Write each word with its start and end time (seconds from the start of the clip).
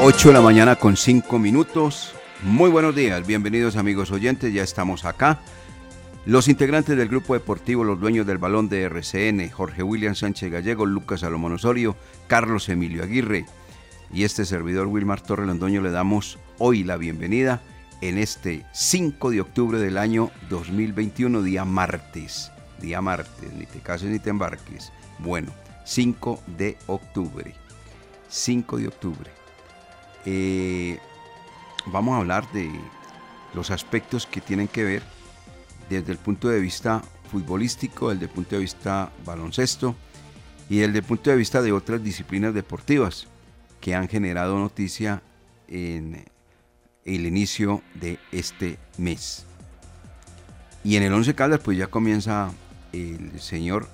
Ocho 0.00 0.28
de 0.28 0.34
la 0.34 0.40
mañana 0.40 0.76
con 0.76 0.96
cinco 0.96 1.40
minutos. 1.40 2.14
Muy 2.44 2.70
buenos 2.70 2.94
días, 2.94 3.26
bienvenidos 3.26 3.74
amigos 3.74 4.12
oyentes, 4.12 4.54
ya 4.54 4.62
estamos 4.62 5.04
acá. 5.04 5.40
Los 6.24 6.46
integrantes 6.46 6.96
del 6.96 7.08
grupo 7.08 7.34
deportivo, 7.34 7.82
los 7.82 7.98
dueños 7.98 8.24
del 8.24 8.38
balón 8.38 8.68
de 8.68 8.82
RCN, 8.82 9.50
Jorge 9.50 9.82
William 9.82 10.14
Sánchez 10.14 10.52
Gallego, 10.52 10.86
Lucas 10.86 11.20
Salomón 11.20 11.54
Osorio, 11.54 11.96
Carlos 12.28 12.68
Emilio 12.68 13.02
Aguirre 13.02 13.46
y 14.12 14.22
este 14.22 14.44
servidor 14.44 14.86
Wilmar 14.86 15.20
Torre 15.20 15.46
Londoño 15.46 15.80
le 15.80 15.90
damos 15.90 16.38
hoy 16.58 16.84
la 16.84 16.96
bienvenida 16.96 17.60
en 18.00 18.18
este 18.18 18.64
5 18.72 19.32
de 19.32 19.40
octubre 19.40 19.80
del 19.80 19.98
año 19.98 20.30
2021, 20.48 21.42
día 21.42 21.64
martes. 21.64 22.52
Día 22.80 23.00
martes, 23.00 23.52
ni 23.52 23.66
te 23.66 23.80
cases 23.80 24.10
ni 24.10 24.20
te 24.20 24.30
embarques. 24.30 24.92
Bueno, 25.18 25.52
5 25.84 26.40
de 26.56 26.78
octubre. 26.86 27.52
5 28.28 28.76
de 28.76 28.86
octubre. 28.86 29.38
Eh, 30.24 30.98
vamos 31.86 32.14
a 32.14 32.18
hablar 32.18 32.50
de 32.52 32.70
los 33.54 33.70
aspectos 33.70 34.26
que 34.26 34.40
tienen 34.40 34.68
que 34.68 34.84
ver 34.84 35.02
desde 35.88 36.12
el 36.12 36.18
punto 36.18 36.48
de 36.48 36.60
vista 36.60 37.02
futbolístico, 37.30 38.10
desde 38.10 38.26
el 38.26 38.30
punto 38.30 38.56
de 38.56 38.62
vista 38.62 39.10
baloncesto 39.24 39.94
y 40.68 40.78
desde 40.78 40.98
el 40.98 41.04
punto 41.04 41.30
de 41.30 41.36
vista 41.36 41.62
de 41.62 41.72
otras 41.72 42.02
disciplinas 42.02 42.54
deportivas 42.54 43.26
que 43.80 43.94
han 43.94 44.08
generado 44.08 44.58
noticia 44.58 45.22
en 45.68 46.24
el 47.04 47.26
inicio 47.26 47.82
de 47.94 48.18
este 48.32 48.78
mes. 48.96 49.46
Y 50.84 50.96
en 50.96 51.02
el 51.02 51.12
11 51.12 51.34
Caldas 51.34 51.60
pues 51.60 51.78
ya 51.78 51.86
comienza 51.86 52.50
el 52.92 53.40
señor 53.40 53.88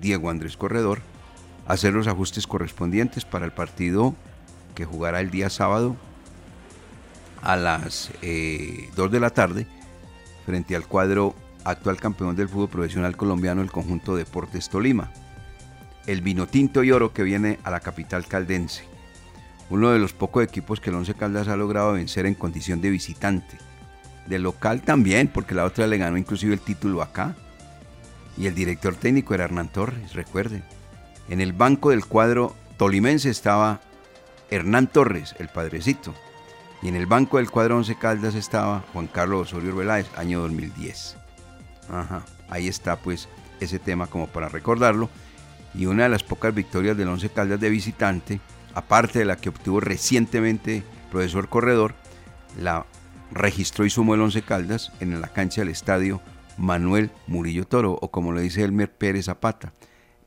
Diego 0.00 0.30
Andrés 0.30 0.56
Corredor 0.56 1.00
a 1.66 1.74
hacer 1.74 1.92
los 1.92 2.06
ajustes 2.06 2.46
correspondientes 2.46 3.24
para 3.24 3.44
el 3.44 3.52
partido 3.52 4.14
que 4.80 4.86
jugará 4.86 5.20
el 5.20 5.30
día 5.30 5.50
sábado 5.50 5.94
a 7.42 7.54
las 7.54 8.08
2 8.08 8.18
eh, 8.22 8.88
de 9.10 9.20
la 9.20 9.28
tarde 9.28 9.66
frente 10.46 10.74
al 10.74 10.86
cuadro 10.86 11.34
actual 11.64 11.98
campeón 11.98 12.34
del 12.34 12.48
fútbol 12.48 12.70
profesional 12.70 13.14
colombiano, 13.14 13.60
el 13.60 13.70
conjunto 13.70 14.16
Deportes 14.16 14.70
Tolima. 14.70 15.12
El 16.06 16.22
vino 16.22 16.46
tinto 16.46 16.82
y 16.82 16.92
oro 16.92 17.12
que 17.12 17.24
viene 17.24 17.58
a 17.62 17.70
la 17.70 17.80
capital 17.80 18.26
caldense. 18.26 18.84
Uno 19.68 19.90
de 19.90 19.98
los 19.98 20.14
pocos 20.14 20.42
equipos 20.42 20.80
que 20.80 20.88
el 20.88 20.96
Once 20.96 21.12
Caldas 21.12 21.48
ha 21.48 21.58
logrado 21.58 21.92
vencer 21.92 22.24
en 22.24 22.34
condición 22.34 22.80
de 22.80 22.88
visitante. 22.88 23.58
De 24.28 24.38
local 24.38 24.80
también, 24.80 25.28
porque 25.28 25.54
la 25.54 25.66
otra 25.66 25.86
le 25.86 25.98
ganó 25.98 26.16
inclusive 26.16 26.54
el 26.54 26.60
título 26.60 27.02
acá. 27.02 27.36
Y 28.38 28.46
el 28.46 28.54
director 28.54 28.94
técnico 28.94 29.34
era 29.34 29.44
Hernán 29.44 29.68
Torres, 29.68 30.14
recuerden. 30.14 30.64
En 31.28 31.42
el 31.42 31.52
banco 31.52 31.90
del 31.90 32.06
cuadro 32.06 32.56
tolimense 32.78 33.28
estaba 33.28 33.82
Hernán 34.50 34.88
Torres, 34.88 35.34
el 35.38 35.48
padrecito. 35.48 36.14
Y 36.82 36.88
en 36.88 36.96
el 36.96 37.06
banco 37.06 37.36
del 37.36 37.50
cuadro 37.50 37.76
11 37.76 37.96
Caldas 37.96 38.34
estaba 38.34 38.84
Juan 38.92 39.06
Carlos 39.06 39.48
Osorio 39.48 39.76
Veláez, 39.76 40.06
año 40.16 40.40
2010. 40.40 41.16
Ajá, 41.90 42.24
ahí 42.48 42.68
está 42.68 42.96
pues 42.96 43.28
ese 43.60 43.78
tema 43.78 44.06
como 44.06 44.26
para 44.26 44.48
recordarlo. 44.48 45.08
Y 45.74 45.86
una 45.86 46.04
de 46.04 46.08
las 46.08 46.24
pocas 46.24 46.54
victorias 46.54 46.96
del 46.96 47.08
11 47.08 47.28
Caldas 47.30 47.60
de 47.60 47.70
visitante, 47.70 48.40
aparte 48.74 49.20
de 49.20 49.24
la 49.24 49.36
que 49.36 49.50
obtuvo 49.50 49.80
recientemente 49.80 50.82
profesor 51.10 51.48
Corredor, 51.48 51.94
la 52.58 52.86
registró 53.30 53.84
y 53.84 53.90
sumó 53.90 54.14
el 54.14 54.22
11 54.22 54.42
Caldas 54.42 54.92
en 55.00 55.20
la 55.20 55.28
cancha 55.28 55.60
del 55.60 55.70
estadio 55.70 56.20
Manuel 56.56 57.10
Murillo 57.26 57.66
Toro, 57.66 57.98
o 58.00 58.10
como 58.10 58.32
le 58.32 58.42
dice 58.42 58.64
Elmer 58.64 58.90
Pérez 58.90 59.26
Zapata, 59.26 59.72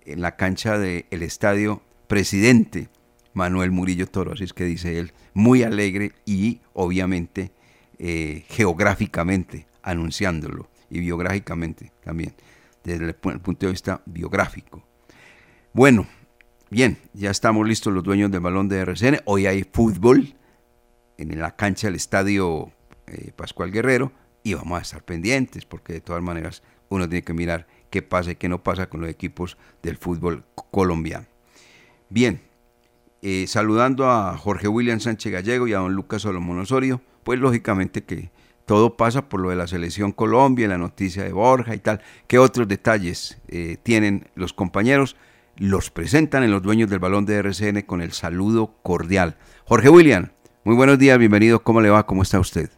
en 0.06 0.22
la 0.22 0.36
cancha 0.36 0.78
del 0.78 1.24
estadio 1.24 1.82
Presidente 2.08 2.90
Manuel 3.34 3.72
Murillo 3.72 4.08
Toro, 4.08 4.34
así 4.34 4.44
es 4.44 4.54
que 4.54 4.66
dice 4.66 5.00
él, 5.00 5.14
muy 5.34 5.64
alegre 5.64 6.14
y 6.26 6.62
obviamente 6.74 7.52
eh, 8.00 8.46
geográficamente 8.50 9.68
anunciándolo 9.82 10.70
y 10.90 11.00
biográficamente 11.00 11.92
también, 12.04 12.34
desde 12.84 13.06
el 13.06 13.16
punto 13.16 13.66
de 13.66 13.72
vista 13.72 14.02
biográfico. 14.06 14.84
Bueno, 15.74 16.08
bien, 16.70 17.00
ya 17.14 17.32
estamos 17.32 17.68
listos 17.68 17.94
los 17.94 18.04
dueños 18.04 18.30
del 18.32 18.42
balón 18.42 18.70
de 18.70 18.80
RCN. 18.80 19.22
Hoy 19.26 19.48
hay 19.48 19.64
fútbol 19.64 20.36
en 21.18 21.40
la 21.40 21.56
cancha 21.56 21.88
del 21.88 21.96
estadio 21.96 22.72
eh, 23.08 23.32
Pascual 23.36 23.72
Guerrero 23.72 24.12
y 24.44 24.54
vamos 24.54 24.80
a 24.80 24.82
estar 24.82 25.04
pendientes 25.04 25.66
porque 25.66 25.94
de 25.94 26.02
todas 26.02 26.22
maneras 26.22 26.62
uno 26.90 27.10
tiene 27.10 27.24
que 27.24 27.34
mirar 27.34 27.68
qué 27.90 28.02
pasa 28.02 28.32
y 28.32 28.36
qué 28.36 28.50
no 28.50 28.62
pasa 28.62 28.88
con 28.88 29.02
los 29.02 29.10
equipos 29.10 29.58
del 29.82 29.98
fútbol 29.98 30.46
colombiano. 30.54 31.26
Bien, 32.10 32.42
eh, 33.26 33.46
saludando 33.48 34.12
a 34.12 34.38
Jorge 34.38 34.68
William 34.68 35.00
Sánchez 35.00 35.32
Gallego 35.32 35.66
y 35.66 35.74
a 35.74 35.78
don 35.78 35.94
Lucas 35.94 36.24
Solomón 36.24 36.60
Osorio, 36.60 37.02
pues 37.24 37.40
lógicamente 37.40 38.04
que 38.04 38.32
todo 38.66 38.98
pasa 38.98 39.30
por 39.30 39.40
lo 39.40 39.50
de 39.50 39.56
la 39.56 39.66
selección 39.66 40.12
Colombia, 40.12 40.68
la 40.68 40.78
noticia 40.78 41.24
de 41.24 41.32
Borja 41.32 41.74
y 41.74 41.80
tal. 41.80 42.02
¿Qué 42.28 42.38
otros 42.38 42.68
detalles 42.68 43.38
eh, 43.48 43.78
tienen 43.82 44.28
los 44.36 44.52
compañeros? 44.52 45.16
Los 45.56 45.90
presentan 45.90 46.44
en 46.44 46.52
los 46.52 46.62
dueños 46.62 46.90
del 46.90 47.00
balón 47.00 47.26
de 47.26 47.38
RCN 47.38 47.84
con 47.84 48.02
el 48.02 48.12
saludo 48.12 48.76
cordial. 48.84 49.38
Jorge 49.64 49.88
William, 49.88 50.32
muy 50.66 50.76
buenos 50.76 51.00
días, 51.00 51.18
bienvenido. 51.18 51.64
¿Cómo 51.64 51.80
le 51.80 51.90
va? 51.90 52.06
¿Cómo 52.06 52.24
está 52.24 52.42
usted? 52.42 52.70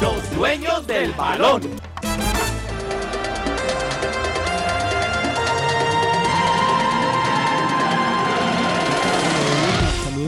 Los 0.00 0.34
dueños 0.34 0.86
del 0.86 1.12
balón. 1.12 1.60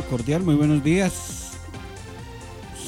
Cordial, 0.09 0.43
muy 0.43 0.55
buenos 0.55 0.83
días. 0.83 1.53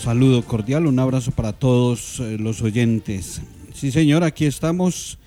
Saludo 0.02 0.44
cordial, 0.44 0.86
un 0.86 0.98
abrazo 0.98 1.30
para 1.30 1.52
todos 1.52 2.20
eh, 2.20 2.36
los 2.38 2.62
oyentes. 2.62 3.40
Sí, 3.74 3.90
señor, 3.90 4.24
aquí 4.24 4.46
estamos 4.46 5.18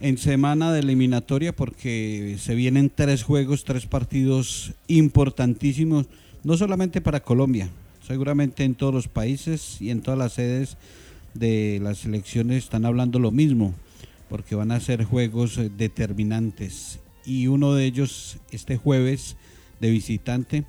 en 0.00 0.18
semana 0.18 0.72
de 0.72 0.80
eliminatoria 0.80 1.54
porque 1.54 2.36
se 2.38 2.54
vienen 2.54 2.90
tres 2.94 3.22
juegos, 3.22 3.64
tres 3.64 3.86
partidos 3.86 4.72
importantísimos, 4.86 6.06
no 6.42 6.56
solamente 6.56 7.00
para 7.00 7.20
Colombia, 7.20 7.68
seguramente 8.06 8.64
en 8.64 8.74
todos 8.74 8.94
los 8.94 9.08
países 9.08 9.80
y 9.80 9.90
en 9.90 10.02
todas 10.02 10.18
las 10.18 10.34
sedes 10.34 10.76
de 11.34 11.80
las 11.82 12.04
elecciones 12.04 12.64
están 12.64 12.84
hablando 12.84 13.18
lo 13.18 13.30
mismo, 13.30 13.74
porque 14.28 14.54
van 14.54 14.72
a 14.72 14.80
ser 14.80 15.04
juegos 15.04 15.58
eh, 15.58 15.70
determinantes. 15.76 17.00
Y 17.26 17.46
uno 17.46 17.74
de 17.74 17.86
ellos 17.86 18.38
este 18.50 18.76
jueves 18.76 19.36
de 19.80 19.90
visitante 19.90 20.64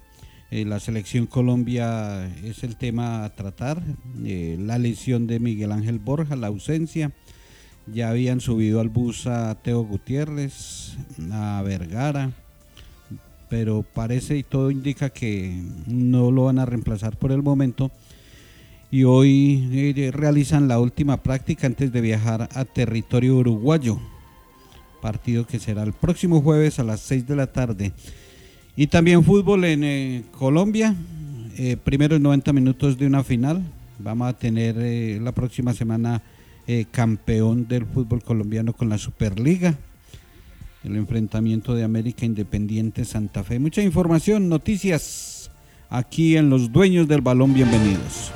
eh, 0.55 0.63
la 0.63 0.79
selección 0.79 1.25
Colombia 1.25 2.33
es 2.41 2.63
el 2.63 2.77
tema 2.77 3.25
a 3.25 3.29
tratar, 3.35 3.83
eh, 4.23 4.55
la 4.57 4.77
lesión 4.77 5.27
de 5.27 5.41
Miguel 5.41 5.73
Ángel 5.73 5.99
Borja, 5.99 6.37
la 6.37 6.47
ausencia, 6.47 7.11
Ya 7.93 8.07
habían 8.07 8.39
subido 8.39 8.79
al 8.79 8.87
bus 8.87 9.27
a 9.27 9.53
Teo 9.55 9.83
Gutiérrez, 9.83 10.95
a 11.29 11.61
Vergara, 11.61 12.31
pero 13.49 13.83
parece 13.83 14.37
y 14.37 14.43
todo 14.43 14.71
indica 14.71 15.09
que 15.09 15.61
no 15.87 16.31
lo 16.31 16.45
van 16.45 16.59
a 16.59 16.65
reemplazar 16.65 17.17
por 17.17 17.33
el 17.33 17.43
momento. 17.43 17.91
Y 18.89 19.03
hoy 19.03 19.93
eh, 19.97 20.11
realizan 20.13 20.69
la 20.69 20.79
última 20.79 21.21
práctica 21.21 21.67
antes 21.67 21.91
de 21.91 21.99
viajar 21.99 22.47
a 22.53 22.63
territorio 22.63 23.35
uruguayo. 23.35 23.99
Partido 25.01 25.45
que 25.45 25.59
será 25.59 25.83
el 25.83 25.91
próximo 25.91 26.41
jueves 26.41 26.79
a 26.79 26.85
las 26.85 27.01
6 27.01 27.27
de 27.27 27.35
la 27.35 27.47
tarde. 27.47 27.91
Y 28.77 28.87
también 28.87 29.23
fútbol 29.23 29.63
en 29.65 29.83
eh, 29.83 30.23
Colombia. 30.37 30.95
Eh, 31.57 31.77
primeros 31.81 32.19
90 32.19 32.51
minutos 32.51 32.97
de 32.97 33.07
una 33.07 33.23
final. 33.23 33.63
Vamos 33.99 34.27
a 34.27 34.33
tener 34.33 34.75
eh, 34.77 35.19
la 35.21 35.31
próxima 35.31 35.73
semana 35.73 36.21
eh, 36.67 36.85
campeón 36.91 37.67
del 37.67 37.85
fútbol 37.85 38.21
colombiano 38.21 38.73
con 38.73 38.89
la 38.89 38.97
Superliga. 38.97 39.75
El 40.83 40.97
enfrentamiento 40.97 41.73
de 41.73 41.83
América 41.83 42.25
Independiente 42.25 43.05
Santa 43.05 43.43
Fe. 43.43 43.57
Mucha 43.57 43.81
información, 43.81 44.49
noticias 44.49 45.49
aquí 45.89 46.35
en 46.35 46.49
Los 46.49 46.71
Dueños 46.71 47.07
del 47.07 47.21
Balón. 47.21 47.53
Bienvenidos. 47.53 48.31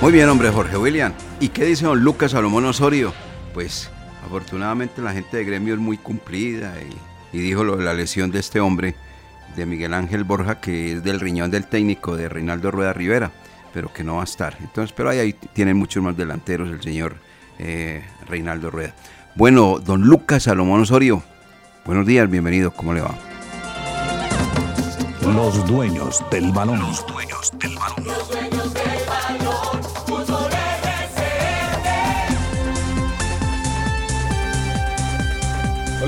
Muy 0.00 0.12
bien, 0.12 0.28
hombre, 0.28 0.48
Jorge 0.50 0.78
William. 0.78 1.12
¿Y 1.40 1.48
qué 1.48 1.64
dice 1.64 1.84
don 1.84 2.00
Lucas 2.00 2.30
Salomón 2.30 2.64
Osorio? 2.64 3.12
Pues 3.52 3.90
afortunadamente 4.28 5.00
la 5.00 5.12
gente 5.12 5.38
de 5.38 5.44
gremio 5.44 5.74
es 5.74 5.80
muy 5.80 5.96
cumplida 5.96 6.74
y, 6.82 7.36
y 7.36 7.40
dijo 7.40 7.64
lo 7.64 7.76
de 7.76 7.84
la 7.84 7.94
lesión 7.94 8.30
de 8.30 8.40
este 8.40 8.60
hombre, 8.60 8.94
de 9.56 9.64
Miguel 9.64 9.94
Ángel 9.94 10.24
Borja, 10.24 10.60
que 10.60 10.92
es 10.92 11.02
del 11.02 11.18
riñón 11.18 11.50
del 11.50 11.66
técnico 11.66 12.14
de 12.14 12.28
Reinaldo 12.28 12.70
Rueda 12.70 12.92
Rivera, 12.92 13.32
pero 13.72 13.92
que 13.92 14.04
no 14.04 14.16
va 14.16 14.20
a 14.20 14.24
estar. 14.24 14.56
Entonces, 14.60 14.92
pero 14.94 15.08
ahí, 15.08 15.18
ahí 15.18 15.32
tienen 15.32 15.76
muchos 15.76 16.02
más 16.02 16.16
delanteros 16.16 16.68
el 16.68 16.82
señor 16.82 17.16
eh, 17.58 18.04
Reinaldo 18.26 18.70
Rueda. 18.70 18.94
Bueno, 19.34 19.78
don 19.78 20.02
Lucas 20.02 20.42
Salomón 20.42 20.82
Osorio, 20.82 21.22
buenos 21.86 22.06
días, 22.06 22.28
bienvenido, 22.28 22.70
¿cómo 22.70 22.92
le 22.92 23.00
va? 23.00 23.14
Los 25.22 25.66
dueños 25.66 26.22
del 26.30 26.52
balón. 26.52 26.80
Los 26.80 27.06
dueños 27.06 27.52
del 27.58 27.76
balón. 27.76 28.07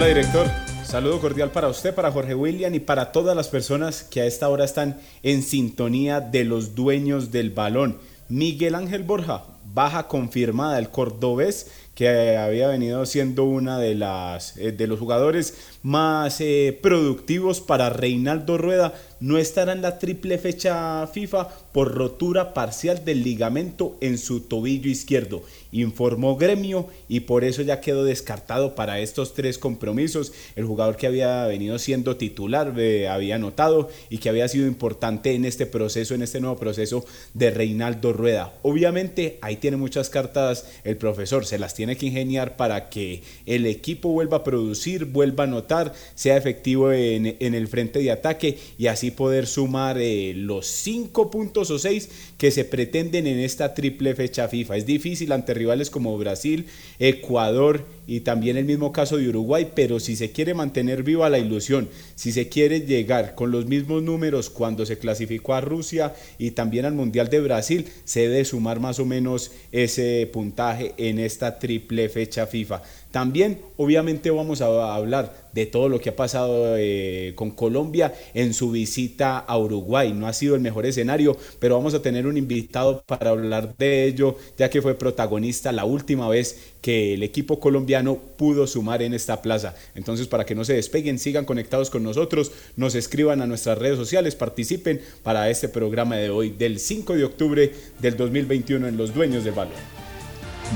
Hola 0.00 0.08
director, 0.08 0.47
saludo 0.82 1.20
cordial 1.20 1.50
para 1.50 1.69
usted, 1.69 1.94
para 1.94 2.11
Jorge 2.11 2.35
William 2.35 2.75
y 2.75 2.81
para 2.81 3.12
todas 3.12 3.37
las 3.37 3.49
personas 3.49 4.02
que 4.02 4.23
a 4.23 4.25
esta 4.25 4.49
hora 4.49 4.64
están 4.64 4.99
en 5.23 5.43
sintonía 5.43 6.23
de 6.23 6.44
los 6.44 6.75
dueños 6.75 7.32
del 7.32 7.50
balón. 7.50 7.99
Miguel 8.31 8.76
Ángel 8.76 9.02
Borja, 9.02 9.44
baja 9.75 10.08
confirmada, 10.08 10.79
el 10.79 10.88
cordobés 10.88 11.70
que 11.94 12.38
había 12.38 12.69
venido 12.69 13.05
siendo 13.05 13.44
una 13.44 13.79
de 13.79 13.94
las 13.94 14.56
eh, 14.56 14.73
de 14.73 14.87
los 14.87 14.99
jugadores 14.99 15.69
más 15.82 16.41
eh, 16.41 16.79
productivos 16.82 17.61
para 17.61 17.91
Reinaldo 17.91 18.59
Rueda, 18.59 18.94
no 19.21 19.37
estará 19.37 19.73
en 19.73 19.82
la 19.82 19.99
triple 19.99 20.38
fecha 20.38 21.06
FIFA 21.06 21.49
por 21.73 21.94
rotura 21.94 22.55
parcial 22.55 23.05
del 23.05 23.23
ligamento 23.23 23.99
en 24.00 24.17
su 24.17 24.41
tobillo 24.41 24.91
izquierdo, 24.91 25.43
informó 25.73 26.37
Gremio 26.37 26.88
y 27.06 27.21
por 27.21 27.44
eso 27.44 27.61
ya 27.62 27.81
quedó 27.81 28.05
descartado 28.05 28.75
para 28.75 28.99
estos 28.99 29.35
tres 29.35 29.59
compromisos. 29.59 30.32
El 30.56 30.65
jugador 30.65 30.97
que 30.97 31.06
había 31.06 31.47
venido 31.47 31.79
siendo 31.79 32.17
titular 32.17 32.75
eh, 32.79 33.09
había 33.09 33.38
notado 33.38 33.91
y 34.09 34.19
que 34.19 34.31
había 34.31 34.49
sido 34.49 34.67
importante 34.67 35.35
en 35.35 35.44
este 35.44 35.67
proceso, 35.67 36.15
en 36.15 36.23
este 36.23 36.41
nuevo 36.41 36.56
proceso 36.56 37.05
de 37.35 37.50
Reinaldo 37.50 38.15
Rueda. 38.15 38.55
Obviamente 38.62 39.38
ahí 39.43 39.56
tiene 39.56 39.77
muchas 39.77 40.09
cartas 40.09 40.67
el 40.85 40.97
profesor, 40.97 41.44
se 41.44 41.59
las 41.59 41.75
tiene 41.75 41.97
que 41.97 42.06
ingeniar 42.06 42.56
para 42.56 42.88
que 42.88 43.23
el 43.44 43.67
equipo 43.67 44.09
vuelva 44.11 44.38
a 44.38 44.44
producir, 44.44 45.05
vuelva 45.05 45.44
a 45.44 45.47
anotar, 45.47 45.69
sea 46.14 46.37
efectivo 46.37 46.93
en, 46.93 47.26
el 47.40 47.69
frente 47.69 47.99
de 47.99 48.11
ataque 48.11 48.58
y 48.78 48.87
así 48.87 49.11
poder 49.11 49.46
sumar 49.46 49.99
eh, 49.99 50.32
los 50.34 50.67
cinco 50.67 51.31
puntos 51.31 51.70
o 51.70 51.78
seis 51.78 52.08
que 52.38 52.50
se 52.50 52.64
pretenden 52.64 53.26
en 53.26 53.38
esta 53.38 53.75
triple 53.75 54.14
fecha 54.14 54.49
FIFA. 54.49 54.76
Es 54.76 54.87
difícil 54.87 55.32
ante 55.32 55.55
rivales 55.55 55.90
como 55.90 56.17
Brasil, 56.19 56.67
Ecuador 56.99 57.87
y 58.06 58.20
también 58.20 58.56
el 58.56 58.64
mismo 58.64 58.93
caso 58.93 59.19
de 59.19 59.28
Uruguay, 59.28 59.69
pero 59.75 60.00
si 60.00 60.17
se 60.17 60.32
quiere 60.32 60.55
mantener 60.55 61.02
viva 61.02 61.31
la 61.31 61.38
ilusión, 61.38 61.88
si 62.17 62.32
se 62.32 62.49
quiere 62.49 62.81
llegar 62.81 63.34
con 63.34 63.50
los 63.50 63.67
mismos 63.67 64.02
números 64.02 64.50
cuando 64.50 64.84
se 64.84 64.99
clasificó 64.99 65.55
a 65.55 65.61
Rusia 65.61 66.14
y 66.38 66.50
también 66.50 66.87
al 66.87 66.94
Mundial 66.94 67.31
de 67.31 67.40
Brasil, 67.40 67.87
se 68.05 68.28
debe 68.28 68.44
sumar 68.44 68.81
más 68.81 68.99
o 68.99 69.06
menos 69.06 69.52
ese 69.70 70.28
puntaje 70.32 70.94
en 70.96 71.19
esta 71.19 71.58
triple 71.58 72.08
fecha 72.08 72.46
FIFA. 72.46 72.82
También, 73.11 73.61
obviamente, 73.77 74.31
vamos 74.31 74.61
a 74.61 74.95
hablar 74.95 75.35
de 75.53 75.67
todo 75.67 75.89
lo 75.89 76.01
que 76.01 76.11
ha 76.11 76.17
pasado 76.17 76.77
eh, 76.77 77.33
con 77.35 77.51
Colombia 77.51 78.15
en 78.35 78.55
su 78.55 78.71
visita 78.71 79.39
a 79.39 79.59
Uruguay. 79.59 80.12
No 80.12 80.29
ha 80.29 80.33
sido 80.33 80.55
el 80.55 80.61
mejor 80.61 80.87
escenario, 80.87 81.37
pero 81.59 81.77
vamos 81.77 81.95
a 81.95 82.03
tener 82.03 82.29
un 82.29 82.37
invitado 82.37 83.03
para 83.07 83.31
hablar 83.31 83.77
de 83.77 84.05
ello, 84.05 84.37
ya 84.57 84.71
que 84.71 84.81
fue 84.81 84.95
protagonista 84.95 85.73
la 85.73 85.85
última 85.85 86.29
vez 86.29 86.71
que 86.81 87.15
el 87.15 87.25
equipo 87.25 87.59
colombiano 87.59 88.17
pudo 88.37 88.69
sumar 88.69 89.03
en 89.03 89.13
esta 89.13 89.43
plaza. 89.43 89.75
Entonces, 89.97 90.29
para 90.29 90.47
que 90.47 90.55
no 90.55 90.65
se 90.65 90.75
despeguen, 90.75 91.19
sigan 91.19 91.45
conectados 91.45 91.91
con 91.91 92.05
nosotros, 92.05 92.53
nos 92.77 92.95
escriban 92.95 93.43
a 93.43 93.47
nuestras 93.47 93.77
redes 93.77 93.97
sociales, 93.97 94.37
participen 94.37 95.01
para 95.25 95.51
este 95.51 95.69
programa 95.69 96.17
de 96.17 96.31
hoy, 96.31 96.51
del 96.51 96.79
5 96.79 97.15
de 97.15 97.25
octubre 97.25 97.73
del 98.01 98.17
2021 98.17 98.87
en 98.87 98.97
Los 98.97 99.13
Dueños 99.13 99.43
del 99.43 99.55
Balón. 99.55 99.75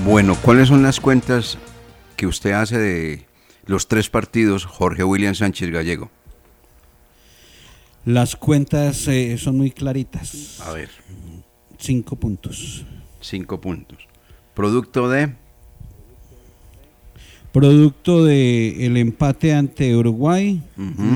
Bueno, 0.04 0.36
¿cuáles 0.42 0.68
son 0.68 0.82
las 0.82 0.98
cuentas 0.98 1.56
que 2.24 2.28
usted 2.28 2.52
hace 2.52 2.78
de 2.78 3.26
los 3.66 3.86
tres 3.86 4.08
partidos 4.08 4.64
Jorge 4.64 5.04
William 5.04 5.34
Sánchez 5.34 5.68
Gallego? 5.70 6.10
Las 8.06 8.34
cuentas 8.34 9.06
eh, 9.08 9.36
son 9.36 9.58
muy 9.58 9.70
claritas. 9.70 10.58
A 10.62 10.72
ver, 10.72 10.88
Cinco 11.78 12.16
puntos. 12.16 12.86
cinco 13.20 13.60
puntos. 13.60 13.98
Producto 14.54 15.10
de 15.10 15.34
Producto 17.52 18.24
de 18.24 18.86
el 18.86 18.96
empate 18.96 19.52
ante 19.54 19.94
Uruguay, 19.94 20.62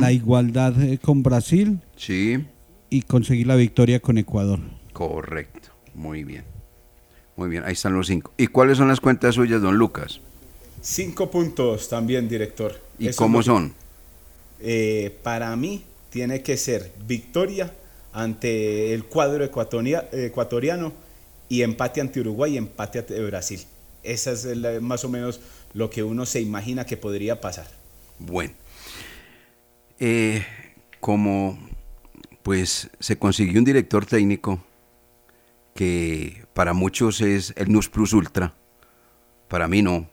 la 0.01 0.13
igualdad 0.13 0.79
eh, 0.83 0.99
con 0.99 1.23
Brasil 1.23 1.81
sí, 1.97 2.45
y 2.91 3.01
conseguir 3.03 3.47
la 3.47 3.57
victoria 3.57 4.01
con 4.01 4.19
Ecuador. 4.19 4.61
correcto. 4.93 5.71
Muy 5.95 6.23
bien. 6.23 6.45
Muy 7.35 7.49
bien, 7.49 7.65
ahí 7.65 7.73
están 7.73 7.95
los 7.95 8.09
cinco. 8.09 8.33
¿Y 8.37 8.49
cuáles 8.49 8.77
son 8.79 8.89
las 8.89 9.01
cuentas 9.01 9.35
suyas, 9.37 9.63
don 9.63 9.79
Lucas? 9.79 10.21
Cinco 10.81 11.31
puntos 11.31 11.89
también, 11.89 12.29
director. 12.29 12.81
¿Y 12.99 13.09
Eso 13.09 13.19
cómo 13.23 13.43
son? 13.43 13.75
Eh, 14.61 15.17
para 15.23 15.55
mí 15.57 15.85
tiene 16.11 16.43
que 16.43 16.57
ser 16.57 16.93
victoria 17.07 17.73
ante 18.13 18.93
el 18.95 19.05
cuadro 19.05 19.45
ecuatoria- 19.45 20.09
ecuatoriano 20.13 20.93
y 21.49 21.63
empate 21.63 22.01
ante 22.01 22.21
Uruguay 22.21 22.55
y 22.55 22.57
empate 22.59 22.99
ante 23.01 23.21
Brasil. 23.25 23.61
Esa 24.03 24.33
es 24.33 24.45
la- 24.45 24.81
más 24.81 25.05
o 25.05 25.09
menos 25.09 25.41
lo 25.75 25.91
que 25.91 26.03
uno 26.03 26.27
se 26.27 26.41
imagina 26.41 26.87
que 26.87 26.97
podría 26.97 27.41
pasar. 27.41 27.67
Bueno, 28.19 28.53
eh, 29.99 30.45
como 31.01 31.59
pues 32.43 32.89
se 32.99 33.19
consiguió 33.19 33.59
un 33.59 33.65
director 33.65 34.07
técnico 34.07 34.63
que 35.75 36.45
para 36.55 36.73
muchos 36.73 37.21
es 37.21 37.53
el 37.57 37.71
Nus 37.71 37.89
Plus 37.89 38.13
Ultra, 38.13 38.55
para 39.49 39.69
mí 39.69 39.83
no. 39.83 40.09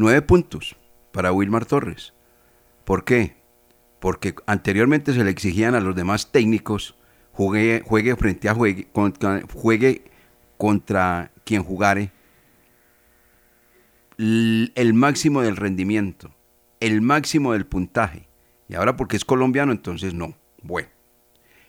Nueve 0.00 0.22
puntos 0.22 0.76
para 1.12 1.30
Wilmar 1.30 1.66
Torres. 1.66 2.14
¿Por 2.84 3.04
qué? 3.04 3.36
Porque 3.98 4.34
anteriormente 4.46 5.12
se 5.12 5.22
le 5.22 5.28
exigían 5.28 5.74
a 5.74 5.80
los 5.80 5.94
demás 5.94 6.32
técnicos 6.32 6.96
juegue, 7.34 8.16
frente 8.16 8.48
a 8.48 8.54
juegue, 8.54 8.88
contra, 8.92 9.42
juegue 9.52 10.04
contra 10.56 11.32
quien 11.44 11.62
jugare 11.62 12.12
el 14.16 14.92
máximo 14.94 15.42
del 15.42 15.56
rendimiento, 15.56 16.34
el 16.80 17.02
máximo 17.02 17.52
del 17.52 17.66
puntaje. 17.66 18.26
Y 18.70 18.76
ahora 18.76 18.96
porque 18.96 19.18
es 19.18 19.26
colombiano, 19.26 19.70
entonces 19.70 20.14
no. 20.14 20.34
Bueno. 20.62 20.88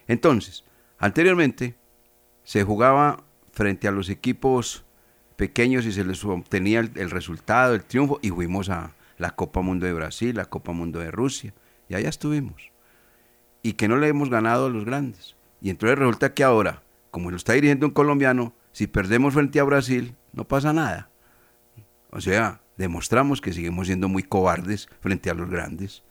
Entonces, 0.08 0.64
anteriormente 0.98 1.76
se 2.46 2.64
jugaba 2.64 3.26
frente 3.52 3.90
a 3.90 3.92
los 3.92 4.08
equipos 4.08 4.86
pequeños 5.42 5.88
y 5.88 5.92
se 5.92 6.04
les 6.04 6.24
obtenía 6.24 6.82
el, 6.82 7.10
resultado, 7.10 7.74
el 7.74 7.84
triunfo, 7.84 8.20
y 8.22 8.30
fuimos 8.30 8.70
a 8.70 8.92
la 9.18 9.32
Copa 9.32 9.62
Mundo 9.62 9.88
de 9.88 9.94
Brasil, 9.94 10.36
la 10.36 10.46
Copa 10.46 10.72
Mundo 10.72 11.00
de 11.00 11.10
Rusia, 11.10 11.52
y 11.90 11.96
allá 11.96 12.10
estuvimos. 12.10 12.72
Y 13.64 13.74
que 13.74 13.88
no 13.88 13.98
le 13.98 14.08
hemos 14.08 14.30
ganado 14.30 14.68
a 14.68 14.70
los 14.70 14.86
grandes. 14.86 15.36
Y 15.60 15.72
entonces 15.72 15.98
resulta 15.98 16.36
que 16.36 16.44
ahora, 16.44 16.84
como 17.10 17.32
lo 17.32 17.38
está 17.38 17.54
dirigiendo 17.54 17.88
un 17.88 17.92
colombiano, 17.92 18.54
si 18.72 18.86
perdemos 18.86 19.34
frente 19.34 19.60
a 19.60 19.64
Brasil, 19.64 20.16
no 20.32 20.48
pasa 20.48 20.74
nada. 20.74 21.10
O 22.12 22.22
sea, 22.22 22.62
demostramos 22.78 23.42
que 23.42 23.52
seguimos 23.52 23.88
siendo 23.88 24.08
muy 24.08 24.22
cobardes 24.22 24.90
frente 25.00 25.32
a 25.32 25.34
los 25.34 25.50
grandes. 25.50 26.04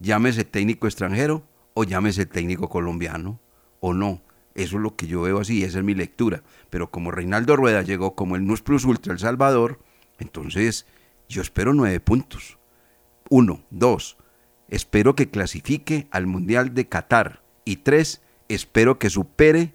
Llámese 0.00 0.42
técnico 0.42 0.88
extranjero 0.88 1.44
o 1.72 1.84
llámese 1.84 2.26
técnico 2.26 2.68
colombiano 2.68 3.38
o 3.78 3.94
no. 3.94 4.22
Eso 4.56 4.76
es 4.76 4.82
lo 4.82 4.96
que 4.96 5.06
yo 5.06 5.20
veo 5.20 5.38
así, 5.38 5.62
esa 5.64 5.78
es 5.78 5.84
mi 5.84 5.94
lectura. 5.94 6.42
Pero 6.70 6.90
como 6.90 7.10
Reinaldo 7.10 7.56
Rueda 7.56 7.82
llegó 7.82 8.14
como 8.14 8.36
el 8.36 8.46
Nus 8.46 8.62
Plus 8.62 8.86
Ultra 8.86 9.12
El 9.12 9.18
Salvador, 9.18 9.78
entonces 10.18 10.86
yo 11.28 11.42
espero 11.42 11.74
nueve 11.74 12.00
puntos. 12.00 12.58
Uno, 13.28 13.60
dos, 13.68 14.16
espero 14.68 15.14
que 15.14 15.28
clasifique 15.28 16.08
al 16.10 16.26
Mundial 16.26 16.72
de 16.72 16.88
Qatar. 16.88 17.42
Y 17.66 17.76
tres, 17.76 18.22
espero 18.48 18.98
que 18.98 19.10
supere 19.10 19.74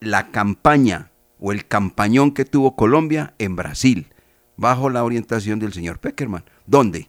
la 0.00 0.30
campaña 0.30 1.10
o 1.38 1.52
el 1.52 1.66
campañón 1.66 2.32
que 2.32 2.46
tuvo 2.46 2.76
Colombia 2.76 3.34
en 3.38 3.54
Brasil, 3.54 4.06
bajo 4.56 4.88
la 4.88 5.04
orientación 5.04 5.58
del 5.58 5.74
señor 5.74 5.98
Peckerman, 5.98 6.44
donde 6.66 7.08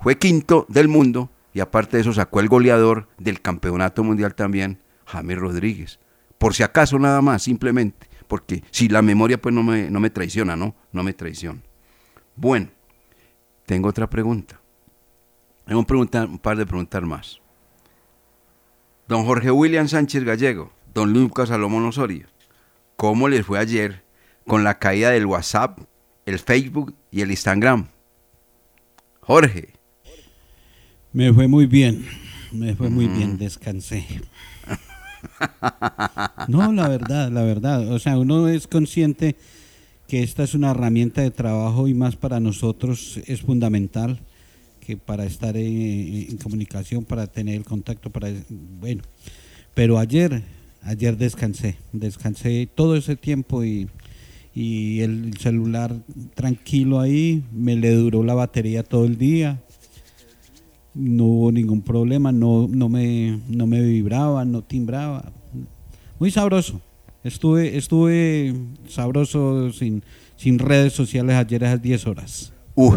fue 0.00 0.16
quinto 0.16 0.64
del 0.70 0.88
mundo 0.88 1.30
y 1.52 1.60
aparte 1.60 1.98
de 1.98 2.00
eso 2.00 2.14
sacó 2.14 2.40
el 2.40 2.48
goleador 2.48 3.08
del 3.18 3.42
campeonato 3.42 4.04
mundial 4.04 4.34
también, 4.34 4.78
James 5.08 5.38
Rodríguez. 5.38 5.98
Por 6.38 6.54
si 6.54 6.62
acaso 6.62 6.98
nada 6.98 7.20
más, 7.20 7.42
simplemente, 7.42 8.06
porque 8.28 8.62
si 8.70 8.88
la 8.88 9.02
memoria 9.02 9.40
pues 9.40 9.54
no 9.54 9.62
me, 9.62 9.90
no 9.90 9.98
me 10.00 10.10
traiciona, 10.10 10.54
¿no? 10.54 10.76
No 10.92 11.02
me 11.02 11.12
traiciona. 11.12 11.60
Bueno, 12.36 12.68
tengo 13.66 13.88
otra 13.88 14.08
pregunta. 14.08 14.60
Tengo 15.66 15.80
un, 15.80 16.10
un 16.30 16.38
par 16.38 16.56
de 16.56 16.66
preguntas 16.66 17.02
más. 17.02 17.40
Don 19.08 19.24
Jorge 19.24 19.50
William 19.50 19.88
Sánchez 19.88 20.22
Gallego, 20.22 20.72
don 20.92 21.12
Lucas 21.12 21.48
Salomón 21.48 21.86
Osorio, 21.86 22.26
¿cómo 22.96 23.28
les 23.28 23.44
fue 23.44 23.58
ayer 23.58 24.04
con 24.46 24.64
la 24.64 24.78
caída 24.78 25.10
del 25.10 25.26
WhatsApp, 25.26 25.78
el 26.26 26.38
Facebook 26.38 26.94
y 27.10 27.22
el 27.22 27.30
Instagram? 27.30 27.88
Jorge. 29.20 29.74
Me 31.12 31.32
fue 31.32 31.48
muy 31.48 31.66
bien, 31.66 32.06
me 32.52 32.74
fue 32.76 32.90
muy 32.90 33.08
bien, 33.08 33.38
descansé. 33.38 34.06
No, 36.48 36.72
la 36.72 36.88
verdad, 36.88 37.30
la 37.30 37.42
verdad. 37.42 37.90
O 37.92 37.98
sea, 37.98 38.18
uno 38.18 38.48
es 38.48 38.66
consciente 38.66 39.36
que 40.06 40.22
esta 40.22 40.44
es 40.44 40.54
una 40.54 40.70
herramienta 40.70 41.20
de 41.20 41.30
trabajo 41.30 41.88
y 41.88 41.94
más 41.94 42.16
para 42.16 42.40
nosotros 42.40 43.20
es 43.26 43.42
fundamental 43.42 44.20
que 44.80 44.96
para 44.96 45.26
estar 45.26 45.56
en, 45.56 46.38
comunicación, 46.38 47.04
para 47.04 47.26
tener 47.26 47.56
el 47.56 47.64
contacto, 47.64 48.10
para 48.10 48.32
bueno. 48.48 49.02
Pero 49.74 49.98
ayer, 49.98 50.42
ayer 50.82 51.16
descansé, 51.18 51.76
descansé 51.92 52.68
todo 52.74 52.96
ese 52.96 53.16
tiempo 53.16 53.64
y, 53.64 53.88
y 54.54 55.00
el 55.00 55.36
celular 55.38 55.94
tranquilo 56.34 57.00
ahí, 57.00 57.44
me 57.52 57.76
le 57.76 57.94
duró 57.94 58.24
la 58.24 58.34
batería 58.34 58.82
todo 58.82 59.04
el 59.04 59.18
día 59.18 59.60
no 60.98 61.24
hubo 61.24 61.52
ningún 61.52 61.82
problema, 61.82 62.32
no, 62.32 62.66
no, 62.68 62.88
me, 62.88 63.40
no 63.48 63.66
me 63.66 63.80
vibraba, 63.80 64.44
no 64.44 64.62
timbraba. 64.62 65.30
Muy 66.18 66.30
sabroso. 66.30 66.80
Estuve, 67.22 67.76
estuve 67.76 68.54
sabroso 68.88 69.72
sin, 69.72 70.02
sin 70.36 70.58
redes 70.58 70.92
sociales 70.92 71.36
ayer 71.36 71.64
a 71.64 71.68
esas 71.68 71.82
10 71.82 72.06
horas. 72.06 72.52
Uh, 72.74 72.96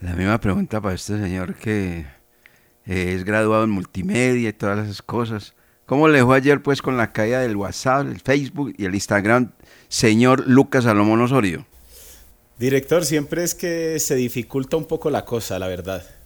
la 0.00 0.14
misma 0.14 0.40
pregunta 0.40 0.80
para 0.80 0.94
este 0.94 1.18
señor 1.18 1.54
que 1.54 2.06
eh, 2.86 3.14
es 3.14 3.24
graduado 3.24 3.64
en 3.64 3.70
multimedia 3.70 4.48
y 4.48 4.52
todas 4.52 4.84
esas 4.84 5.02
cosas. 5.02 5.54
¿Cómo 5.86 6.08
le 6.08 6.22
fue 6.24 6.36
ayer 6.36 6.62
pues 6.62 6.82
con 6.82 6.96
la 6.96 7.12
caída 7.12 7.40
del 7.40 7.56
WhatsApp, 7.56 8.06
el 8.08 8.20
Facebook 8.20 8.74
y 8.76 8.84
el 8.84 8.94
Instagram, 8.94 9.52
señor 9.88 10.46
Lucas 10.46 10.84
Salomón 10.84 11.20
Osorio? 11.20 11.66
Director, 12.58 13.04
siempre 13.04 13.44
es 13.44 13.54
que 13.54 13.98
se 14.00 14.16
dificulta 14.16 14.76
un 14.76 14.86
poco 14.86 15.10
la 15.10 15.24
cosa, 15.24 15.58
la 15.58 15.68
verdad 15.68 16.17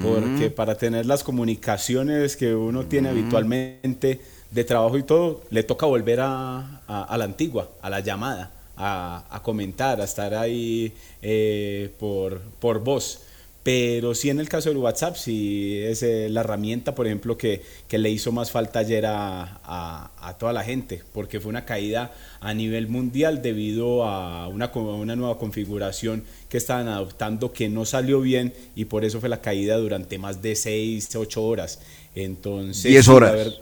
porque 0.00 0.48
mm. 0.48 0.54
para 0.54 0.74
tener 0.76 1.04
las 1.04 1.22
comunicaciones 1.22 2.36
que 2.36 2.54
uno 2.54 2.86
tiene 2.86 3.08
mm. 3.08 3.12
habitualmente 3.12 4.20
de 4.50 4.64
trabajo 4.64 4.96
y 4.96 5.02
todo, 5.02 5.42
le 5.50 5.62
toca 5.62 5.84
volver 5.86 6.20
a, 6.20 6.80
la 6.88 7.24
antigua, 7.24 7.68
a 7.82 7.90
la 7.90 8.00
llamada, 8.00 8.50
a, 8.76 9.40
comentar, 9.42 10.00
a 10.00 10.04
estar 10.04 10.34
ahí 10.34 10.94
eh, 11.20 11.90
por, 11.98 12.40
por 12.58 12.82
voz. 12.82 13.22
Pero 13.62 14.14
sí 14.14 14.28
en 14.28 14.40
el 14.40 14.48
caso 14.48 14.70
del 14.70 14.78
WhatsApp, 14.78 15.14
sí 15.14 15.78
es 15.80 16.02
eh, 16.02 16.28
la 16.28 16.40
herramienta, 16.40 16.96
por 16.96 17.06
ejemplo, 17.06 17.38
que, 17.38 17.62
le 17.90 18.10
hizo 18.10 18.32
más 18.32 18.50
falta 18.50 18.80
ayer 18.80 19.04
a, 19.06 20.34
toda 20.38 20.52
la 20.52 20.64
gente, 20.64 21.02
porque 21.12 21.38
fue 21.38 21.50
una 21.50 21.64
caída 21.64 22.12
a 22.40 22.54
nivel 22.54 22.88
mundial 22.88 23.40
debido 23.40 24.04
a 24.04 24.48
una, 24.48 24.72
una 24.74 25.14
nueva 25.14 25.38
configuración 25.38 26.24
que 26.48 26.56
estaban 26.56 26.88
adoptando 26.88 27.52
que 27.52 27.68
no 27.68 27.84
salió 27.84 28.20
bien 28.20 28.52
y 28.74 28.86
por 28.86 29.04
eso 29.04 29.20
fue 29.20 29.28
la 29.28 29.40
caída 29.40 29.76
durante 29.76 30.18
más 30.18 30.42
de 30.42 30.56
6, 30.56 31.14
8 31.14 31.42
horas. 31.42 31.80
Entonces, 32.14 32.90
10 32.90 33.08
horas. 33.08 33.60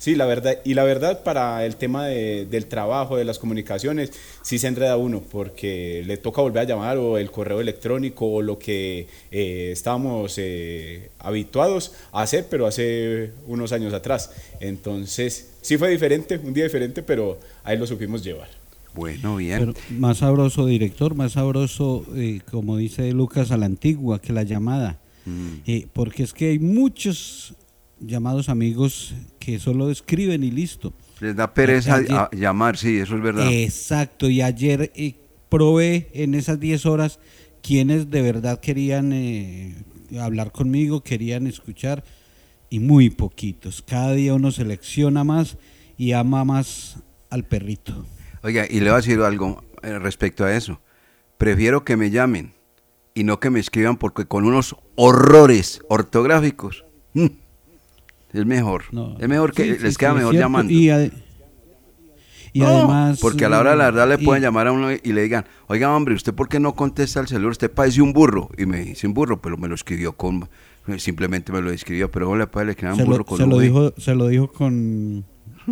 Sí, 0.00 0.14
la 0.14 0.24
verdad, 0.24 0.56
y 0.64 0.72
la 0.72 0.84
verdad 0.84 1.22
para 1.22 1.66
el 1.66 1.76
tema 1.76 2.06
del 2.06 2.66
trabajo, 2.68 3.18
de 3.18 3.26
las 3.26 3.38
comunicaciones, 3.38 4.12
sí 4.40 4.58
se 4.58 4.66
enreda 4.66 4.96
uno, 4.96 5.20
porque 5.20 6.02
le 6.06 6.16
toca 6.16 6.40
volver 6.40 6.62
a 6.62 6.64
llamar 6.64 6.96
o 6.96 7.18
el 7.18 7.30
correo 7.30 7.60
electrónico 7.60 8.24
o 8.26 8.40
lo 8.40 8.58
que 8.58 9.08
eh, 9.30 9.68
estábamos 9.70 10.36
eh, 10.38 11.10
habituados 11.18 11.92
a 12.12 12.22
hacer, 12.22 12.46
pero 12.48 12.66
hace 12.66 13.32
unos 13.46 13.72
años 13.72 13.92
atrás. 13.92 14.30
Entonces, 14.58 15.50
sí 15.60 15.76
fue 15.76 15.90
diferente, 15.90 16.40
un 16.42 16.54
día 16.54 16.64
diferente, 16.64 17.02
pero 17.02 17.38
ahí 17.62 17.76
lo 17.76 17.86
supimos 17.86 18.24
llevar. 18.24 18.48
Bueno, 18.94 19.36
bien. 19.36 19.74
más 19.90 20.16
sabroso, 20.16 20.64
director, 20.64 21.14
más 21.14 21.32
sabroso, 21.32 22.06
eh, 22.16 22.40
como 22.50 22.78
dice 22.78 23.12
Lucas, 23.12 23.50
a 23.50 23.58
la 23.58 23.66
antigua 23.66 24.18
que 24.18 24.32
la 24.32 24.44
llamada. 24.44 24.98
Mm. 25.26 25.82
porque 25.92 26.22
es 26.22 26.32
que 26.32 26.48
hay 26.48 26.58
muchos 26.58 27.52
llamados 28.00 28.48
amigos 28.48 29.14
que 29.38 29.58
solo 29.58 29.90
escriben 29.90 30.42
y 30.42 30.50
listo. 30.50 30.92
Les 31.20 31.36
da 31.36 31.52
pereza 31.52 32.00
llamar, 32.32 32.76
sí, 32.76 32.98
eso 32.98 33.16
es 33.16 33.22
verdad. 33.22 33.52
Exacto, 33.52 34.28
y 34.28 34.42
ayer 34.42 34.90
eh, 34.94 35.14
probé 35.48 36.10
en 36.14 36.34
esas 36.34 36.58
10 36.58 36.86
horas 36.86 37.20
quienes 37.62 38.10
de 38.10 38.22
verdad 38.22 38.60
querían 38.60 39.12
eh, 39.12 39.84
hablar 40.18 40.50
conmigo, 40.50 41.02
querían 41.02 41.46
escuchar, 41.46 42.04
y 42.70 42.78
muy 42.78 43.10
poquitos. 43.10 43.82
Cada 43.82 44.12
día 44.12 44.34
uno 44.34 44.50
selecciona 44.50 45.24
más 45.24 45.58
y 45.98 46.12
ama 46.12 46.44
más 46.44 47.02
al 47.28 47.44
perrito. 47.44 48.06
Oiga, 48.42 48.64
y 48.68 48.80
le 48.80 48.86
voy 48.86 48.94
a 48.94 48.96
decir 48.96 49.20
algo 49.20 49.62
eh, 49.82 49.98
respecto 49.98 50.44
a 50.44 50.56
eso. 50.56 50.80
Prefiero 51.36 51.84
que 51.84 51.96
me 51.96 52.10
llamen 52.10 52.54
y 53.12 53.24
no 53.24 53.40
que 53.40 53.50
me 53.50 53.60
escriban 53.60 53.96
porque 53.96 54.24
con 54.24 54.44
unos 54.44 54.76
horrores 54.94 55.82
ortográficos. 55.88 56.84
Es 58.32 58.46
mejor. 58.46 58.84
es 59.18 59.28
mejor 59.28 59.52
que 59.52 59.78
les 59.78 59.98
queda 59.98 60.14
mejor 60.14 60.34
llamando. 60.34 60.72
Y, 60.72 60.90
además. 62.62 63.20
Porque 63.20 63.44
a 63.44 63.48
la 63.48 63.60
hora 63.60 63.72
de 63.72 63.76
la 63.76 63.84
verdad 63.90 64.08
le 64.08 64.18
pueden 64.18 64.42
llamar 64.42 64.66
a 64.66 64.72
uno 64.72 64.90
y 64.92 65.12
le 65.12 65.22
digan, 65.22 65.44
oiga, 65.68 65.94
hombre, 65.94 66.14
¿usted 66.14 66.34
por 66.34 66.48
qué 66.48 66.58
no 66.58 66.74
contesta 66.74 67.20
el 67.20 67.28
celular? 67.28 67.52
Usted 67.52 67.70
parece 67.70 68.02
un 68.02 68.12
burro. 68.12 68.50
Y 68.58 68.66
me 68.66 68.80
dice 68.84 69.06
un 69.06 69.14
burro, 69.14 69.40
pero 69.40 69.56
me 69.56 69.68
lo 69.68 69.74
escribió 69.74 70.12
con. 70.12 70.48
Simplemente 70.98 71.52
me 71.52 71.60
lo 71.60 71.70
escribió, 71.70 72.10
pero 72.10 72.34
le 72.36 72.46
puede 72.46 72.74
le 72.74 72.92
un 72.92 73.04
burro 73.04 73.24
con 73.24 73.38
se 73.38 73.46
lo, 73.46 73.58
dijo, 73.58 73.94
se 73.96 74.14
lo 74.14 74.26
dijo 74.26 74.50
con, 74.50 75.24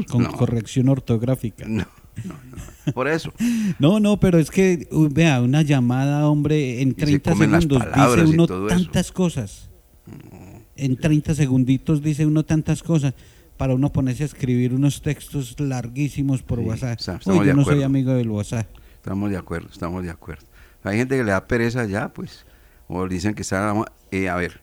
con 0.08 0.24
corrección 0.26 0.88
ortográfica. 0.88 1.64
No. 1.66 1.86
No, 2.24 2.34
no, 2.34 2.92
por 2.92 3.06
eso. 3.06 3.32
no, 3.78 4.00
no, 4.00 4.18
pero 4.18 4.40
es 4.40 4.50
que, 4.50 4.88
vea, 4.90 5.40
una 5.40 5.62
llamada, 5.62 6.28
hombre, 6.28 6.82
en 6.82 6.94
30 6.94 7.32
segundos 7.32 7.84
dice 7.94 8.24
uno 8.24 8.46
tantas 8.66 9.12
cosas. 9.12 9.70
Mm 10.06 10.47
en 10.78 10.96
30 10.96 11.34
segunditos 11.34 12.02
dice 12.02 12.24
uno 12.24 12.44
tantas 12.44 12.82
cosas 12.82 13.14
para 13.56 13.74
uno 13.74 13.90
ponerse 13.90 14.22
a 14.22 14.26
escribir 14.26 14.72
unos 14.72 15.02
textos 15.02 15.58
larguísimos 15.58 16.42
por 16.42 16.60
WhatsApp. 16.60 17.00
yo 17.26 17.54
no 17.54 17.64
soy 17.64 17.82
amigo 17.82 18.12
del 18.12 18.30
WhatsApp. 18.30 18.68
Estamos 18.94 19.30
de 19.30 19.36
acuerdo, 19.36 19.68
estamos 19.70 20.04
de 20.04 20.10
acuerdo. 20.10 20.46
Hay 20.84 20.96
gente 20.96 21.16
que 21.16 21.24
le 21.24 21.32
da 21.32 21.46
pereza 21.46 21.84
ya, 21.84 22.12
pues, 22.12 22.46
o 22.86 23.06
dicen 23.08 23.34
que 23.34 23.42
están... 23.42 23.84
Eh, 24.12 24.28
a 24.28 24.36
ver, 24.36 24.60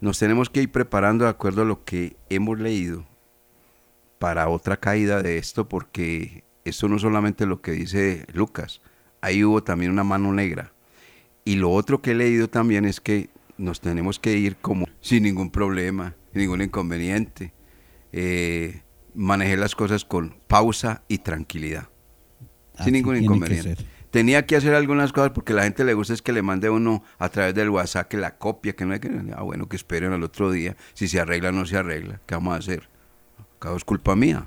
nos 0.00 0.18
tenemos 0.18 0.48
que 0.48 0.62
ir 0.62 0.70
preparando 0.70 1.24
de 1.24 1.30
acuerdo 1.30 1.62
a 1.62 1.64
lo 1.64 1.84
que 1.84 2.16
hemos 2.30 2.58
leído 2.60 3.04
para 4.18 4.48
otra 4.48 4.76
caída 4.76 5.22
de 5.22 5.38
esto, 5.38 5.68
porque 5.68 6.44
esto 6.64 6.88
no 6.88 6.98
solamente 6.98 7.46
lo 7.46 7.60
que 7.60 7.72
dice 7.72 8.26
Lucas, 8.32 8.80
ahí 9.20 9.44
hubo 9.44 9.62
también 9.64 9.90
una 9.90 10.04
mano 10.04 10.32
negra. 10.32 10.72
Y 11.44 11.56
lo 11.56 11.72
otro 11.72 12.00
que 12.00 12.12
he 12.12 12.14
leído 12.14 12.48
también 12.48 12.84
es 12.84 13.00
que 13.00 13.28
nos 13.58 13.80
tenemos 13.80 14.18
que 14.18 14.36
ir 14.36 14.56
como 14.56 14.86
sin 15.00 15.24
ningún 15.24 15.50
problema, 15.50 16.14
ningún 16.32 16.62
inconveniente. 16.62 17.52
Eh, 18.12 18.82
manejé 19.14 19.56
las 19.56 19.74
cosas 19.74 20.04
con 20.04 20.36
pausa 20.46 21.02
y 21.08 21.18
tranquilidad. 21.18 21.88
sin 22.82 22.92
ningún 22.92 23.16
inconveniente. 23.16 23.76
Tenía 24.10 24.46
que 24.46 24.56
hacer 24.56 24.74
algunas 24.74 25.12
cosas 25.12 25.30
porque 25.30 25.52
la 25.52 25.64
gente 25.64 25.84
le 25.84 25.94
gusta 25.94 26.14
es 26.14 26.22
que 26.22 26.32
le 26.32 26.40
mande 26.40 26.70
uno 26.70 27.02
a 27.18 27.28
través 27.28 27.54
del 27.54 27.68
WhatsApp 27.70 28.08
que 28.08 28.16
la 28.16 28.38
copia, 28.38 28.74
que 28.74 28.86
no 28.86 28.94
hay 28.94 29.00
que... 29.00 29.10
Ah, 29.34 29.42
bueno, 29.42 29.68
que 29.68 29.76
esperen 29.76 30.12
al 30.12 30.22
otro 30.22 30.50
día. 30.50 30.76
Si 30.94 31.08
se 31.08 31.20
arregla 31.20 31.50
o 31.50 31.52
no 31.52 31.66
se 31.66 31.76
arregla, 31.76 32.20
¿qué 32.24 32.34
vamos 32.34 32.54
a 32.54 32.58
hacer? 32.58 32.88
Cada 33.58 33.76
es 33.76 33.84
culpa 33.84 34.16
mía. 34.16 34.46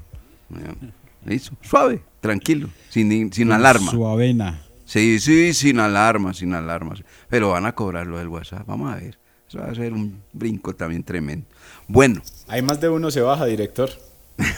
Suave, 1.62 2.02
tranquilo, 2.22 2.70
sin, 2.90 3.32
sin 3.32 3.52
alarma. 3.52 3.92
Suavena. 3.92 4.62
Sí, 4.90 5.20
sí, 5.20 5.54
sin 5.54 5.80
alarma, 5.80 6.34
sin 6.34 6.56
alarmas. 6.56 7.04
Pero 7.30 7.52
van 7.52 7.68
a 7.68 7.76
cobrarlo 7.76 8.18
del 8.18 8.28
WhatsApp. 8.28 8.66
Vamos 8.66 8.92
a 8.92 8.96
ver. 8.96 9.20
Eso 9.48 9.60
va 9.60 9.66
a 9.66 9.76
ser 9.76 9.94
un 9.94 10.24
brinco 10.34 10.76
también 10.76 11.04
tremendo. 11.04 11.46
Bueno. 11.88 12.24
Hay 12.48 12.64
más 12.64 12.82
de 12.82 12.90
uno 12.90 13.12
se 13.12 13.22
baja, 13.22 13.46
director. 13.46 13.92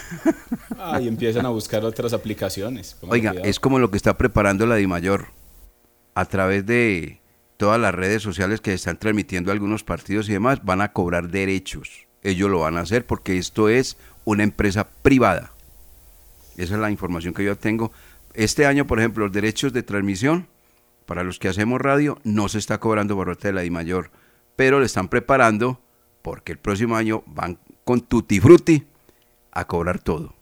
Ah, 0.84 1.00
y 1.00 1.06
empiezan 1.06 1.46
a 1.46 1.50
buscar 1.50 1.84
otras 1.84 2.12
aplicaciones. 2.12 2.96
Oiga, 3.02 3.34
es 3.44 3.60
como 3.60 3.78
lo 3.78 3.90
que 3.90 3.96
está 3.96 4.18
preparando 4.18 4.66
la 4.66 4.74
DIMAYOR 4.74 5.26
a 6.14 6.24
través 6.24 6.66
de 6.66 7.20
todas 7.56 7.80
las 7.80 7.94
redes 7.94 8.20
sociales 8.20 8.60
que 8.60 8.72
están 8.72 8.98
transmitiendo 8.98 9.52
algunos 9.52 9.84
partidos 9.84 10.28
y 10.28 10.32
demás, 10.32 10.64
van 10.64 10.80
a 10.80 10.92
cobrar 10.92 11.28
derechos. 11.28 12.08
Ellos 12.22 12.50
lo 12.50 12.60
van 12.60 12.78
a 12.78 12.80
hacer 12.80 13.06
porque 13.06 13.38
esto 13.38 13.68
es 13.68 13.96
una 14.24 14.42
empresa 14.42 14.88
privada. 15.02 15.52
Esa 16.56 16.74
es 16.74 16.80
la 16.80 16.90
información 16.90 17.32
que 17.32 17.44
yo 17.44 17.56
tengo. 17.56 17.92
Este 18.34 18.66
año, 18.66 18.86
por 18.86 18.98
ejemplo, 18.98 19.24
los 19.26 19.32
derechos 19.32 19.72
de 19.72 19.82
transmisión 19.82 20.46
para 21.06 21.22
los 21.24 21.38
que 21.38 21.48
hacemos 21.48 21.80
radio 21.80 22.18
no 22.24 22.48
se 22.48 22.58
está 22.58 22.78
cobrando 22.78 23.14
por 23.16 23.26
parte 23.26 23.48
de 23.48 23.54
la 23.54 23.60
DIMAYOR, 23.62 24.10
pero 24.56 24.80
le 24.80 24.86
están 24.86 25.08
preparando 25.08 25.80
porque 26.22 26.52
el 26.52 26.58
próximo 26.58 26.96
año 26.96 27.22
van 27.26 27.58
con 27.84 28.00
Tutti 28.00 28.40
Frutti 28.40 28.84
a 29.50 29.66
cobrar 29.66 29.98
todo. 29.98 30.34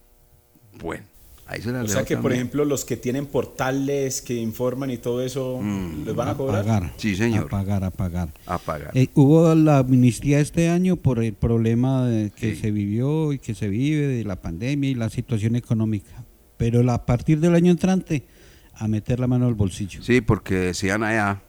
Bueno, 0.81 1.05
ahí 1.47 1.61
se 1.63 1.73
la 1.73 1.83
O 1.83 1.89
sea 1.89 2.05
que, 2.05 2.17
por 2.17 2.33
ejemplo, 2.33 2.65
los 2.65 2.85
que 2.85 2.97
tienen 2.97 3.27
portales 3.27 4.23
que 4.23 4.35
informan 4.35 4.91
y 4.91 4.99
todo 4.99 5.23
eso, 5.23 5.61
¿les 6.05 6.15
van 6.15 6.29
a 6.29 6.37
cobrar? 6.37 6.65
pagar. 6.65 6.93
Sí, 6.99 7.17
señor. 7.17 7.47
A 7.47 7.49
pagar, 7.49 7.83
a 7.85 7.91
pagar. 7.91 8.29
a 8.47 8.59
pagar. 8.59 8.91
Eh, 8.95 9.09
hubo 9.15 9.55
la 9.55 9.79
amnistía 9.79 10.39
este 10.41 10.69
año 10.69 10.97
por 10.97 11.23
el 11.25 11.33
problema 11.35 12.07
de- 12.07 12.31
que 12.31 12.55
Sí. 12.55 12.61
se 12.61 12.71
vivió 12.71 13.33
y 13.33 13.39
que 13.39 13.55
se 13.55 13.69
vive 13.69 14.07
de 14.07 14.25
la 14.25 14.37
pandemia 14.37 14.91
y 14.91 14.95
la 14.95 15.09
situación 15.11 15.57
económica. 15.57 16.25
Pero 16.61 16.89
a 16.93 17.07
partir 17.07 17.41
del 17.41 17.55
año 17.55 17.71
entrante, 17.71 18.27
a 18.75 18.87
meter 18.87 19.19
la 19.19 19.27
mano 19.27 19.47
al 19.47 19.55
bolsillo. 19.55 20.03
Sí, 20.03 20.21
porque 20.21 20.57
decían 20.57 21.03
allá 21.03 21.41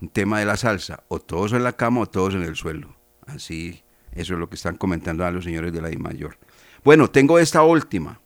un 0.00 0.08
tema 0.10 0.38
de 0.38 0.44
la 0.46 0.56
salsa, 0.56 1.02
o 1.08 1.18
todos 1.18 1.52
en 1.54 1.64
la 1.64 1.72
cama 1.72 2.02
o 2.02 2.06
todos 2.06 2.36
en 2.36 2.42
el 2.42 2.54
suelo. 2.54 2.94
Así, 3.26 3.82
eso 4.12 4.34
es 4.34 4.38
lo 4.38 4.48
que 4.48 4.54
están 4.54 4.76
comentando 4.76 5.24
a 5.26 5.32
los 5.32 5.42
señores 5.42 5.72
de 5.72 5.82
la 5.82 5.88
DIMAYOR. 5.88 6.38
Bueno, 6.84 7.10
tengo 7.10 7.40
esta 7.40 7.64
última. 7.64 8.20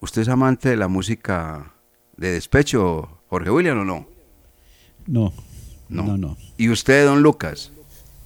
¿Usted 0.00 0.22
es 0.22 0.28
amante 0.30 0.70
de 0.70 0.76
la 0.78 0.88
música 0.88 1.74
de 2.16 2.32
despecho, 2.32 3.20
Jorge 3.28 3.50
William, 3.50 3.78
o 3.80 3.84
no? 3.84 4.08
No, 5.06 5.34
No. 5.90 6.02
no, 6.02 6.16
no. 6.16 6.36
¿Y 6.56 6.70
usted, 6.70 7.04
don 7.04 7.22
Lucas? 7.22 7.72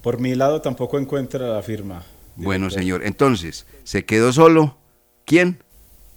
Por 0.01 0.21
mi 0.21 0.37
lado 0.37 0.61
tampoco 0.63 0.97
encuentra 1.01 1.49
la 1.49 1.63
firma. 1.65 2.05
Bueno, 2.37 2.67
director. 2.69 2.81
señor, 2.83 3.05
entonces, 3.05 3.67
¿se 3.83 4.05
quedó 4.05 4.33
solo? 4.33 4.79
¿Quién? 5.25 5.59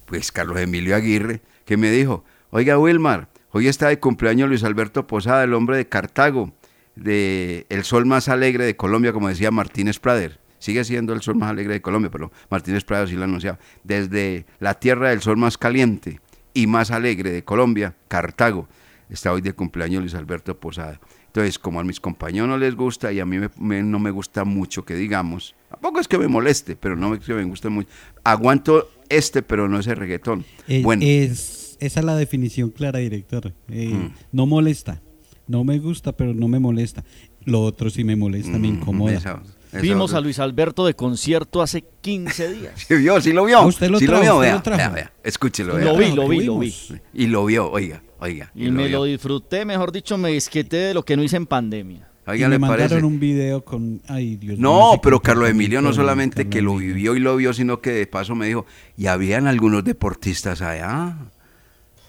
Pues 0.08 0.32
Carlos 0.32 0.58
Emilio 0.58 0.96
Aguirre, 0.96 1.42
que 1.66 1.76
me 1.76 1.90
dijo, 1.90 2.24
oiga 2.50 2.78
Wilmar, 2.78 3.28
hoy 3.50 3.68
está 3.68 3.88
de 3.88 4.00
cumpleaños 4.00 4.48
Luis 4.48 4.64
Alberto 4.64 5.06
Posada, 5.06 5.44
el 5.44 5.52
hombre 5.52 5.76
de 5.76 5.86
Cartago, 5.86 6.52
de 6.96 7.66
el 7.68 7.84
sol 7.84 8.06
más 8.06 8.28
alegre 8.28 8.64
de 8.64 8.74
Colombia, 8.74 9.12
como 9.12 9.28
decía 9.28 9.50
Martínez 9.50 9.98
Prader. 9.98 10.40
Sigue 10.58 10.82
siendo 10.84 11.12
el 11.12 11.20
sol 11.20 11.36
más 11.36 11.50
alegre 11.50 11.74
de 11.74 11.82
Colombia, 11.82 12.10
pero 12.10 12.32
Martínez 12.50 12.84
Prader 12.84 13.08
sí 13.08 13.16
lo 13.16 13.24
anunciaba. 13.24 13.58
Desde 13.84 14.46
la 14.60 14.74
tierra 14.74 15.10
del 15.10 15.20
sol 15.20 15.36
más 15.36 15.58
caliente 15.58 16.20
y 16.54 16.66
más 16.66 16.90
alegre 16.90 17.30
de 17.30 17.44
Colombia, 17.44 17.94
Cartago, 18.08 18.66
está 19.10 19.32
hoy 19.32 19.42
de 19.42 19.52
cumpleaños 19.52 20.00
Luis 20.00 20.14
Alberto 20.14 20.58
Posada. 20.58 20.98
Entonces, 21.26 21.58
como 21.58 21.78
a 21.78 21.84
mis 21.84 22.00
compañeros 22.00 22.48
no 22.48 22.56
les 22.56 22.74
gusta 22.74 23.12
y 23.12 23.20
a 23.20 23.26
mí 23.26 23.38
me- 23.58 23.82
no 23.82 23.98
me 24.00 24.10
gusta 24.10 24.44
mucho 24.44 24.84
que 24.84 24.94
digamos, 24.94 25.54
tampoco 25.70 26.00
es 26.00 26.08
que 26.08 26.18
me 26.18 26.26
moleste, 26.26 26.74
pero 26.74 26.96
no 26.96 27.14
es 27.14 27.20
que 27.24 27.34
me 27.34 27.44
gusta 27.44 27.68
mucho. 27.68 27.88
Aguanto 28.24 28.88
este, 29.08 29.42
pero 29.42 29.68
no 29.68 29.78
ese 29.80 29.94
reggaetón. 29.94 30.44
Eh, 30.68 30.82
bueno, 30.82 31.02
es, 31.04 31.76
esa 31.80 32.00
es 32.00 32.06
la 32.06 32.16
definición 32.16 32.70
clara, 32.70 32.98
director. 32.98 33.52
Eh, 33.70 33.88
Mm. 33.88 34.12
No 34.32 34.46
molesta. 34.46 35.00
No 35.46 35.64
me 35.64 35.78
gusta, 35.78 36.12
pero 36.12 36.34
no 36.34 36.46
me 36.48 36.58
molesta. 36.58 37.04
Lo 37.44 37.62
otro 37.62 37.88
sí 37.88 38.04
me 38.04 38.16
molesta, 38.16 38.52
me 38.52 38.58
mm, 38.68 38.74
incomoda. 38.76 39.14
esa- 39.14 39.42
esa 39.72 39.80
Vimos 39.80 40.10
otra- 40.10 40.18
a 40.18 40.20
Luis 40.22 40.38
Alberto 40.38 40.84
de 40.86 40.94
concierto 40.94 41.62
hace 41.62 41.84
15 42.02 42.52
días. 42.52 42.72
¿Sí 42.88 42.94
vio? 42.96 43.20
¿Sí 43.20 43.32
lo 43.32 43.44
vio? 43.46 43.58
Ah, 43.58 43.66
usted 43.66 43.88
lo 43.90 43.98
¿Sí 43.98 44.06
trajo, 44.06 44.22
vio? 44.22 44.34
usted 44.36 44.46
Vea, 44.46 44.54
lo 44.56 44.62
trajo. 44.62 44.78
vea, 44.78 44.88
vea, 44.90 45.12
escúchelo. 45.24 45.78
Lo 45.78 45.96
vea. 45.96 46.08
vi, 46.10 46.14
lo 46.16 46.28
vi, 46.28 46.40
lo 46.44 46.58
vi. 46.58 46.74
Y 47.14 47.26
lo 47.28 47.46
vio, 47.46 47.70
oiga, 47.70 48.02
oiga. 48.18 48.50
Y 48.54 48.70
me 48.70 48.88
vio. 48.88 48.98
lo 48.98 49.04
disfruté, 49.04 49.64
mejor 49.64 49.90
dicho, 49.92 50.18
me 50.18 50.30
disqueté 50.30 50.76
de 50.76 50.94
lo 50.94 51.02
que 51.04 51.16
no 51.16 51.22
hice 51.22 51.36
en 51.36 51.46
pandemia. 51.46 52.08
Oiga, 52.28 52.46
y 52.46 52.48
me 52.48 52.54
¿le 52.56 52.58
mandaron 52.58 52.88
parece? 52.88 53.06
un 53.06 53.18
video 53.20 53.64
con... 53.64 54.02
Ay, 54.08 54.36
Dios 54.36 54.58
mío, 54.58 54.62
No, 54.68 54.90
ese 54.92 55.00
pero 55.02 55.20
Carlos 55.20 55.48
Emilio 55.48 55.80
no 55.80 55.92
solamente 55.92 56.44
Carlos 56.44 56.52
que 56.54 56.62
lo 56.62 56.76
vivió 56.76 57.16
y 57.16 57.20
lo 57.20 57.36
vio, 57.36 57.52
sino 57.52 57.80
que 57.80 57.90
de 57.92 58.06
paso 58.06 58.34
me 58.34 58.46
dijo, 58.46 58.66
y 58.96 59.06
habían 59.06 59.46
algunos 59.46 59.82
deportistas 59.84 60.60
allá, 60.62 61.16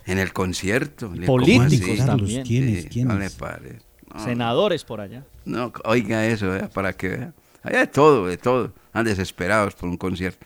en 0.05 0.17
el 0.17 0.33
concierto. 0.33 1.07
Le- 1.13 1.25
¿cómo 1.27 1.39
Políticos 1.39 2.05
también. 2.05 2.43
¿quiénes? 2.45 2.83
Sí, 2.83 2.89
¿quiénes? 2.89 3.13
No 3.13 3.19
le 3.19 3.29
parece. 3.29 3.79
No, 4.13 4.23
Senadores 4.23 4.83
por 4.83 5.01
allá. 5.01 5.23
No, 5.45 5.71
oiga 5.85 6.25
eso, 6.25 6.47
para 6.73 6.93
que 6.93 7.09
vea. 7.09 7.33
Hay 7.63 7.75
de 7.77 7.87
todo, 7.87 8.25
de 8.27 8.37
todo. 8.37 8.73
Están 8.87 9.05
desesperados 9.05 9.75
por 9.75 9.87
un 9.87 9.97
concierto. 9.97 10.45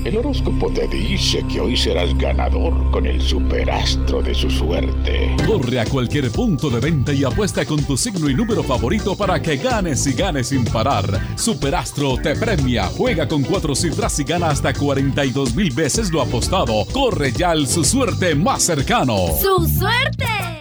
El 0.03 0.17
horóscopo 0.17 0.71
te 0.71 0.87
dice 0.87 1.45
que 1.47 1.59
hoy 1.59 1.77
serás 1.77 2.17
ganador 2.17 2.89
con 2.89 3.05
el 3.05 3.21
superastro 3.21 4.23
de 4.23 4.33
su 4.33 4.49
suerte. 4.49 5.35
Corre 5.45 5.79
a 5.79 5.85
cualquier 5.85 6.31
punto 6.31 6.71
de 6.71 6.79
venta 6.79 7.13
y 7.13 7.23
apuesta 7.23 7.65
con 7.65 7.83
tu 7.83 7.95
signo 7.95 8.27
y 8.27 8.33
número 8.33 8.63
favorito 8.63 9.15
para 9.15 9.39
que 9.39 9.57
ganes 9.57 10.07
y 10.07 10.13
ganes 10.13 10.47
sin 10.47 10.65
parar. 10.65 11.05
Superastro 11.37 12.17
te 12.17 12.35
premia, 12.35 12.85
juega 12.85 13.27
con 13.27 13.43
cuatro 13.43 13.75
cifras 13.75 14.19
y 14.19 14.23
gana 14.23 14.49
hasta 14.49 14.73
42 14.73 15.53
mil 15.53 15.71
veces 15.71 16.11
lo 16.11 16.21
apostado. 16.21 16.83
Corre 16.91 17.31
ya 17.31 17.51
al 17.51 17.67
su 17.67 17.83
suerte 17.83 18.33
más 18.33 18.63
cercano. 18.63 19.17
¡Su 19.39 19.67
suerte! 19.67 20.60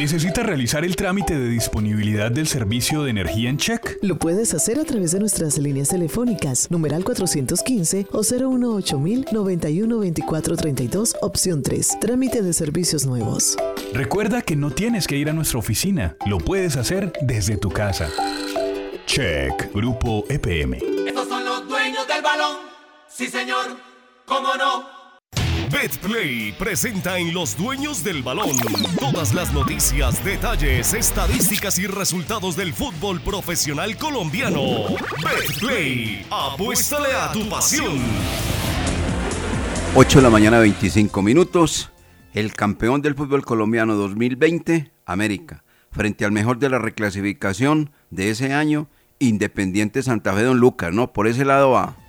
café. 0.00 0.10
¿Necesita 0.10 0.42
realizar 0.42 0.84
el 0.84 0.96
trámite 0.96 1.38
de 1.38 1.48
disponibilidad 1.48 2.30
del 2.30 2.46
servicio 2.46 3.02
de 3.02 3.10
energía 3.10 3.50
en 3.50 3.58
check? 3.58 3.98
Lo 4.02 4.18
puedes 4.18 4.54
hacer 4.54 4.78
a 4.78 4.84
través 4.84 5.12
de 5.12 5.20
nuestras 5.20 5.58
líneas 5.58 5.88
telefónicas, 5.88 6.70
numeral 6.70 7.04
415 7.04 8.06
o 8.12 8.22
018 8.22 9.00
91 9.32 9.98
24 9.98 10.56
32, 10.56 11.16
opción 11.20 11.62
3, 11.62 12.00
trámite 12.00 12.42
de 12.42 12.52
servicios 12.52 13.06
nuevos. 13.06 13.56
Recuerda 13.92 14.42
que 14.42 14.56
no 14.56 14.70
tienes 14.70 15.06
que 15.06 15.16
ir 15.16 15.28
a 15.28 15.32
nuestra 15.32 15.58
oficina, 15.58 16.16
lo 16.26 16.38
puedes 16.38 16.76
hacer 16.76 17.12
desde 17.22 17.56
tu 17.56 17.70
casa. 17.70 18.08
Check, 19.06 19.72
Grupo 19.74 20.24
EPM. 20.28 20.78
Estos 21.06 21.28
son 21.28 21.44
los 21.44 21.68
dueños 21.68 22.06
del 22.06 22.22
balón. 22.22 22.56
Sí, 23.08 23.26
señor. 23.26 23.76
¿Cómo 24.24 24.54
no? 24.54 24.99
BetPlay 25.70 26.52
presenta 26.58 27.18
en 27.18 27.32
Los 27.32 27.56
Dueños 27.56 28.02
del 28.02 28.24
Balón 28.24 28.56
todas 28.98 29.32
las 29.32 29.52
noticias, 29.52 30.24
detalles, 30.24 30.94
estadísticas 30.94 31.78
y 31.78 31.86
resultados 31.86 32.56
del 32.56 32.72
fútbol 32.72 33.20
profesional 33.20 33.96
colombiano. 33.96 34.96
BetPlay, 35.22 36.26
apuéstale 36.28 37.12
a 37.14 37.30
tu 37.30 37.48
pasión. 37.48 38.00
8 39.94 40.18
de 40.18 40.22
la 40.22 40.30
mañana, 40.30 40.58
25 40.58 41.22
minutos. 41.22 41.90
El 42.32 42.52
campeón 42.54 43.00
del 43.00 43.14
fútbol 43.14 43.44
colombiano 43.44 43.94
2020, 43.94 44.90
América. 45.06 45.62
Frente 45.92 46.24
al 46.24 46.32
mejor 46.32 46.58
de 46.58 46.70
la 46.70 46.78
reclasificación 46.78 47.92
de 48.10 48.30
ese 48.30 48.54
año, 48.54 48.88
Independiente 49.20 50.02
Santa 50.02 50.32
Fe 50.32 50.42
Don 50.42 50.58
Lucas, 50.58 50.92
¿no? 50.92 51.12
Por 51.12 51.28
ese 51.28 51.44
lado 51.44 51.70
va. 51.70 51.99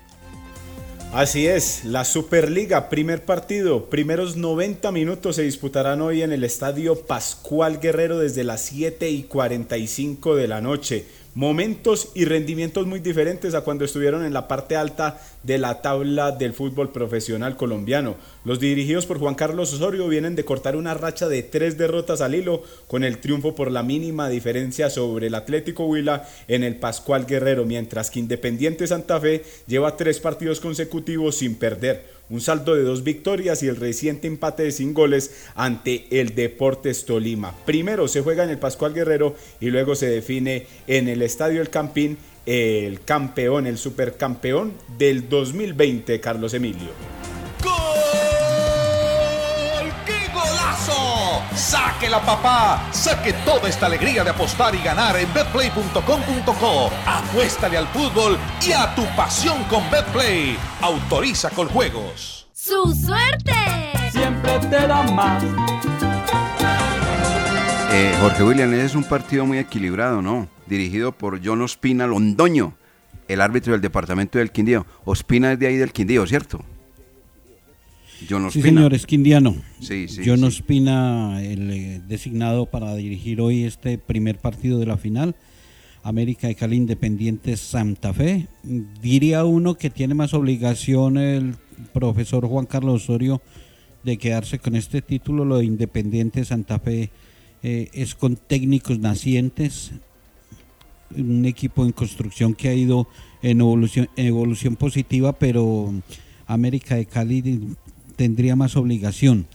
Así 1.14 1.46
es, 1.46 1.84
la 1.84 2.06
Superliga, 2.06 2.88
primer 2.88 3.26
partido, 3.26 3.90
primeros 3.90 4.38
90 4.38 4.94
minutos 4.94 5.36
se 5.36 5.42
disputarán 5.42 6.00
hoy 6.00 6.22
en 6.22 6.32
el 6.32 6.46
estadio 6.46 7.02
Pascual 7.02 7.82
Guerrero 7.82 8.20
desde 8.20 8.46
las 8.46 8.62
7 8.62 9.10
y 9.10 9.24
45 9.24 10.38
de 10.38 10.48
la 10.48 10.62
noche. 10.62 11.06
Momentos 11.34 12.10
y 12.14 12.26
rendimientos 12.26 12.86
muy 12.88 13.00
diferentes 13.00 13.54
a 13.54 13.62
cuando 13.62 13.86
estuvieron 13.86 14.26
en 14.26 14.34
la 14.34 14.50
parte 14.50 14.76
alta 14.76 15.22
de 15.44 15.58
la 15.58 15.82
tabla 15.82 16.34
del 16.34 16.52
fútbol 16.52 16.92
profesional 16.92 17.56
colombiano. 17.56 18.18
Los 18.44 18.60
dirigidos 18.60 19.06
por 19.06 19.18
Juan 19.18 19.36
Carlos 19.36 19.74
Osorio 19.74 20.10
vienen 20.10 20.36
de 20.36 20.44
cortar 20.44 20.76
una 20.76 20.94
racha 20.94 21.30
de 21.30 21.42
tres 21.42 21.78
derrotas 21.78 22.20
al 22.20 22.36
hilo 22.36 22.64
con 22.88 23.06
el 23.06 23.20
triunfo 23.20 23.56
por 23.56 23.72
la 23.72 23.82
mínima 23.82 24.28
diferencia 24.28 24.90
sobre 24.90 25.28
el 25.28 25.36
Atlético 25.36 25.86
Huila 25.86 26.28
en 26.50 26.66
el 26.66 26.76
Pascual 26.76 27.26
Guerrero, 27.26 27.66
mientras 27.66 28.12
que 28.12 28.20
Independiente 28.20 28.86
Santa 28.86 29.18
Fe 29.22 29.46
lleva 29.68 29.96
tres 29.96 30.20
partidos 30.20 30.60
consecutivos 30.60 31.38
sin 31.38 31.56
perder 31.56 32.21
un 32.32 32.42
saldo 32.42 32.76
de 32.76 32.84
dos 32.84 33.04
victorias 33.04 33.62
y 33.62 33.68
el 33.68 33.76
reciente 33.76 34.28
empate 34.28 34.64
de 34.64 34.72
sin 34.72 34.94
goles 34.94 35.46
ante 35.54 36.08
el 36.10 36.34
Deportes 36.34 37.06
Tolima. 37.06 37.54
Primero 37.66 38.08
se 38.08 38.22
juega 38.22 38.44
en 38.44 38.50
el 38.50 38.58
Pascual 38.58 38.94
Guerrero 38.94 39.36
y 39.60 39.70
luego 39.70 39.96
se 39.96 40.08
define 40.08 40.66
en 40.88 41.08
el 41.08 41.22
Estadio 41.22 41.62
El 41.62 41.70
Campín 41.70 42.18
el 42.46 43.02
campeón, 43.02 43.68
el 43.68 43.78
supercampeón 43.78 44.74
del 44.98 45.30
2020, 45.30 46.20
Carlos 46.20 46.54
Emilio. 46.56 47.21
¡Saque 52.02 52.10
la 52.10 52.26
papá! 52.26 52.90
Saque 52.92 53.32
toda 53.46 53.70
esta 53.70 53.86
alegría 53.86 54.24
de 54.24 54.32
apostar 54.32 54.74
y 54.74 54.80
ganar 54.80 55.16
en 55.18 55.32
betplay.com.co. 55.36 56.90
Apuéstale 57.06 57.78
al 57.78 57.88
fútbol 57.90 58.40
y 58.68 58.72
a 58.72 58.96
tu 58.96 59.06
pasión 59.16 59.64
con 59.66 59.88
Betplay. 59.92 60.58
Autoriza 60.82 61.52
con 61.52 61.68
juegos. 61.68 62.48
¡Su 62.54 62.92
suerte! 62.96 63.54
Siempre 64.12 64.58
te 64.62 64.88
da 64.88 65.04
más. 65.12 65.44
Eh, 67.92 68.16
Jorge 68.20 68.44
William, 68.46 68.74
ese 68.74 68.86
es 68.86 68.96
un 68.96 69.04
partido 69.04 69.46
muy 69.46 69.60
equilibrado, 69.60 70.24
¿no? 70.24 70.48
Dirigido 70.66 71.12
por 71.12 71.40
John 71.46 71.62
Ospina 71.62 72.08
Londoño, 72.08 72.74
el 73.28 73.42
árbitro 73.42 73.74
del 73.74 73.82
departamento 73.82 74.40
del 74.40 74.52
Quindío. 74.52 74.88
Ospina 75.06 75.52
es 75.52 75.60
de 75.60 75.68
ahí 75.68 75.78
del 75.78 75.94
Quindío, 75.94 76.26
¿cierto? 76.26 76.66
John 78.30 78.52
Sí, 78.52 78.62
señor, 78.62 78.94
es 78.94 79.06
Quindiano. 79.06 79.56
Sí, 79.80 80.08
sí, 80.08 80.22
John 80.26 80.40
sí. 80.40 80.46
Ospina, 80.46 81.42
el 81.44 81.72
eh, 81.72 82.02
designado 82.08 82.66
para 82.66 82.96
dirigir 82.96 83.42
hoy 83.42 83.64
este 83.64 83.98
primer 83.98 84.38
partido 84.38 84.80
de 84.80 84.86
la 84.86 84.98
final. 84.98 85.36
América 86.04 86.48
de 86.48 86.56
Cali 86.56 86.78
Independiente 86.78 87.58
Santa 87.58 88.14
Fe. 88.14 88.48
Diría 89.02 89.46
uno 89.46 89.76
que 89.76 89.90
tiene 89.90 90.14
más 90.16 90.34
obligación 90.34 91.18
el 91.18 91.56
profesor 91.94 92.48
Juan 92.48 92.66
Carlos 92.66 93.04
Osorio 93.04 93.42
de 94.04 94.18
quedarse 94.18 94.60
con 94.60 94.76
este 94.76 95.02
título. 95.02 95.46
Lo 95.46 95.60
de 95.60 95.66
Independiente 95.66 96.44
Santa 96.44 96.80
Fe 96.80 97.12
eh, 97.64 97.90
es 97.94 98.16
con 98.16 98.36
técnicos 98.36 99.00
nacientes, 99.00 99.92
un 101.16 101.46
equipo 101.46 101.86
en 101.86 101.92
construcción 101.92 102.56
que 102.56 102.70
ha 102.70 102.74
ido 102.74 103.08
en 103.44 103.62
evolución, 103.62 104.10
en 104.16 104.26
evolución 104.28 104.76
positiva, 104.76 105.34
pero 105.34 105.94
América 106.48 106.96
de 106.96 107.06
Cali 107.06 107.76
tendría 108.16 108.56
más 108.56 108.76
obligación. 108.76 109.46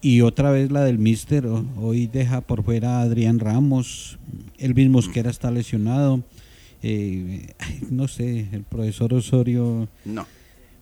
Y 0.00 0.20
otra 0.20 0.50
vez 0.50 0.70
la 0.70 0.84
del 0.84 0.98
Mister, 0.98 1.46
ho- 1.46 1.64
hoy 1.76 2.06
deja 2.06 2.40
por 2.40 2.62
fuera 2.62 2.98
a 2.98 3.02
Adrián 3.02 3.40
Ramos, 3.40 4.18
Elvis 4.58 4.88
Mosquera 4.88 5.30
está 5.30 5.50
lesionado, 5.50 6.22
eh, 6.82 7.48
no 7.90 8.06
sé, 8.08 8.46
el 8.52 8.62
profesor 8.62 9.12
Osorio 9.14 9.88
No. 10.04 10.26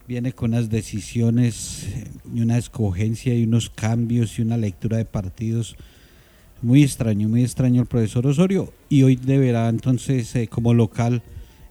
viene 0.07 0.33
con 0.33 0.51
unas 0.53 0.69
decisiones 0.69 1.85
eh, 1.95 2.05
y 2.35 2.41
una 2.43 2.59
escogencia 2.59 3.35
y 3.35 3.45
unos 3.45 3.71
cambios 3.71 4.39
y 4.39 4.43
una 4.43 4.57
lectura 4.59 4.99
de 4.99 5.05
partidos 5.07 5.77
muy 6.61 6.83
extraño, 6.83 7.29
muy 7.29 7.43
extraño 7.43 7.81
el 7.81 7.89
profesor 7.89 8.27
Osorio 8.27 8.73
y 8.89 9.03
hoy 9.05 9.17
deberá 9.17 9.69
entonces 9.69 10.37
eh, 10.37 10.49
como 10.49 10.75
local 10.75 11.23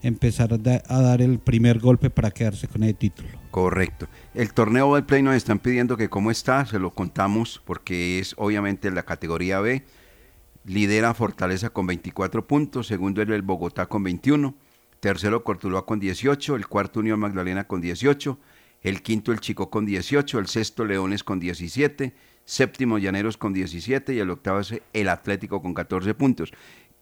empezar 0.04 0.52
a 0.54 1.02
dar 1.02 1.22
el 1.22 1.38
primer 1.38 1.78
golpe 1.80 2.10
para 2.10 2.32
quedarse 2.32 2.68
con 2.68 2.82
el 2.84 2.96
título. 2.96 3.30
Correcto. 3.52 4.08
El 4.34 4.54
torneo 4.54 4.96
del 4.96 5.04
Play 5.04 5.22
nos 5.24 5.36
están 5.36 5.60
pidiendo 5.60 5.98
que 5.98 6.08
cómo 6.08 6.32
está, 6.32 6.66
se 6.66 6.80
lo 6.80 6.92
contamos 6.92 7.62
porque 7.66 8.18
es 8.18 8.34
obviamente 8.38 8.90
la 8.90 9.04
categoría 9.04 9.60
B. 9.60 9.84
Lidera 10.64 11.14
Fortaleza 11.14 11.72
con 11.72 11.86
24 11.86 12.48
puntos, 12.48 12.88
segundo 12.88 13.22
el 13.22 13.42
Bogotá 13.42 13.88
con 13.88 14.04
21, 14.04 14.56
tercero 15.02 15.44
Cortuluá 15.44 15.86
con 15.86 16.00
18, 16.00 16.56
el 16.56 16.68
cuarto 16.68 17.02
Unión 17.02 17.20
Magdalena 17.20 17.66
con 17.68 17.82
18, 17.82 18.40
el 18.84 19.02
quinto 19.02 19.34
el 19.34 19.42
Chico 19.42 19.70
con 19.70 19.86
18, 19.86 20.40
el 20.40 20.48
sexto 20.48 20.86
Leones 20.86 21.26
con 21.26 21.42
17, 21.42 22.16
séptimo 22.46 23.00
Llaneros 23.00 23.36
con 23.36 23.52
17 23.52 24.14
y 24.14 24.20
el 24.20 24.30
octavo 24.30 24.62
es 24.62 24.82
el 24.94 25.10
Atlético 25.10 25.62
con 25.62 25.74
14 25.74 26.14
puntos. 26.14 26.54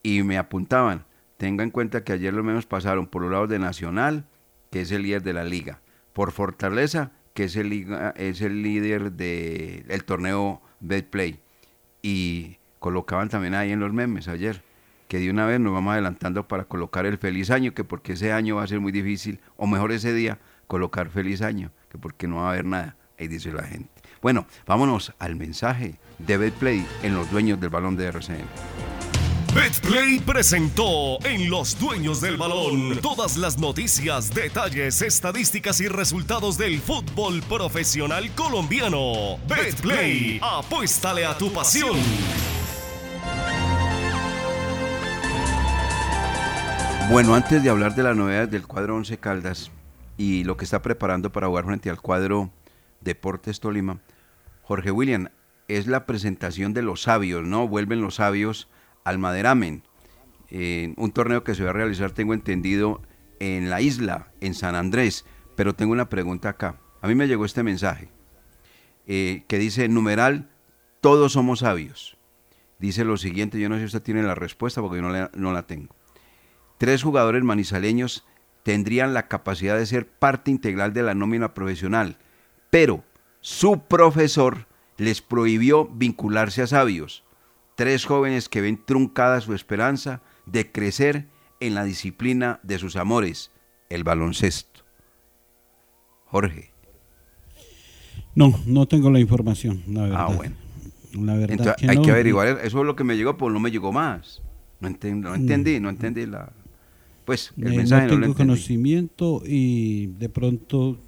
Y 0.01 0.23
me 0.23 0.39
apuntaban, 0.39 1.05
tenga 1.37 1.63
en 1.63 1.69
cuenta 1.69 2.03
que 2.03 2.13
ayer 2.13 2.33
los 2.33 2.43
menos 2.43 2.65
pasaron 2.65 3.05
por 3.05 3.21
los 3.21 3.31
lados 3.31 3.49
de 3.49 3.59
Nacional, 3.59 4.25
que 4.71 4.81
es 4.81 4.91
el 4.91 5.03
líder 5.03 5.21
de 5.21 5.33
la 5.33 5.43
liga, 5.43 5.81
por 6.13 6.31
Fortaleza, 6.31 7.11
que 7.33 7.45
es 7.45 7.55
el, 7.55 7.87
es 8.15 8.41
el 8.41 8.61
líder 8.63 9.11
del 9.11 10.03
torneo 10.03 10.61
Betplay. 10.79 11.39
Y 12.01 12.57
colocaban 12.79 13.29
también 13.29 13.55
ahí 13.55 13.71
en 13.71 13.79
los 13.79 13.93
memes 13.93 14.27
ayer, 14.27 14.63
que 15.07 15.19
de 15.19 15.29
una 15.29 15.45
vez 15.45 15.59
nos 15.59 15.73
vamos 15.73 15.93
adelantando 15.93 16.47
para 16.47 16.65
colocar 16.65 17.05
el 17.05 17.17
feliz 17.17 17.49
año, 17.49 17.73
que 17.73 17.83
porque 17.83 18.13
ese 18.13 18.31
año 18.31 18.57
va 18.57 18.63
a 18.63 18.67
ser 18.67 18.79
muy 18.79 18.91
difícil, 18.91 19.39
o 19.57 19.67
mejor 19.67 19.91
ese 19.91 20.13
día, 20.13 20.39
colocar 20.67 21.09
feliz 21.09 21.41
año, 21.41 21.71
que 21.89 21.97
porque 21.97 22.27
no 22.27 22.37
va 22.37 22.49
a 22.49 22.51
haber 22.51 22.65
nada, 22.65 22.95
ahí 23.17 23.27
dice 23.27 23.51
la 23.51 23.63
gente. 23.63 23.89
Bueno, 24.21 24.45
vámonos 24.67 25.13
al 25.17 25.35
mensaje 25.35 25.95
de 26.19 26.37
Betplay 26.37 26.85
en 27.03 27.15
los 27.15 27.31
dueños 27.31 27.59
del 27.59 27.69
balón 27.69 27.95
de 27.95 28.07
RCN. 28.07 28.98
BetPlay 29.53 30.19
presentó 30.19 31.17
en 31.25 31.49
Los 31.49 31.79
Dueños 31.79 32.21
del 32.21 32.37
Balón 32.37 32.99
todas 33.01 33.35
las 33.35 33.57
noticias, 33.57 34.31
detalles, 34.31 35.01
estadísticas 35.01 35.81
y 35.81 35.87
resultados 35.87 36.55
del 36.57 36.79
fútbol 36.79 37.41
profesional 37.41 38.29
colombiano. 38.35 39.39
BetPlay, 39.47 40.39
apuéstale 40.43 41.25
a 41.25 41.35
tu 41.35 41.51
pasión. 41.51 41.97
Bueno, 47.09 47.33
antes 47.33 47.63
de 47.63 47.71
hablar 47.71 47.95
de 47.95 48.03
las 48.03 48.15
novedades 48.15 48.51
del 48.51 48.67
cuadro 48.67 48.97
Once 48.97 49.17
Caldas 49.17 49.71
y 50.15 50.43
lo 50.43 50.57
que 50.57 50.65
está 50.65 50.83
preparando 50.83 51.31
para 51.31 51.47
jugar 51.47 51.65
frente 51.65 51.89
al 51.89 51.99
cuadro 51.99 52.51
Deportes 53.01 53.59
Tolima, 53.59 53.99
Jorge 54.61 54.91
William, 54.91 55.29
es 55.67 55.87
la 55.87 56.05
presentación 56.05 56.75
de 56.75 56.83
los 56.83 57.01
sabios, 57.01 57.43
¿no? 57.43 57.67
Vuelven 57.67 58.01
los 58.01 58.15
sabios 58.15 58.67
al 59.09 59.19
Maderamen. 59.19 59.83
Eh, 60.49 60.93
un 60.97 61.11
torneo 61.11 61.43
que 61.43 61.55
se 61.55 61.63
va 61.63 61.71
a 61.71 61.73
realizar, 61.73 62.11
tengo 62.11 62.33
entendido, 62.33 63.01
en 63.39 63.69
la 63.69 63.81
isla, 63.81 64.31
en 64.41 64.53
San 64.53 64.75
Andrés. 64.75 65.25
Pero 65.55 65.75
tengo 65.75 65.91
una 65.91 66.09
pregunta 66.09 66.49
acá. 66.49 66.79
A 67.01 67.07
mí 67.07 67.15
me 67.15 67.27
llegó 67.27 67.45
este 67.45 67.63
mensaje 67.63 68.09
eh, 69.07 69.43
que 69.47 69.57
dice, 69.57 69.87
numeral, 69.87 70.49
todos 71.01 71.33
somos 71.33 71.59
sabios. 71.59 72.17
Dice 72.77 73.03
lo 73.03 73.17
siguiente, 73.17 73.59
yo 73.59 73.67
no 73.67 73.75
sé 73.75 73.81
si 73.81 73.85
usted 73.87 74.01
tiene 74.01 74.23
la 74.23 74.35
respuesta 74.35 74.81
porque 74.81 75.01
yo 75.01 75.29
no 75.33 75.53
la 75.53 75.67
tengo. 75.67 75.95
Tres 76.77 77.03
jugadores 77.03 77.43
manizaleños 77.43 78.25
tendrían 78.63 79.13
la 79.13 79.27
capacidad 79.27 79.77
de 79.77 79.85
ser 79.85 80.07
parte 80.07 80.51
integral 80.51 80.93
de 80.93 81.03
la 81.03 81.13
nómina 81.13 81.53
profesional, 81.53 82.17
pero 82.69 83.03
su 83.41 83.81
profesor 83.81 84.67
les 84.97 85.21
prohibió 85.21 85.85
vincularse 85.87 86.61
a 86.61 86.67
sabios. 86.67 87.23
Tres 87.79 88.03
jóvenes 88.05 88.49
que 88.49 88.59
ven 88.59 88.77
truncada 88.85 89.39
su 89.39 89.53
esperanza 89.53 90.21
de 90.45 90.69
crecer 90.69 91.27
en 91.61 91.75
la 91.75 91.85
disciplina 91.85 92.59
de 92.61 92.77
sus 92.77 92.97
amores, 92.97 93.51
el 93.89 94.03
baloncesto. 94.03 94.81
Jorge. 96.25 96.73
No, 98.35 98.53
no 98.65 98.85
tengo 98.85 99.09
la 99.09 99.21
información, 99.21 99.81
la 99.87 100.01
verdad. 100.01 100.17
Ah, 100.29 100.35
bueno. 100.35 100.55
La 101.13 101.35
verdad 101.35 101.51
Entonces, 101.51 101.75
que 101.77 101.89
hay 101.89 101.95
no. 101.95 102.01
que 102.01 102.11
averiguar, 102.11 102.47
eso 102.65 102.79
es 102.81 102.85
lo 102.85 102.97
que 102.97 103.05
me 103.05 103.15
llegó, 103.15 103.37
pues 103.37 103.53
no 103.53 103.61
me 103.61 103.71
llegó 103.71 103.93
más. 103.93 104.41
No, 104.81 104.89
enten- 104.89 105.21
no 105.21 105.33
entendí, 105.33 105.79
no 105.79 105.89
entendí 105.89 106.25
la... 106.25 106.51
Pues 107.23 107.53
el 107.57 107.71
Eh, 107.71 107.77
mensaje 107.77 108.07
no 108.07 108.13
no, 108.15 108.19
lo 108.19 108.21
tengo 108.25 108.31
entendí. 108.33 108.35
conocimiento 108.51 109.41
y 109.45 110.07
de 110.07 110.27
pronto 110.27 110.99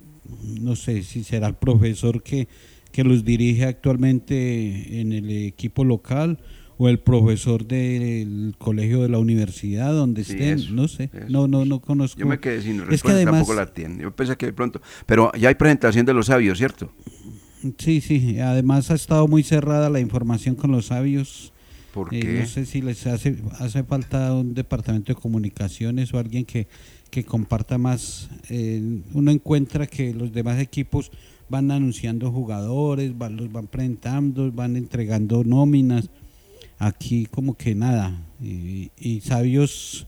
no 0.61 0.77
sé 0.77 1.03
si 1.03 1.25
será 1.25 1.47
el 1.47 1.55
profesor 1.55 2.23
que, 2.23 2.47
que 2.93 3.03
los 3.03 3.25
dirige 3.25 3.65
actualmente 3.65 5.01
en 5.01 5.11
el 5.11 5.29
equipo 5.29 5.83
local 5.83 6.39
o 6.83 6.89
el 6.89 6.99
profesor 6.99 7.65
del 7.67 8.55
colegio 8.57 9.01
de 9.03 9.09
la 9.09 9.19
universidad 9.19 9.93
donde 9.93 10.23
Sí, 10.23 10.31
estén, 10.33 10.57
eso, 10.57 10.73
no 10.73 10.87
sé, 10.87 11.09
eso. 11.13 11.25
no 11.29 11.47
no 11.47 11.63
no 11.65 11.79
conozco. 11.79 12.19
Yo 12.19 12.25
me 12.25 12.39
quedé 12.39 12.61
sin 12.61 12.77
Es 12.89 13.03
que 13.03 13.11
respuesta, 13.11 13.11
además 13.13 13.33
tampoco 13.33 13.53
la 13.53 13.73
tiene. 13.73 14.01
Yo 14.01 14.15
pensé 14.15 14.35
que 14.35 14.47
de 14.47 14.53
pronto... 14.53 14.81
Pero 15.05 15.31
ya 15.37 15.49
hay 15.49 15.55
presentación 15.55 16.05
de 16.05 16.13
los 16.13 16.25
sabios, 16.27 16.57
¿cierto? 16.57 16.91
Sí, 17.77 18.01
sí, 18.01 18.39
además 18.39 18.89
ha 18.89 18.95
estado 18.95 19.27
muy 19.27 19.43
cerrada 19.43 19.89
la 19.89 19.99
información 19.99 20.55
con 20.55 20.71
los 20.71 20.87
sabios. 20.87 21.53
¿Por 21.91 22.13
Eh, 22.13 22.19
qué? 22.19 22.39
no 22.39 22.45
sé 22.47 22.65
si 22.65 22.81
les 22.81 23.05
hace, 23.05 23.35
hace 23.59 23.83
falta 23.83 24.33
un 24.33 24.53
departamento 24.55 25.13
de 25.13 25.19
comunicaciones 25.19 26.13
o 26.13 26.17
alguien 26.19 26.45
que, 26.45 26.67
que 27.11 27.23
comparta 27.23 27.77
más. 27.77 28.29
Eh, 28.49 29.01
uno 29.13 29.29
encuentra 29.29 29.85
que 29.85 30.13
los 30.13 30.31
demás 30.31 30.59
equipos 30.59 31.11
van 31.49 31.69
anunciando 31.69 32.31
jugadores, 32.31 33.15
van, 33.17 33.35
los 33.35 33.51
van 33.51 33.67
presentando, 33.67 34.51
van 34.51 34.75
entregando 34.77 35.43
nóminas. 35.43 36.09
Aquí 36.83 37.27
como 37.27 37.55
que 37.55 37.75
nada. 37.75 38.11
Y, 38.41 38.89
y 38.97 39.21
sabios 39.21 40.07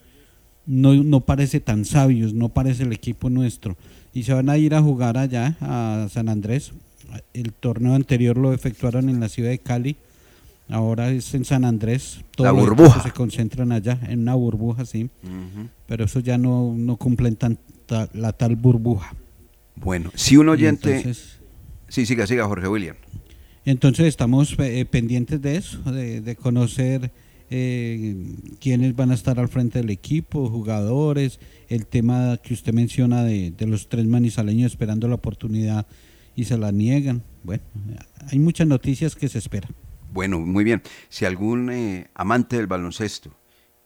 no, 0.65 0.95
no 1.03 1.19
parece 1.21 1.59
tan 1.59 1.85
sabios, 1.85 2.33
no 2.33 2.49
parece 2.49 2.81
el 2.83 2.93
equipo 2.93 3.29
nuestro. 3.29 3.77
Y 4.11 4.23
se 4.23 4.33
van 4.33 4.49
a 4.49 4.57
ir 4.57 4.73
a 4.73 4.81
jugar 4.81 5.17
allá, 5.17 5.55
a 5.61 6.07
San 6.09 6.29
Andrés. 6.29 6.71
El 7.33 7.53
torneo 7.53 7.93
anterior 7.93 8.37
lo 8.37 8.53
efectuaron 8.53 9.07
en 9.09 9.19
la 9.19 9.29
ciudad 9.29 9.49
de 9.51 9.59
Cali. 9.59 9.97
Ahora 10.69 11.11
es 11.11 11.33
en 11.35 11.45
San 11.45 11.63
Andrés. 11.63 12.21
Todos 12.35 12.45
La 12.45 12.51
burbuja. 12.51 13.03
se 13.03 13.11
concentran 13.11 13.71
allá, 13.71 13.99
en 14.07 14.21
una 14.21 14.33
burbuja, 14.33 14.85
sí. 14.85 15.09
Pero 15.85 16.05
eso 16.05 16.21
ya 16.21 16.37
no, 16.39 16.73
no 16.75 16.95
cumplen 16.97 17.35
tanta, 17.35 18.09
la 18.13 18.31
tal 18.33 18.55
burbuja. 18.55 19.13
Bueno, 19.75 20.09
si 20.15 20.37
un 20.37 20.49
oyente... 20.49 20.97
entonces- 20.97 21.39
Sí, 21.87 22.07
siga, 22.07 22.25
siga, 22.25 22.47
Jorge 22.47 22.67
William. 22.67 22.95
Entonces 23.65 24.07
estamos 24.07 24.55
eh, 24.59 24.85
pendientes 24.85 25.41
de 25.41 25.57
eso, 25.57 25.79
de, 25.91 26.21
de 26.21 26.35
conocer 26.35 27.11
eh, 27.55 28.15
quiénes 28.59 28.95
van 28.95 29.11
a 29.11 29.13
estar 29.13 29.39
al 29.39 29.47
frente 29.47 29.77
del 29.77 29.91
equipo, 29.91 30.49
jugadores, 30.49 31.39
el 31.69 31.85
tema 31.85 32.37
que 32.37 32.55
usted 32.55 32.73
menciona 32.73 33.23
de, 33.23 33.53
los 33.67 33.89
tres 33.89 34.07
manizaleños 34.07 34.71
esperando 34.71 35.07
la 35.07 35.13
oportunidad 35.13 35.85
y 36.35 36.45
se 36.45 36.57
la 36.57 36.71
niegan. 36.71 37.21
Bueno, 37.43 37.61
hay 38.31 38.39
muchas 38.39 38.65
noticias 38.65 39.15
que 39.15 39.29
se 39.29 39.37
esperan. 39.37 39.71
Bueno, 40.11 40.39
muy 40.39 40.63
bien. 40.63 40.81
Si 41.09 41.25
algún 41.25 41.69
eh, 41.69 42.07
amante 42.15 42.55
del 42.57 42.65
baloncesto 42.65 43.35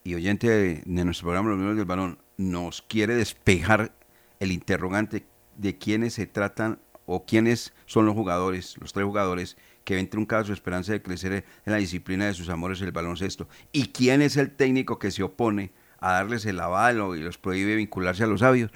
y 0.01 0.15
oyente 0.15 0.47
de, 0.47 1.03
nuestro 1.03 1.25
programa 1.25 1.49
Los 1.49 1.57
Miembros 1.57 1.77
del 1.77 1.85
Balón 1.85 2.19
nos 2.37 2.81
quiere 2.81 3.15
despejar 3.15 3.93
el 4.39 4.53
interrogante 4.53 5.25
de 5.57 5.77
quiénes 5.77 6.13
se 6.13 6.25
tratan 6.25 6.79
o 7.05 7.25
quiénes 7.25 7.73
son 7.85 8.05
los 8.05 8.15
jugadores, 8.15 8.77
los 8.79 8.93
tres 8.93 9.05
jugadores 9.05 9.57
que 9.87 9.95
ven 9.95 10.09
truncada 10.09 10.43
su 10.43 10.51
esperanza 10.51 10.91
de 10.91 11.01
crecer 11.01 11.31
en 11.31 11.71
la 11.71 11.77
disciplina 11.77 12.25
de 12.25 12.33
sus 12.33 12.49
amores 12.49 12.81
el 12.81 12.91
baloncesto 12.91 13.47
y 13.71 13.93
quién 13.93 14.21
es 14.21 14.35
el 14.35 14.51
técnico 14.51 14.99
que 14.99 15.11
se 15.11 15.23
opone 15.23 15.71
a 15.99 16.11
darles 16.11 16.45
el 16.45 16.59
avalo 16.59 17.15
y 17.15 17.21
los 17.21 17.37
prohíbe 17.37 17.77
vincularse 17.77 18.25
a 18.25 18.27
los 18.27 18.41
sabios, 18.41 18.69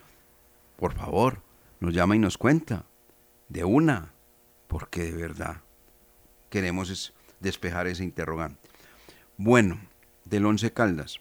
por 0.78 0.93
favor, 0.93 1.41
nos 1.82 1.93
llama 1.93 2.15
y 2.15 2.19
nos 2.19 2.38
cuenta 2.38 2.86
de 3.50 3.65
una, 3.65 4.13
porque 4.69 5.04
de 5.04 5.12
verdad 5.12 5.58
queremos 6.50 6.89
es 6.89 7.12
despejar 7.41 7.88
ese 7.88 8.06
interrogante. 8.06 8.69
Bueno, 9.36 9.82
del 10.24 10.45
Once 10.45 10.71
Caldas. 10.71 11.19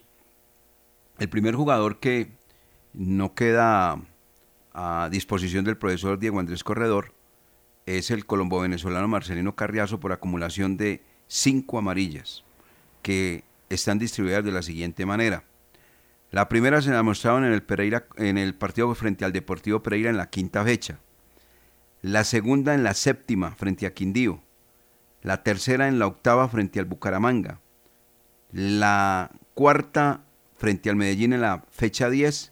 El 1.19 1.27
primer 1.27 1.55
jugador 1.55 1.99
que 1.99 2.31
no 2.93 3.35
queda 3.35 3.99
a 4.73 5.09
disposición 5.11 5.65
del 5.65 5.77
profesor 5.77 6.17
Diego 6.17 6.39
Andrés 6.39 6.63
Corredor 6.63 7.13
es 7.85 8.11
el 8.11 8.25
colombo-venezolano 8.25 9.07
Marcelino 9.07 9.55
Carriazo 9.55 9.99
por 9.99 10.11
acumulación 10.11 10.77
de 10.77 11.03
cinco 11.27 11.77
amarillas 11.77 12.43
que 13.01 13.43
están 13.69 13.99
distribuidas 13.99 14.43
de 14.43 14.51
la 14.51 14.61
siguiente 14.61 15.05
manera. 15.05 15.43
La 16.29 16.47
primera 16.47 16.81
se 16.81 16.91
la 16.91 17.03
mostraron 17.03 17.45
en 17.45 17.53
el, 17.53 17.63
Pereira, 17.63 18.05
en 18.17 18.37
el 18.37 18.53
partido 18.55 18.93
frente 18.95 19.25
al 19.25 19.33
Deportivo 19.33 19.83
Pereira 19.83 20.09
en 20.09 20.17
la 20.17 20.29
quinta 20.29 20.63
fecha. 20.63 20.99
La 22.01 22.23
segunda 22.23 22.73
en 22.73 22.83
la 22.83 22.93
séptima 22.93 23.51
frente 23.51 23.85
a 23.85 23.93
Quindío 23.93 24.41
la 25.21 25.43
tercera 25.43 25.87
en 25.87 25.99
la 25.99 26.07
octava 26.07 26.47
frente 26.49 26.79
al 26.79 26.85
Bucaramanga, 26.85 27.59
la 28.51 29.31
cuarta 29.53 30.23
frente 30.55 30.89
al 30.89 30.95
Medellín 30.95 31.33
en 31.33 31.41
la 31.41 31.63
fecha 31.69 32.09
10 32.09 32.51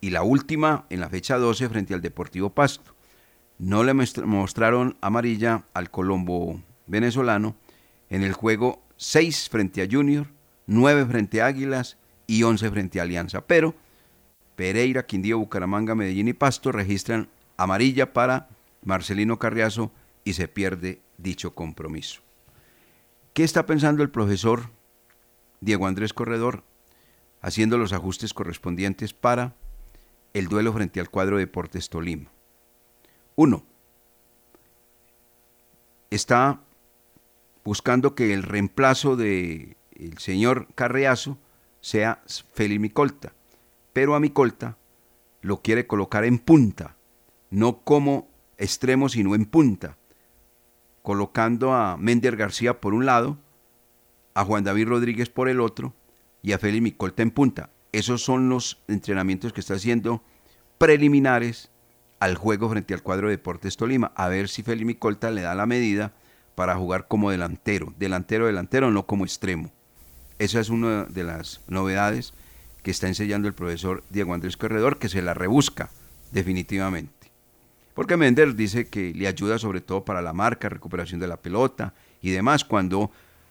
y 0.00 0.10
la 0.10 0.22
última 0.22 0.86
en 0.90 1.00
la 1.00 1.08
fecha 1.08 1.38
12 1.38 1.68
frente 1.68 1.94
al 1.94 2.02
Deportivo 2.02 2.50
Pasto. 2.50 2.91
No 3.58 3.84
le 3.84 3.94
mostra- 3.94 4.26
mostraron 4.26 4.96
amarilla 5.00 5.64
al 5.74 5.90
Colombo 5.90 6.60
venezolano 6.86 7.54
en 8.10 8.22
el 8.22 8.32
juego 8.32 8.82
6 8.96 9.48
frente 9.48 9.82
a 9.82 9.88
Junior, 9.90 10.26
9 10.66 11.06
frente 11.06 11.42
a 11.42 11.46
Águilas 11.46 11.96
y 12.26 12.42
11 12.42 12.70
frente 12.70 12.98
a 13.00 13.04
Alianza, 13.04 13.46
pero 13.46 13.74
Pereira, 14.56 15.06
Quindío, 15.06 15.38
Bucaramanga, 15.38 15.94
Medellín 15.94 16.28
y 16.28 16.32
Pasto 16.32 16.72
registran 16.72 17.28
amarilla 17.56 18.12
para 18.12 18.48
Marcelino 18.84 19.38
Carriazo 19.38 19.92
y 20.24 20.32
se 20.34 20.48
pierde 20.48 21.00
dicho 21.18 21.54
compromiso. 21.54 22.20
¿Qué 23.32 23.44
está 23.44 23.64
pensando 23.64 24.02
el 24.02 24.10
profesor 24.10 24.70
Diego 25.60 25.86
Andrés 25.86 26.12
Corredor 26.12 26.64
haciendo 27.40 27.78
los 27.78 27.92
ajustes 27.92 28.34
correspondientes 28.34 29.14
para 29.14 29.54
el 30.34 30.48
duelo 30.48 30.72
frente 30.72 31.00
al 31.00 31.10
cuadro 31.10 31.38
Deportes 31.38 31.88
Tolima? 31.88 32.30
Uno, 33.36 33.64
está 36.10 36.60
buscando 37.64 38.14
que 38.14 38.34
el 38.34 38.42
reemplazo 38.42 39.16
de 39.16 39.76
el 39.96 40.18
señor 40.18 40.68
Carriazo 40.74 41.38
sea 41.80 42.22
Félix 42.52 42.80
Micolta, 42.80 43.32
pero 43.92 44.14
a 44.14 44.20
Micolta 44.20 44.76
lo 45.40 45.62
quiere 45.62 45.86
colocar 45.86 46.24
en 46.24 46.38
punta, 46.38 46.96
no 47.50 47.80
como 47.80 48.28
extremo, 48.58 49.08
sino 49.08 49.34
en 49.34 49.44
punta, 49.44 49.96
colocando 51.02 51.72
a 51.72 51.96
Mender 51.96 52.36
García 52.36 52.80
por 52.80 52.94
un 52.94 53.06
lado, 53.06 53.38
a 54.34 54.44
Juan 54.44 54.64
David 54.64 54.88
Rodríguez 54.88 55.28
por 55.28 55.48
el 55.48 55.60
otro 55.60 55.94
y 56.42 56.52
a 56.52 56.58
Félix 56.58 56.82
Micolta 56.82 57.22
en 57.22 57.30
punta. 57.30 57.70
Esos 57.90 58.22
son 58.22 58.48
los 58.48 58.82
entrenamientos 58.88 59.52
que 59.52 59.60
está 59.60 59.74
haciendo 59.74 60.22
preliminares 60.78 61.71
al 62.22 62.36
juego 62.36 62.70
frente 62.70 62.94
al 62.94 63.02
cuadro 63.02 63.26
de 63.26 63.32
Deportes 63.32 63.76
Tolima, 63.76 64.12
a 64.14 64.28
ver 64.28 64.48
si 64.48 64.62
Félix 64.62 64.86
Micolta 64.86 65.32
le 65.32 65.40
da 65.40 65.56
la 65.56 65.66
medida 65.66 66.12
para 66.54 66.76
jugar 66.76 67.08
como 67.08 67.32
delantero, 67.32 67.92
delantero, 67.98 68.46
delantero, 68.46 68.92
no 68.92 69.06
como 69.06 69.24
extremo. 69.24 69.72
Esa 70.38 70.60
es 70.60 70.68
una 70.68 71.02
de 71.06 71.24
las 71.24 71.62
novedades 71.66 72.32
que 72.84 72.92
está 72.92 73.08
enseñando 73.08 73.48
el 73.48 73.54
profesor 73.54 74.04
Diego 74.08 74.34
Andrés 74.34 74.56
Corredor, 74.56 75.00
que 75.00 75.08
se 75.08 75.20
la 75.20 75.34
rebusca 75.34 75.90
definitivamente. 76.30 77.32
Porque 77.92 78.16
Mender 78.16 78.54
dice 78.54 78.86
que 78.86 79.12
le 79.12 79.26
ayuda 79.26 79.58
sobre 79.58 79.80
todo 79.80 80.04
para 80.04 80.22
la 80.22 80.32
marca, 80.32 80.68
recuperación 80.68 81.18
de 81.18 81.26
la 81.26 81.38
pelota 81.38 81.92
y 82.20 82.30
demás, 82.30 82.64
cuando 82.64 83.10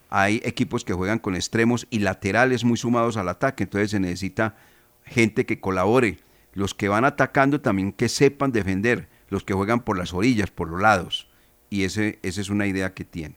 hay 0.09 0.41
equipos 0.45 0.85
que 0.85 0.93
juegan 0.93 1.19
con 1.19 1.35
extremos 1.35 1.87
y 1.89 1.99
laterales 1.99 2.63
muy 2.63 2.77
sumados 2.77 3.17
al 3.17 3.27
ataque, 3.27 3.63
entonces 3.63 3.91
se 3.91 3.99
necesita 3.99 4.55
gente 5.03 5.45
que 5.45 5.59
colabore, 5.59 6.19
los 6.53 6.73
que 6.73 6.89
van 6.89 7.05
atacando 7.05 7.61
también 7.61 7.93
que 7.93 8.09
sepan 8.09 8.51
defender, 8.51 9.09
los 9.29 9.43
que 9.43 9.53
juegan 9.53 9.81
por 9.81 9.97
las 9.97 10.13
orillas, 10.13 10.51
por 10.51 10.69
los 10.69 10.81
lados, 10.81 11.29
y 11.69 11.83
ese, 11.83 12.19
esa 12.21 12.41
es 12.41 12.49
una 12.49 12.67
idea 12.67 12.93
que 12.93 13.05
tiene. 13.05 13.35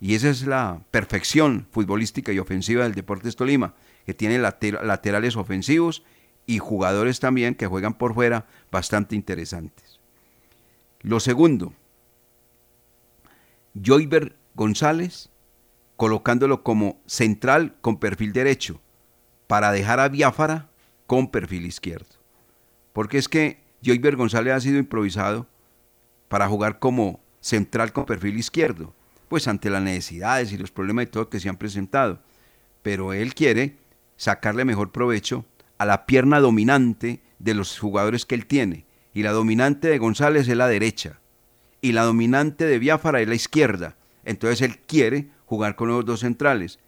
Y 0.00 0.14
esa 0.14 0.28
es 0.28 0.46
la 0.46 0.82
perfección 0.90 1.66
futbolística 1.70 2.32
y 2.32 2.38
ofensiva 2.38 2.84
del 2.84 2.94
Deportes 2.94 3.36
Tolima, 3.36 3.74
que 4.04 4.14
tiene 4.14 4.38
laterales 4.38 5.36
ofensivos 5.36 6.04
y 6.46 6.58
jugadores 6.58 7.18
también 7.18 7.54
que 7.54 7.66
juegan 7.66 7.94
por 7.94 8.14
fuera 8.14 8.46
bastante 8.70 9.16
interesantes. 9.16 10.00
Lo 11.00 11.18
segundo, 11.18 11.72
Joyber 13.74 14.36
González, 14.54 15.30
colocándolo 15.96 16.62
como 16.62 17.00
central 17.06 17.74
con 17.80 17.98
perfil 17.98 18.32
derecho, 18.32 18.80
para 19.46 19.72
dejar 19.72 20.00
a 20.00 20.08
Biafara 20.08 20.68
con 21.06 21.30
perfil 21.30 21.66
izquierdo. 21.66 22.15
Porque 22.96 23.18
es 23.18 23.28
que 23.28 23.58
Joyber 23.84 24.16
González 24.16 24.54
ha 24.54 24.60
sido 24.60 24.78
improvisado 24.78 25.46
para 26.28 26.48
jugar 26.48 26.78
como 26.78 27.20
central 27.40 27.92
con 27.92 28.06
perfil 28.06 28.38
izquierdo, 28.38 28.94
pues 29.28 29.48
ante 29.48 29.68
las 29.68 29.82
necesidades 29.82 30.50
y 30.50 30.56
los 30.56 30.70
problemas 30.70 31.04
y 31.04 31.08
todo 31.08 31.28
que 31.28 31.38
se 31.38 31.50
han 31.50 31.58
presentado. 31.58 32.22
Pero 32.80 33.12
él 33.12 33.34
quiere 33.34 33.76
sacarle 34.16 34.64
mejor 34.64 34.92
provecho 34.92 35.44
a 35.76 35.84
la 35.84 36.06
pierna 36.06 36.40
dominante 36.40 37.20
de 37.38 37.52
los 37.52 37.78
jugadores 37.78 38.24
que 38.24 38.34
él 38.34 38.46
tiene. 38.46 38.86
Y 39.12 39.24
la 39.24 39.32
dominante 39.32 39.88
de 39.88 39.98
González 39.98 40.48
es 40.48 40.56
la 40.56 40.66
derecha. 40.66 41.20
Y 41.82 41.92
la 41.92 42.04
dominante 42.04 42.64
de 42.64 42.78
Biafara 42.78 43.20
es 43.20 43.28
la 43.28 43.34
izquierda. 43.34 43.98
Entonces 44.24 44.62
él 44.62 44.78
quiere 44.78 45.28
jugar 45.44 45.76
con 45.76 45.88
los 45.88 46.06
dos 46.06 46.20
centrales. 46.20 46.78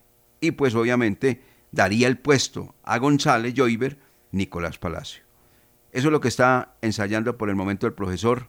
Y 0.40 0.52
pues 0.52 0.74
obviamente 0.74 1.42
daría 1.70 2.08
el 2.08 2.16
puesto 2.16 2.74
a 2.82 2.96
González, 2.96 3.52
Joyver, 3.54 3.98
Nicolás 4.32 4.78
Palacio. 4.78 5.27
Eso 5.92 6.08
es 6.08 6.12
lo 6.12 6.20
que 6.20 6.28
está 6.28 6.76
ensayando 6.82 7.38
por 7.38 7.48
el 7.48 7.56
momento 7.56 7.86
el 7.86 7.94
profesor 7.94 8.48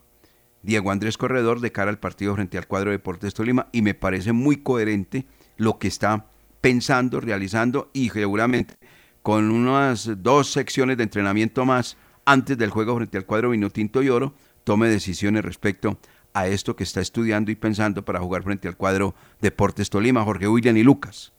Diego 0.61 0.91
Andrés 0.91 1.17
Corredor 1.17 1.61
de 1.61 1.71
cara 1.71 1.89
al 1.89 1.99
partido 1.99 2.35
frente 2.35 2.57
al 2.57 2.67
cuadro 2.67 2.91
de 2.91 2.97
Deportes 2.97 3.33
Tolima 3.33 3.69
y 3.71 3.81
me 3.81 3.93
parece 3.93 4.33
muy 4.33 4.57
coherente 4.57 5.25
lo 5.57 5.79
que 5.79 5.87
está 5.87 6.27
pensando, 6.61 7.21
realizando 7.21 7.89
y 7.93 8.09
seguramente 8.09 8.75
con 9.21 9.51
unas 9.51 10.21
dos 10.21 10.51
secciones 10.51 10.97
de 10.97 11.03
entrenamiento 11.03 11.65
más 11.65 11.97
antes 12.25 12.57
del 12.57 12.69
juego 12.69 12.95
frente 12.95 13.17
al 13.17 13.25
cuadro 13.25 13.51
Vinotinto 13.51 14.03
y 14.03 14.09
Oro, 14.09 14.33
tome 14.63 14.89
decisiones 14.89 15.43
respecto 15.43 15.97
a 16.33 16.47
esto 16.47 16.75
que 16.75 16.83
está 16.83 17.01
estudiando 17.01 17.51
y 17.51 17.55
pensando 17.55 18.05
para 18.05 18.19
jugar 18.19 18.43
frente 18.43 18.67
al 18.67 18.77
cuadro 18.77 19.15
Deportes 19.41 19.89
Tolima, 19.89 20.23
Jorge 20.23 20.47
William 20.47 20.77
y 20.77 20.83
Lucas. 20.83 21.33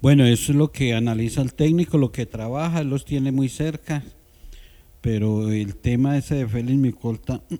Bueno, 0.00 0.26
eso 0.26 0.52
es 0.52 0.58
lo 0.58 0.70
que 0.70 0.94
analiza 0.94 1.40
el 1.40 1.54
técnico, 1.54 1.98
lo 1.98 2.12
que 2.12 2.26
trabaja, 2.26 2.84
los 2.84 3.04
tiene 3.04 3.32
muy 3.32 3.48
cerca, 3.48 4.02
pero 5.04 5.52
el 5.52 5.76
tema 5.76 6.16
ese 6.16 6.34
de 6.36 6.48
Félix 6.48 6.78
Micolta 6.78 7.42
mm, 7.50 7.54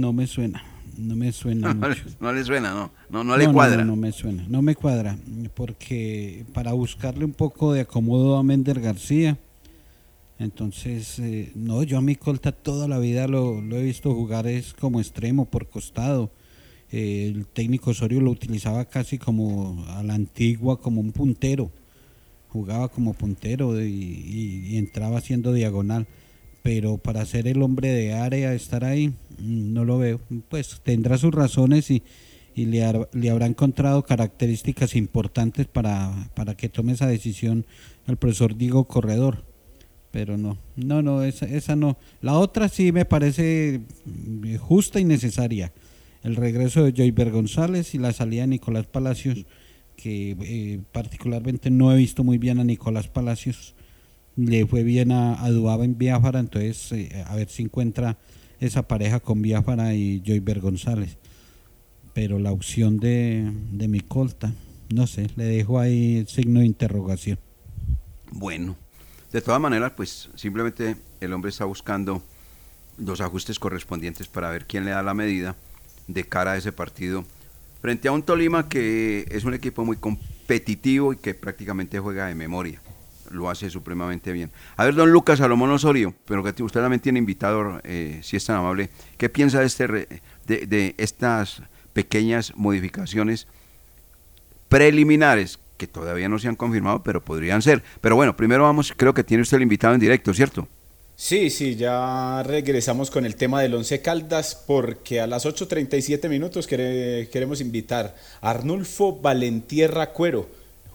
no 0.00 0.14
me 0.14 0.26
suena, 0.26 0.64
no 0.96 1.14
me 1.14 1.30
suena 1.30 1.74
no, 1.74 1.88
mucho. 1.88 2.02
No, 2.18 2.32
le 2.32 2.42
suena, 2.42 2.72
no, 2.72 2.90
no, 3.10 3.22
no 3.22 3.36
le 3.36 3.52
cuadra. 3.52 3.84
No, 3.84 3.84
no, 3.84 3.96
me 3.96 4.12
suena, 4.12 4.46
no 4.48 4.62
me 4.62 4.74
cuadra, 4.74 5.18
porque 5.54 6.46
para 6.54 6.72
buscarle 6.72 7.26
un 7.26 7.34
poco 7.34 7.74
de 7.74 7.82
acomodo 7.82 8.38
a 8.38 8.42
Mender 8.42 8.80
García, 8.80 9.36
entonces, 10.38 11.18
eh, 11.18 11.52
no, 11.54 11.82
yo 11.82 11.98
a 11.98 12.00
mi 12.00 12.16
colta 12.16 12.50
toda 12.50 12.88
la 12.88 12.98
vida 12.98 13.28
lo, 13.28 13.58
he 13.58 13.82
visto 13.82 14.14
jugar 14.14 14.46
es 14.46 14.72
como 14.72 14.98
extremo, 14.98 15.44
por 15.44 15.68
costado. 15.68 16.30
Eh, 16.90 17.32
el 17.34 17.46
técnico 17.46 17.90
Osorio 17.90 18.22
lo 18.22 18.30
utilizaba 18.30 18.86
casi 18.86 19.18
como 19.18 19.84
a 19.88 20.02
la 20.02 20.14
antigua, 20.14 20.80
como 20.80 21.02
un 21.02 21.12
puntero. 21.12 21.70
Jugaba 22.48 22.88
como 22.88 23.12
puntero 23.12 23.82
y, 23.82 24.76
entraba 24.78 25.18
haciendo 25.18 25.52
diagonal. 25.52 26.06
Pero 26.66 26.98
para 26.98 27.24
ser 27.24 27.46
el 27.46 27.62
hombre 27.62 27.90
de 27.90 28.14
área, 28.14 28.52
estar 28.52 28.84
ahí, 28.84 29.10
mm, 29.38 29.72
no 29.72 29.84
lo 29.84 29.98
veo. 29.98 30.20
Pues 30.48 30.80
tendrá 30.82 31.16
sus 31.16 31.32
razones 31.32 31.92
y, 31.92 32.02
le, 32.56 32.82
le, 33.12 33.30
habrá 33.30 33.46
encontrado 33.46 34.02
características 34.02 34.96
importantes 34.96 35.68
para, 35.68 36.28
para 36.34 36.56
que 36.56 36.68
tome 36.68 36.94
esa 36.94 37.06
decisión 37.06 37.66
el 38.08 38.16
profesor 38.16 38.56
Diego 38.56 38.84
Corredor 38.84 39.44
pero 40.10 40.38
no, 40.38 40.58
no, 40.76 41.02
no, 41.02 41.22
esa, 41.22 41.44
esa 41.44 41.76
no. 41.76 41.98
La 42.20 42.38
otra 42.38 42.68
sí 42.68 42.90
me 42.90 43.04
parece 43.04 43.82
mm, 44.04 44.56
justa 44.56 44.98
y 44.98 45.04
necesaria. 45.04 45.72
El 46.24 46.34
regreso 46.34 46.82
de 46.82 46.92
Joyber 46.92 47.30
González 47.30 47.94
y 47.94 47.98
la 47.98 48.12
salida 48.12 48.42
de 48.42 48.48
Nicolás 48.48 48.86
Palacios, 48.86 49.46
que 49.94 50.36
eh, 50.40 50.80
particularmente 50.90 51.70
no 51.70 51.92
he 51.92 51.96
visto 51.96 52.24
muy 52.24 52.38
bien 52.38 52.58
a 52.58 52.64
Nicolás 52.64 53.06
Palacios. 53.06 53.75
Le 54.36 54.66
fue 54.66 54.82
bien 54.82 55.12
a, 55.12 55.42
a 55.42 55.48
en 55.48 55.98
Biafara, 55.98 56.40
entonces 56.40 56.92
eh, 56.92 57.24
a 57.26 57.34
ver 57.34 57.48
si 57.48 57.62
encuentra 57.62 58.18
esa 58.60 58.86
pareja 58.86 59.20
con 59.20 59.42
Biafara 59.42 59.94
y 59.94 60.22
Joyber 60.24 60.60
González. 60.60 61.18
Pero 62.12 62.38
la 62.38 62.52
opción 62.52 62.98
de, 62.98 63.50
de 63.72 63.88
Micolta, 63.88 64.52
no 64.92 65.06
sé, 65.06 65.28
le 65.36 65.44
dejo 65.44 65.78
ahí 65.78 66.18
el 66.18 66.28
signo 66.28 66.60
de 66.60 66.66
interrogación. 66.66 67.38
Bueno, 68.30 68.76
de 69.32 69.40
todas 69.42 69.60
maneras, 69.60 69.92
pues 69.96 70.30
simplemente 70.34 70.96
el 71.20 71.32
hombre 71.32 71.50
está 71.50 71.64
buscando 71.64 72.22
los 72.98 73.20
ajustes 73.20 73.58
correspondientes 73.58 74.28
para 74.28 74.50
ver 74.50 74.66
quién 74.66 74.84
le 74.84 74.92
da 74.92 75.02
la 75.02 75.14
medida 75.14 75.56
de 76.08 76.24
cara 76.24 76.52
a 76.52 76.56
ese 76.56 76.72
partido 76.72 77.24
frente 77.80 78.08
a 78.08 78.12
un 78.12 78.22
Tolima 78.22 78.68
que 78.68 79.26
es 79.30 79.44
un 79.44 79.54
equipo 79.54 79.84
muy 79.84 79.96
competitivo 79.96 81.12
y 81.12 81.16
que 81.16 81.34
prácticamente 81.34 81.98
juega 81.98 82.26
de 82.26 82.34
memoria. 82.34 82.80
Lo 83.30 83.50
hace 83.50 83.70
supremamente 83.70 84.32
bien. 84.32 84.50
A 84.76 84.84
ver, 84.84 84.94
don 84.94 85.10
Lucas 85.10 85.38
Salomón 85.38 85.70
Osorio, 85.70 86.14
pero 86.24 86.42
que 86.42 86.62
usted 86.62 86.80
también 86.80 87.00
tiene 87.00 87.18
invitado, 87.18 87.80
eh, 87.84 88.20
si 88.22 88.36
es 88.36 88.44
tan 88.44 88.56
amable, 88.56 88.90
¿qué 89.18 89.28
piensa 89.28 89.60
de, 89.60 89.66
este 89.66 89.86
de, 89.86 90.66
de 90.66 90.94
estas 90.98 91.62
pequeñas 91.92 92.52
modificaciones 92.56 93.46
preliminares 94.68 95.58
que 95.76 95.86
todavía 95.86 96.28
no 96.28 96.38
se 96.38 96.48
han 96.48 96.56
confirmado, 96.56 97.02
pero 97.02 97.24
podrían 97.24 97.62
ser. 97.62 97.82
Pero 98.00 98.16
bueno, 98.16 98.36
primero 98.36 98.62
vamos, 98.64 98.92
creo 98.96 99.14
que 99.14 99.24
tiene 99.24 99.42
usted 99.42 99.58
el 99.58 99.62
invitado 99.62 99.94
en 99.94 100.00
directo, 100.00 100.32
¿cierto? 100.34 100.68
Sí, 101.18 101.48
sí, 101.48 101.76
ya 101.76 102.42
regresamos 102.44 103.10
con 103.10 103.24
el 103.24 103.36
tema 103.36 103.62
del 103.62 103.74
Once 103.74 104.02
Caldas 104.02 104.62
porque 104.66 105.18
a 105.18 105.26
las 105.26 105.46
8.37 105.46 106.28
minutos 106.28 106.66
queremos 106.66 107.62
invitar 107.62 108.14
a 108.42 108.50
Arnulfo 108.50 109.18
Valentierra 109.18 110.12
Cuero, 110.12 110.46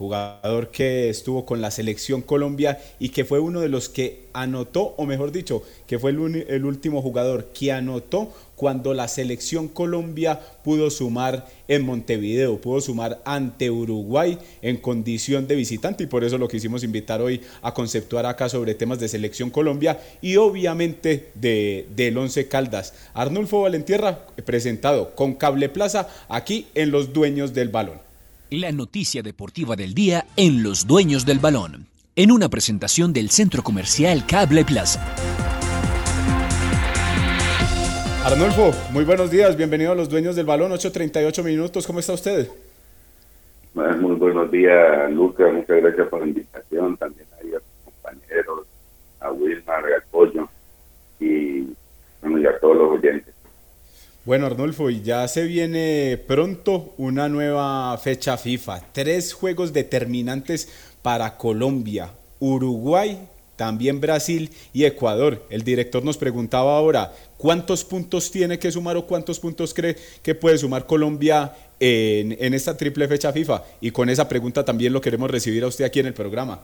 jugador 0.02 0.70
que 0.72 1.10
estuvo 1.10 1.46
con 1.46 1.62
la 1.62 1.70
selección 1.70 2.22
Colombia 2.22 2.80
y 3.00 3.10
que 3.10 3.24
fue 3.24 3.40
uno 3.40 3.62
de 3.62 3.70
los 3.70 3.88
que 3.88 4.24
anotó, 4.34 4.96
o 4.98 5.06
mejor 5.06 5.32
dicho, 5.32 5.64
que 5.86 6.00
fue 6.00 6.12
el, 6.12 6.66
último 6.66 7.02
jugador 7.02 7.52
que 7.54 7.72
anotó 7.72 8.34
cuando 8.56 8.94
la 8.94 9.08
selección 9.08 9.68
Colombia 9.68 10.40
pudo 10.64 10.90
sumar 10.90 11.48
en 11.68 11.86
Montevideo, 11.86 12.60
pudo 12.60 12.82
sumar 12.82 13.22
ante 13.26 13.70
Uruguay 13.70 14.38
en 14.62 14.78
condición 14.78 15.48
de 15.48 15.56
visitante 15.56 16.04
y 16.04 16.08
por 16.08 16.24
eso 16.24 16.38
lo 16.38 16.48
quisimos 16.48 16.84
invitar 16.84 17.22
hoy 17.22 17.42
a 17.62 17.74
conceptuar 17.74 18.26
acá 18.26 18.50
sobre 18.50 18.76
temas 18.76 19.00
de 19.00 19.08
selección 19.08 19.50
Colombia 19.50 20.00
y 20.22 20.36
obviamente 20.38 21.30
de, 21.36 21.88
del 21.96 22.18
Once 22.18 22.48
Caldas. 22.48 22.94
Arnulfo 23.14 23.62
Valentierra 23.62 24.26
presentado 24.46 25.16
con 25.16 25.36
Cable 25.36 25.70
Plaza 25.70 26.08
aquí 26.28 26.68
en 26.74 26.92
Los 26.92 27.14
Dueños 27.14 27.54
del 27.54 27.70
Balón. 27.70 28.11
La 28.54 28.74
noticia 28.74 29.24
deportiva 29.24 29.78
del 29.78 29.94
día 29.94 30.26
en 30.36 30.62
Los 30.62 30.86
Dueños 30.86 31.26
del 31.26 31.40
Balón, 31.40 31.88
en 32.18 32.32
una 32.34 32.50
presentación 32.50 33.14
del 33.14 33.30
Centro 33.30 33.64
Comercial 33.64 34.26
Cable 34.28 34.66
Plaza. 34.66 35.00
Arnulfo, 38.26 38.74
muy 38.92 39.06
buenos 39.06 39.32
días, 39.32 39.56
bienvenido 39.56 39.94
a 39.94 39.96
los 39.96 40.10
dueños 40.10 40.36
del 40.36 40.48
balón, 40.48 40.74
8.38 40.74 41.46
minutos, 41.46 41.88
¿cómo 41.88 42.02
está 42.02 42.12
usted? 42.12 42.50
Muy 43.74 44.16
buenos 44.16 44.52
días, 44.52 45.10
Lucas, 45.14 45.54
muchas 45.54 45.82
gracias 45.82 46.10
por 46.10 46.20
la 46.20 46.28
invitación, 46.28 46.98
también 46.98 47.28
a 47.40 47.44
los 47.46 47.64
compañeros, 47.86 48.68
a 49.22 49.32
Wilmar, 49.32 49.86
a 49.86 50.12
Pollo 50.12 50.50
y, 51.22 51.26
y 51.26 52.46
a 52.46 52.60
todos 52.60 52.76
los 52.76 53.00
oyentes. 53.00 53.31
Bueno, 54.24 54.46
Arnulfo, 54.46 54.92
y 54.92 55.02
ya 55.02 55.28
se 55.28 55.46
viene 55.46 56.20
pronto 56.28 56.94
una 56.98 57.28
nueva 57.28 57.98
fecha 57.98 58.38
FIFA, 58.38 58.92
tres 58.92 59.34
juegos 59.34 59.74
determinantes 59.74 60.92
para 61.02 61.38
Colombia, 61.38 62.12
Uruguay 62.40 63.18
también 63.56 64.02
Brasil 64.02 64.50
y 64.74 64.86
Ecuador. 64.86 65.44
El 65.52 65.64
director 65.64 66.04
nos 66.04 66.18
preguntaba 66.18 66.78
ahora, 66.78 67.12
¿cuántos 67.38 67.84
puntos 67.84 68.32
tiene 68.32 68.58
que 68.58 68.72
sumar 68.72 68.98
o 68.98 69.06
cuántos 69.06 69.40
puntos 69.40 69.72
cree 69.74 69.96
que 70.24 70.34
puede 70.34 70.58
sumar 70.58 70.88
Colombia 70.88 71.52
en, 71.80 72.36
en 72.40 72.54
esta 72.56 72.76
triple 72.76 73.08
fecha 73.08 73.32
FIFA? 73.32 73.62
Y 73.80 73.92
con 73.92 74.10
esa 74.10 74.28
pregunta 74.28 74.66
también 74.66 74.94
lo 74.94 75.02
queremos 75.02 75.30
recibir 75.30 75.64
a 75.64 75.68
usted 75.68 75.86
aquí 75.86 76.00
en 76.00 76.08
el 76.08 76.14
programa. 76.14 76.60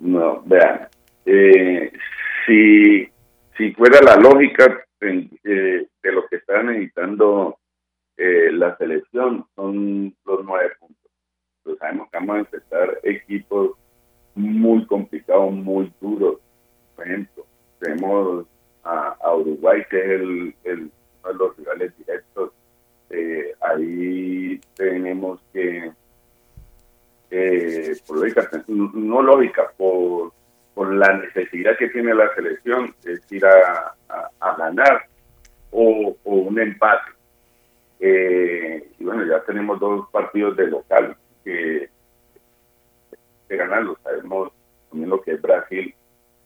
No, 0.00 0.42
vean, 0.44 0.88
eh, 1.24 1.90
si, 2.46 3.08
si 3.56 3.70
fuera 3.72 4.02
la 4.02 4.16
lógica 4.16 4.83
eh, 5.00 5.88
de 6.02 6.12
lo 6.12 6.26
que 6.26 6.36
está 6.36 6.62
necesitando 6.62 7.58
eh, 8.16 8.50
la 8.52 8.76
selección, 8.76 9.46
son 9.54 10.14
los 10.24 10.44
nueve 10.44 10.72
puntos. 10.78 11.10
Pues 11.62 11.78
sabemos 11.78 12.08
que 12.10 12.18
vamos 12.18 12.36
a 12.36 12.38
enfrentar 12.40 13.00
equipos 13.02 13.72
muy 14.34 14.86
complicados, 14.86 15.52
muy 15.52 15.92
duros. 16.00 16.38
Por 16.94 17.06
ejemplo, 17.06 17.46
tenemos 17.78 18.46
a, 18.82 19.16
a 19.20 19.34
Uruguay, 19.34 19.82
que 19.90 19.98
es 19.98 20.10
el, 20.20 20.54
el, 20.64 20.90
uno 21.22 21.32
de 21.32 21.34
los 21.34 21.56
rivales 21.56 21.96
directos. 21.98 22.52
Eh, 23.10 23.54
ahí 23.60 24.60
tenemos 24.74 25.40
que 25.52 25.92
eh, 27.30 27.96
por 28.06 28.18
lógica, 28.18 28.64
no 28.68 29.22
lógica, 29.22 29.72
por, 29.76 30.32
por 30.74 30.92
la 30.92 31.18
necesidad 31.18 31.76
que 31.78 31.88
tiene 31.88 32.14
la 32.14 32.34
selección, 32.34 32.94
es 33.04 33.20
ir 33.30 33.44
a, 33.46 33.94
a, 34.40 34.56
ganar 34.56 35.06
o, 35.70 36.16
o, 36.24 36.34
un 36.34 36.58
empate. 36.58 37.12
Eh, 38.00 38.90
y 38.98 39.04
bueno, 39.04 39.24
ya 39.24 39.40
tenemos 39.44 39.78
dos 39.78 40.08
partidos 40.10 40.56
de 40.56 40.66
local 40.66 41.16
que, 41.44 41.88
que 43.48 43.56
ganarlo. 43.56 43.96
Sabemos 44.02 44.52
también 44.90 45.10
lo 45.10 45.20
que 45.22 45.32
es 45.32 45.42
Brasil, 45.42 45.94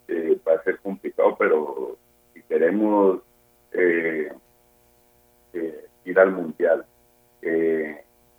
eh, 0.08 0.38
va 0.46 0.54
a 0.54 0.62
ser 0.62 0.78
complicado, 0.78 1.36
pero 1.38 1.98
si 2.32 2.42
queremos 2.44 3.20
eh, 3.72 4.32
eh, 5.52 5.86
ir 6.04 6.18
al 6.18 6.32
Mundial 6.32 6.84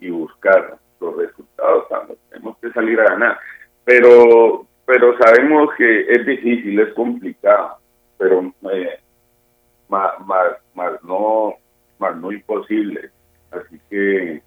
y 0.01 0.09
buscar 0.09 0.77
los 0.99 1.15
resultados, 1.15 1.85
tenemos 2.29 2.57
que 2.57 2.71
salir 2.71 2.99
a 2.99 3.09
ganar. 3.09 3.39
Pero, 3.85 4.65
pero 4.89 5.15
sabemos 5.19 5.69
que 5.77 6.01
es 6.11 6.25
difícil, 6.25 6.79
es 6.79 6.91
complicado, 6.95 7.77
pero 8.17 8.51
eh, 8.73 8.99
más, 9.87 10.19
más, 10.25 10.57
más, 10.73 11.03
no, 11.03 11.53
más 11.99 12.17
no 12.17 12.31
imposible. 12.31 13.11
Así 13.51 13.79
que, 13.87 14.41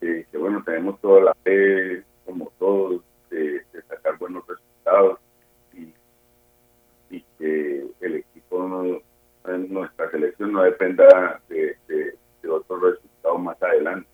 eh, 0.00 0.26
que 0.28 0.36
bueno, 0.36 0.64
tenemos 0.66 1.00
toda 1.00 1.20
la 1.20 1.34
fe, 1.44 2.02
como 2.26 2.50
todos, 2.58 3.02
de, 3.30 3.64
sacar 3.88 4.18
buenos 4.18 4.42
resultados 4.48 5.20
y, 5.74 5.94
y 7.14 7.24
que 7.38 7.86
el 8.00 8.16
equipo, 8.16 8.66
no, 8.66 9.00
nuestra 9.68 10.10
selección 10.10 10.54
no 10.54 10.64
dependa 10.64 11.40
de, 11.48 11.76
de, 11.86 12.16
de 12.42 12.48
otros 12.48 12.82
resultados 12.82 13.40
más 13.40 13.62
adelante. 13.62 14.08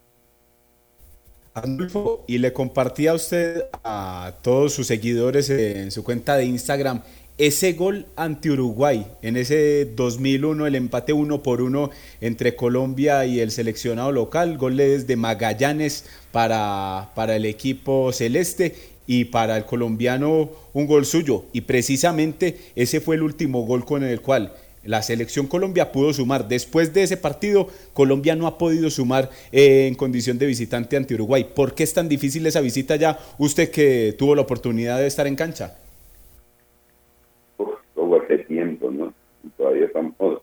Arnulfo, 1.55 2.18
y 2.29 2.39
le 2.39 2.53
compartí 2.53 3.09
a 3.09 3.15
usted, 3.15 3.65
a 3.83 4.35
todos 4.43 4.75
sus 4.75 4.87
seguidores 4.87 5.49
en 5.51 5.91
su 5.91 6.05
cuenta 6.05 6.37
de 6.37 6.45
Instagram, 6.45 7.03
ese 7.39 7.73
gol 7.73 8.07
ante 8.17 8.51
Uruguay, 8.51 9.07
en 9.23 9.37
ese 9.37 9.87
2001, 9.97 10.67
el 10.67 10.75
empate 10.75 11.13
uno 11.13 11.43
por 11.43 11.63
uno 11.63 11.91
entre 12.21 12.55
Colombia 12.55 13.25
y 13.25 13.41
el 13.41 13.51
seleccionado 13.51 14.13
local, 14.13 14.59
goles 14.59 15.07
de 15.07 15.17
Magallanes 15.17 16.05
para, 16.31 17.13
para 17.15 17.37
el 17.37 17.47
equipo 17.47 18.13
celeste 18.13 18.75
y 19.07 19.27
para 19.27 19.57
el 19.57 19.65
colombiano 19.65 20.51
un 20.75 20.87
gol 20.87 21.07
suyo. 21.07 21.47
Y 21.55 21.63
precisamente 21.63 22.59
ese 22.77 23.01
fue 23.01 23.17
el 23.17 23.23
último 23.23 23.65
gol 23.65 23.87
con 23.87 24.05
el 24.05 24.21
cual 24.21 24.53
la 24.85 25.03
selección 25.03 25.47
Colombia 25.47 25.93
pudo 25.93 26.13
sumar. 26.13 26.49
Después 26.49 26.93
de 26.95 27.03
ese 27.03 27.17
partido, 27.17 27.69
Colombia 27.93 28.37
no 28.37 28.47
ha 28.47 28.59
podido 28.59 28.91
sumar 28.91 29.31
eh, 29.53 29.87
en 29.87 29.95
condición 29.95 30.39
de 30.39 30.47
visitante 30.47 30.97
ante 30.97 31.15
Uruguay. 31.15 31.45
¿Por 31.55 31.75
qué 31.75 31.83
es 31.83 31.95
tan 31.95 32.09
difícil 32.09 32.47
esa 32.47 32.61
visita 32.61 32.97
ya? 32.97 33.19
Usted 33.39 33.71
que 33.71 34.15
tuvo 34.19 34.35
la 34.35 34.43
oportunidad 34.43 34.99
de 34.99 35.07
estar 35.07 35.27
en 35.27 35.37
cancha. 35.37 35.77
todo 37.95 38.23
hace 38.23 38.39
tiempo, 38.39 38.91
¿no? 38.91 39.13
todavía 39.57 39.87
estamos 39.87 40.43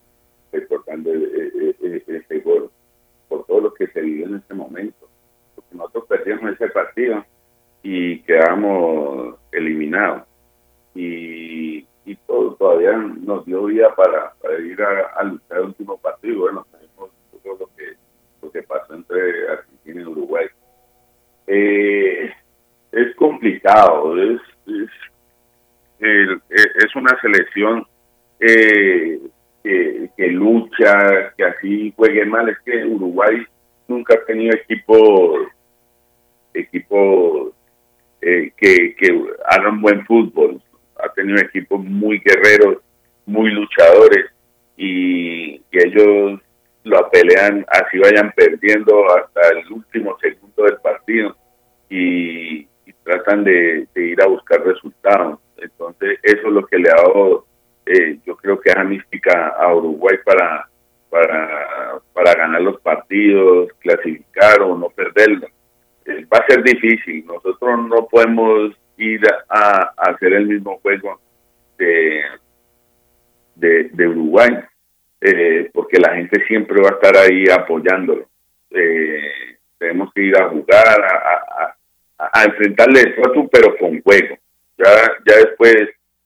recordando 0.52 1.12
ese 1.14 2.40
gol 2.40 2.70
por 3.28 3.46
todo 3.46 3.62
lo 3.62 3.74
que 3.74 3.88
se 3.88 4.02
vivió 4.02 4.28
en 4.28 4.36
ese 4.36 4.54
momento. 4.54 5.08
Porque 5.56 5.76
nosotros 5.76 6.06
perdimos 6.08 6.54
ese 6.54 6.68
partido 6.70 7.26
y 7.84 8.20
quedamos 8.22 9.36
eliminados. 9.52 10.24
Y 10.94 11.86
y 12.06 12.16
todo 12.28 12.54
todavía 12.56 12.92
nos 12.94 13.46
dio 13.46 13.66
vida 13.66 13.94
para, 13.96 14.34
para 14.42 14.60
ir 14.60 14.80
a, 14.82 15.24
luchar 15.24 15.58
el 15.58 15.66
último 15.66 15.98
partido. 15.98 16.42
Bueno, 16.42 16.66
sabemos 16.72 17.12
lo 17.44 17.70
que, 17.76 17.94
lo 18.42 18.52
que 18.52 18.64
pasó 18.64 18.94
entre 18.94 19.50
Argentina 19.50 20.02
y 20.02 20.06
Uruguay. 20.06 20.46
Eh, 21.48 22.32
es 22.92 23.16
complicado, 23.16 24.22
es, 24.22 24.42
es, 24.68 24.90
es 26.00 26.96
una 26.96 27.20
selección 27.22 27.86
eh, 28.40 29.20
que, 29.64 30.10
que, 30.16 30.28
lucha, 30.28 31.34
que 31.36 31.44
así 31.44 31.94
juegue 31.96 32.26
mal. 32.26 32.50
Es 32.50 32.60
que 32.60 32.86
Uruguay 32.86 33.46
nunca 33.88 34.16
ha 34.16 34.26
tenido 34.26 34.56
equipos 34.56 35.48
equipos 36.54 37.54
eh, 38.22 38.52
que, 38.56 38.96
que 38.96 39.26
hagan 39.50 39.82
buen 39.82 40.06
fútbol 40.06 40.62
tenido 41.16 41.40
equipos 41.40 41.84
muy 41.84 42.20
guerreros, 42.20 42.78
muy 43.26 43.50
luchadores 43.52 44.26
y 44.78 45.62
ellos 45.72 46.40
lo 46.84 47.10
pelean 47.10 47.66
así 47.68 47.98
vayan 47.98 48.32
perdiendo 48.36 49.06
hasta 49.16 49.50
el 49.58 49.72
último 49.72 50.18
segundo 50.20 50.64
del 50.64 50.78
partido 50.78 51.36
y, 51.90 52.68
tratan 53.04 53.44
de, 53.44 53.88
ir 53.96 54.20
a 54.20 54.26
buscar 54.26 54.66
resultados. 54.66 55.40
Entonces 55.58 56.18
eso 56.24 56.48
es 56.48 56.54
lo 56.54 56.66
que 56.66 56.80
le 56.80 56.90
ha 56.90 56.96
dado, 56.96 57.46
eh, 57.86 58.18
yo 58.26 58.36
creo 58.36 58.60
que 58.60 58.72
esa 58.72 58.84
mística 58.84 59.50
a 59.50 59.76
Uruguay 59.76 60.18
para, 60.26 60.68
para, 61.12 62.00
para 62.14 62.34
ganar 62.34 62.62
los 62.62 62.82
partidos, 62.82 63.70
clasificar 63.78 64.60
o 64.62 64.76
no 64.76 64.90
perderlo. 64.90 65.48
Eh, 66.06 66.26
va 66.34 66.40
a 66.40 66.48
ser 66.48 66.64
difícil, 66.64 67.26
nosotros 67.28 67.88
no 67.88 68.08
podemos 68.08 68.76
ir 68.98 69.22
a, 69.50 69.94
hacer 69.98 70.34
el 70.34 70.48
mismo 70.48 70.80
juego 70.80 71.20
de, 71.78 72.22
de, 73.56 74.08
Uruguay, 74.08 74.50
eh, 75.22 75.70
porque 75.74 76.00
la 76.00 76.16
gente 76.16 76.46
siempre 76.46 76.82
va 76.82 76.90
a 76.90 76.94
estar 76.94 77.18
ahí 77.18 77.46
apoyándolo. 77.50 78.28
Eh, 78.72 79.58
tenemos 79.78 80.12
que 80.14 80.22
ir 80.22 80.38
a 80.38 80.50
jugar, 80.50 81.02
a, 81.02 81.76
a, 82.18 82.40
a 82.40 82.44
enfrentarle 82.46 83.02
esfuerzo, 83.02 83.48
pero 83.52 83.78
con 83.78 84.02
juego. 84.02 84.38
Ya, 84.78 84.92
ya 85.26 85.38
después 85.38 85.76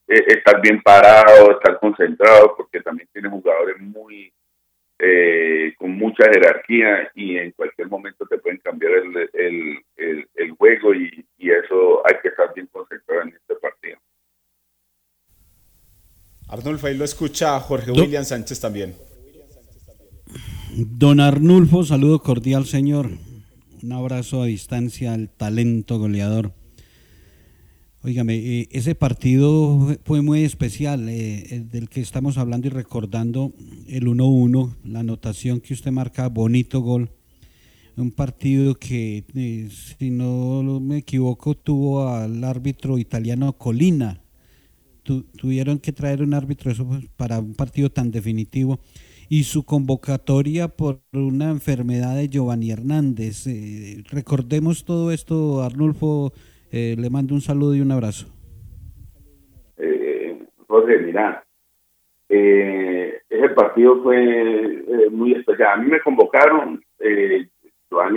eh, 0.08 0.26
estar 0.28 0.60
bien 0.62 0.82
parado, 0.82 1.52
estar 1.52 1.80
concentrado, 1.80 2.56
porque 2.58 2.82
también 2.82 3.08
tiene 3.14 3.30
jugadores 3.30 3.80
muy 3.80 4.34
eh, 5.00 5.74
con 5.78 5.92
mucha 5.92 6.26
jerarquía 6.26 7.10
y 7.16 7.38
en 7.38 7.52
cualquier 7.52 7.88
momento 7.88 8.26
te 8.26 8.38
pueden 8.38 8.60
cambiar 8.60 8.92
el, 8.94 9.30
el, 9.96 10.28
el, 10.36 10.52
juego 10.52 10.94
y, 10.94 11.26
y, 11.38 11.50
eso 11.52 12.06
hay 12.06 12.16
que 12.22 12.28
estar 12.28 12.54
bien 12.54 12.68
concentrado 12.68 13.22
en 13.22 13.30
este 13.30 13.56
partido. 13.56 13.98
Arnulfo, 16.50 16.88
ahí 16.88 16.98
lo 16.98 17.06
escucha 17.06 17.58
Jorge 17.62 17.92
William 17.92 18.26
Sánchez 18.26 18.60
también. 18.60 18.94
Don 20.76 21.20
Arnulfo, 21.20 21.84
saludo 21.84 22.20
cordial, 22.20 22.66
señor. 22.66 23.08
Un 23.82 23.94
abrazo 23.94 24.42
a 24.42 24.48
distancia 24.48 25.14
al 25.14 25.30
talento 25.30 25.98
goleador. 25.98 26.52
Oígame, 28.02 28.36
eh, 28.38 28.70
ese 28.72 28.96
partido 28.96 29.98
fue 30.06 30.22
muy 30.22 30.44
especial, 30.46 31.10
eh, 31.10 31.66
del 31.70 31.90
que 31.90 32.00
estamos 32.00 32.38
hablando 32.38 32.68
y 32.68 32.70
recordando 32.70 33.52
el 33.90 34.08
1-1, 34.08 34.78
la 34.86 35.02
anotación 35.02 35.60
que 35.60 35.74
usted 35.74 35.92
marca, 35.92 36.30
bonito 36.30 36.80
gol. 36.80 37.12
Un 37.98 38.12
partido 38.12 38.76
que, 38.76 39.26
eh, 39.36 39.70
si 39.98 40.12
no 40.12 40.80
me 40.80 41.00
equivoco, 41.00 41.56
tuvo 41.56 42.08
al 42.08 42.42
árbitro 42.46 42.98
italiano 42.98 43.58
Colina. 43.58 44.22
tuvieron 45.04 45.80
que 45.80 45.92
traer 45.92 46.22
un 46.22 46.34
árbitro 46.34 46.72
eso 46.72 46.88
para 47.18 47.40
un 47.40 47.54
partido 47.54 47.90
tan 47.92 48.12
definitivo. 48.12 48.80
Y 49.28 49.44
su 49.44 49.64
convocatoria 49.64 50.70
por 50.70 51.02
una 51.12 51.50
enfermedad 51.50 52.16
de 52.16 52.30
Giovanni 52.30 52.72
Hernández. 52.72 53.46
recordemos 54.10 54.86
todo 54.86 55.12
esto, 55.12 55.64
Arnulfo 55.64 56.34
eh, 56.72 56.96
le 56.98 57.10
mando 57.10 57.34
un 57.34 57.42
saludo 57.42 57.76
y 57.76 57.82
un 57.82 57.92
abrazo. 57.92 58.28
Eh, 59.78 60.46
Jorge, 60.68 61.00
mira, 61.00 61.44
eh, 62.30 63.22
ese 63.30 63.50
partido 63.50 64.02
fue 64.04 64.18
eh, 64.18 65.10
muy 65.12 65.34
especial. 65.34 65.70
A 65.74 65.78
mí 65.78 65.90
me 65.90 66.02
convocaron, 66.02 66.84
eh, 67.00 67.48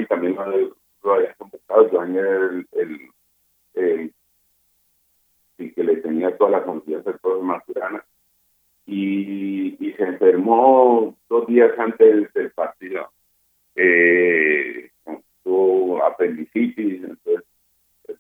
también 0.09 0.37
lo, 1.03 1.15
había 1.15 1.35
convocado, 1.35 1.91
Giovanni 1.91 2.19
el, 2.19 2.67
el, 3.75 4.13
que 5.75 5.85
le 5.85 5.97
tenía 5.97 6.37
toda 6.37 6.51
la 6.51 6.65
confianza 6.65 7.11
al 7.11 7.19
profe 7.19 7.43
Maturana. 7.43 8.05
Y, 8.85 9.77
y 9.79 9.93
se 9.93 10.03
enfermó 10.03 11.17
dos 11.29 11.47
días 11.47 11.71
antes 11.79 12.33
del 12.35 12.51
partido. 12.51 13.11
Eh, 13.77 14.91
tuvo 15.43 16.05
apendicitis, 16.05 17.03
entonces 17.03 17.45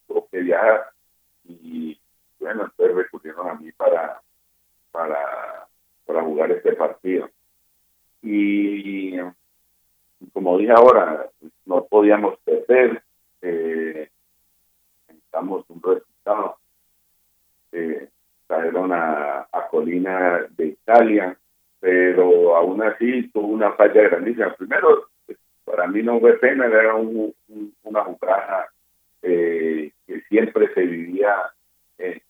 tuvo 0.06 0.28
que 0.30 0.40
viajar. 0.40 0.90
Y 1.44 1.98
bueno, 2.38 2.64
entonces 2.64 2.96
recurrieron 2.96 3.48
a 3.48 3.54
mí 3.54 3.70
para, 3.72 4.20
para, 4.90 5.66
para 6.06 6.22
jugar 6.22 6.50
este 6.52 6.72
partido. 6.74 7.28
Y 8.22 9.18
como 10.32 10.58
dije 10.58 10.72
ahora, 10.72 11.28
no 11.66 11.84
podíamos 11.84 12.38
perder. 12.40 13.02
Eh, 13.40 14.08
necesitamos 15.08 15.64
un 15.68 15.82
resultado. 15.82 16.56
Eh, 17.72 18.08
trajeron 18.46 18.92
a, 18.92 19.48
a 19.50 19.68
Colina 19.68 20.46
de 20.50 20.66
Italia, 20.66 21.36
pero 21.80 22.54
aún 22.54 22.82
así 22.82 23.28
tuvo 23.30 23.48
una 23.48 23.72
falla 23.72 24.02
grandísima. 24.02 24.54
Primero, 24.54 25.08
para 25.64 25.86
mí 25.86 26.02
no 26.02 26.20
fue 26.20 26.34
pena, 26.38 26.66
era 26.66 26.94
un, 26.94 27.34
un- 27.48 27.74
una 27.82 28.04
jugada 28.04 28.68
eh, 29.22 29.92
que 30.06 30.20
siempre 30.22 30.72
se 30.74 30.82
vivía 30.82 31.34
en, 31.98 32.22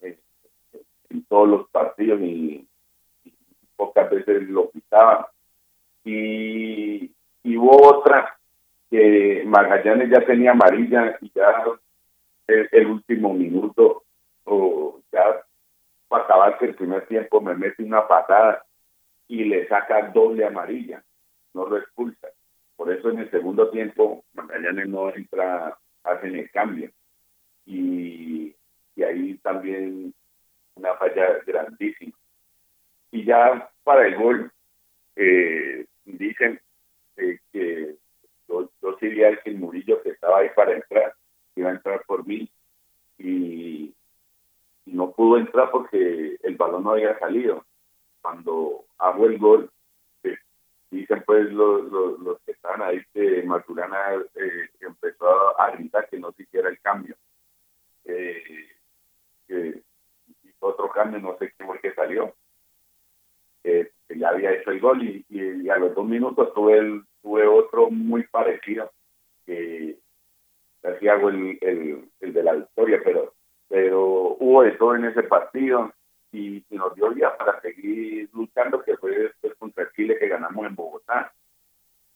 todos 1.28 1.48
los 1.48 1.68
partidos 1.70 2.20
y, 2.20 2.66
pocas 3.76 4.10
veces 4.10 4.48
lo 4.48 4.70
quitaban. 4.70 5.26
Y, 6.04 7.10
y 7.42 7.56
hubo 7.56 7.96
otra 7.96 8.36
que 8.90 9.42
Magallanes 9.46 10.10
ya 10.10 10.24
tenía 10.24 10.50
amarilla 10.52 11.16
y 11.20 11.32
ya 11.34 11.64
el, 12.46 12.86
último 12.86 13.32
minuto 13.32 14.04
o 14.44 15.00
ya 15.10 15.42
para 16.08 16.24
acabar 16.24 16.58
que 16.58 16.66
el 16.66 16.74
primer 16.74 17.06
tiempo 17.06 17.40
me 17.40 17.54
mete 17.54 17.82
una 17.82 18.06
patada 18.06 18.64
y 19.28 19.44
le 19.44 19.66
saca 19.66 20.10
doble 20.10 20.44
amarilla, 20.44 21.02
no 21.54 21.66
lo 21.66 21.78
expulsa. 21.78 22.28
Por 22.76 22.92
eso 22.92 23.08
en 23.08 23.20
el 23.20 23.30
segundo 23.30 23.70
tiempo 23.70 24.24
Magallanes 24.34 24.88
no 24.88 25.08
entra, 25.08 25.78
hacen 26.04 26.36
el 26.36 26.50
cambio. 26.50 26.90
Y, 27.66 28.54
y 28.96 29.02
ahí 29.02 29.34
también 29.38 30.14
una 30.74 30.94
falla 30.94 31.38
grandísima. 31.46 32.12
Y 33.10 33.24
ya 33.24 33.70
para 33.84 34.06
el 34.06 34.16
gol, 34.16 34.52
eh, 35.16 35.86
dicen 36.04 36.60
eh, 37.16 37.38
que 37.52 37.96
yo, 38.48 38.70
yo 38.80 38.96
a 39.00 39.28
Elkin 39.28 39.60
Murillo 39.60 40.02
que 40.02 40.10
estaba 40.10 40.38
ahí 40.38 40.48
para 40.56 40.72
entrar, 40.72 41.14
que 41.54 41.60
iba 41.60 41.70
a 41.70 41.74
entrar 41.74 42.02
por 42.06 42.26
mí, 42.26 42.50
y, 43.18 43.94
no 44.84 45.12
pudo 45.12 45.38
entrar 45.38 45.70
porque 45.70 46.36
el 46.42 46.56
balón 46.56 46.84
no 46.84 46.92
había 46.92 47.18
salido. 47.18 47.64
Cuando 48.20 48.84
hago 48.98 49.26
el 49.26 49.38
gol, 49.38 49.70
dicen 50.96 51.22
pues 51.26 51.50
los, 51.52 51.90
los, 51.90 52.18
los 52.20 52.40
que 52.42 52.52
estaban 52.52 52.82
ahí 52.82 53.02
que 53.12 53.42
Maturana 53.42 54.14
eh, 54.34 54.68
empezó 54.80 55.58
a 55.60 55.70
gritar 55.72 56.08
que 56.08 56.18
no 56.18 56.32
se 56.32 56.42
hiciera 56.44 56.68
el 56.68 56.80
cambio. 56.80 57.16
Eh, 58.04 58.42
que 59.46 59.82
otro 60.60 60.88
cambio, 60.90 61.18
no 61.20 61.36
sé 61.38 61.52
quién 61.56 61.68
fue 61.68 61.80
que 61.80 61.92
salió. 61.94 62.34
Que 63.62 63.90
ya 64.14 64.28
había 64.30 64.52
hecho 64.52 64.70
el 64.70 64.80
gol 64.80 65.02
y, 65.02 65.24
y- 65.28 65.62
y 65.62 65.68
a 65.70 65.76
los 65.76 65.94
dos 65.94 66.04
minutos 66.06 66.52
tuve, 66.54 66.78
el, 66.78 67.02
tuve 67.22 67.46
otro 67.46 67.90
muy 67.90 68.24
parecido 68.24 68.92
que 69.46 69.98
casi 70.80 71.08
hago 71.08 71.28
el, 71.30 71.58
el, 71.60 72.08
el 72.20 72.32
de 72.32 72.42
la 72.42 72.52
victoria, 72.54 73.00
pero 73.04 73.34
pero 73.68 74.36
hubo 74.38 74.62
de 74.64 74.72
todo 74.72 74.94
en 74.96 75.06
ese 75.06 75.22
partido 75.22 75.92
y, 76.32 76.64
nos 76.70 76.94
dio 76.94 77.10
día 77.10 77.36
para 77.36 77.60
seguir 77.60 78.28
luchando, 78.32 78.82
que 78.82 78.96
fue 78.96 79.16
después 79.16 79.54
contra 79.56 79.92
Chile 79.92 80.18
que 80.18 80.28
ganamos 80.28 80.66
en 80.66 80.74
Bogotá. 80.74 81.32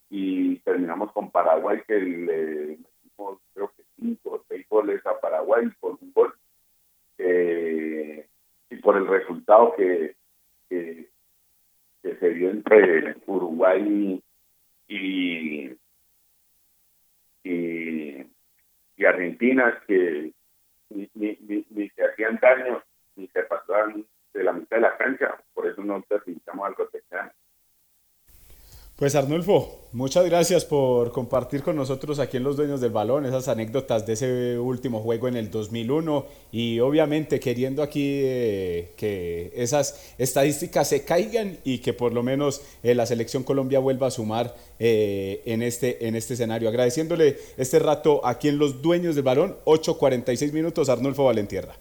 Y 0.09 0.57
terminamos 0.61 1.13
con 1.13 1.31
Paraguay 1.31 1.83
que 1.87 1.99
le 1.99 2.79
metimos 2.79 3.39
creo 3.53 3.73
que 3.77 3.83
cinco 3.97 4.31
o 4.31 4.45
seis 4.49 4.67
goles 4.69 5.05
a 5.05 5.21
Paraguay 5.21 5.69
por 5.81 5.99
un 6.01 6.13
gol 6.13 6.35
Eh, 7.19 8.27
y 8.69 8.77
por 8.77 8.97
el 8.97 9.07
resultado 9.07 9.75
que, 9.75 10.17
que, 10.69 11.09
se 12.03 12.31
dio 12.35 12.51
entre 12.51 13.17
Uruguay 13.27 14.23
y, 14.87 15.77
y, 17.43 18.27
y 18.97 19.05
Argentina 19.05 19.83
que 19.87 20.33
ni, 20.91 21.11
ni, 21.15 21.39
ni, 21.41 21.67
ni 21.71 21.89
se 21.91 22.05
hacían 22.05 22.39
daño 22.41 22.83
ni 23.17 23.27
se 23.29 23.43
pasaban 23.43 24.07
de 24.33 24.45
la 24.45 24.53
mitad 24.53 24.77
de 24.77 24.83
la 24.83 24.97
cancha, 24.97 25.35
por 25.55 25.67
eso 25.67 25.83
no 25.83 26.05
necesitamos 26.09 26.67
algo 26.67 26.85
especial. 26.85 27.33
Pues 28.97 29.15
Arnulfo, 29.15 29.89
muchas 29.93 30.25
gracias 30.25 30.65
por 30.65 31.13
compartir 31.13 31.63
con 31.63 31.77
nosotros 31.77 32.19
aquí 32.19 32.39
en 32.39 32.45
Los 32.45 32.57
Dueños 32.57 32.81
del 32.81 32.93
Balón 32.93 33.27
esas 33.27 33.47
anécdotas 33.47 34.07
de 34.07 34.15
ese 34.15 34.59
último 34.59 35.01
juego 35.01 35.29
en 35.29 35.37
el 35.37 35.51
2001 35.51 36.25
y 36.51 36.81
obviamente 36.81 37.39
queriendo 37.39 37.83
aquí 37.83 38.23
eh, 38.25 38.95
que 38.97 39.53
esas 39.55 40.15
estadísticas 40.17 40.89
se 40.89 41.05
caigan 41.05 41.59
y 41.63 41.81
que 41.81 41.93
por 41.93 42.15
lo 42.15 42.23
menos 42.23 42.63
eh, 42.83 42.95
la 42.95 43.05
selección 43.05 43.45
Colombia 43.45 43.81
vuelva 43.81 44.07
a 44.07 44.11
sumar 44.11 44.55
eh, 44.79 45.43
en, 45.45 45.61
este, 45.61 46.09
en 46.09 46.17
este 46.17 46.33
escenario. 46.33 46.71
Agradeciéndole 46.71 47.37
este 47.59 47.79
rato 47.79 48.25
aquí 48.25 48.49
en 48.49 48.57
Los 48.57 48.81
Dueños 48.81 49.15
del 49.15 49.25
Balón, 49.25 49.57
8.46 49.67 50.53
minutos, 50.55 50.89
Arnulfo 50.89 51.27
Valentierra. 51.27 51.77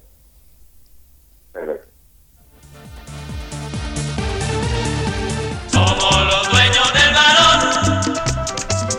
Somos 5.71 6.25
los 6.25 6.51
dueños 6.51 6.93
del 6.93 7.13
balón. 7.13 7.61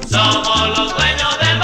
Somos 0.08 0.68
los 0.70 0.96
dueños 0.96 1.38
del 1.38 1.58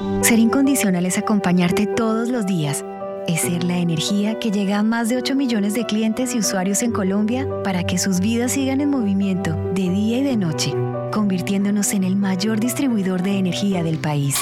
balón. 0.00 0.24
Ser 0.24 0.38
incondicional 0.38 1.04
es 1.06 1.18
acompañarte 1.18 1.88
todos 1.88 2.28
los 2.28 2.46
días. 2.46 2.84
Es 3.26 3.40
ser 3.40 3.64
la 3.64 3.78
energía 3.78 4.38
que 4.38 4.52
llega 4.52 4.78
a 4.78 4.84
más 4.84 5.08
de 5.08 5.16
8 5.16 5.34
millones 5.34 5.74
de 5.74 5.84
clientes 5.84 6.32
y 6.36 6.38
usuarios 6.38 6.84
en 6.84 6.92
Colombia 6.92 7.48
para 7.64 7.82
que 7.82 7.98
sus 7.98 8.20
vidas 8.20 8.52
sigan 8.52 8.80
en 8.80 8.90
movimiento 8.90 9.56
de 9.74 9.90
día 9.90 10.18
y 10.18 10.22
de 10.22 10.36
noche, 10.36 10.72
convirtiéndonos 11.12 11.92
en 11.92 12.04
el 12.04 12.14
mayor 12.14 12.60
distribuidor 12.60 13.20
de 13.22 13.36
energía 13.36 13.82
del 13.82 13.98
país. 13.98 14.36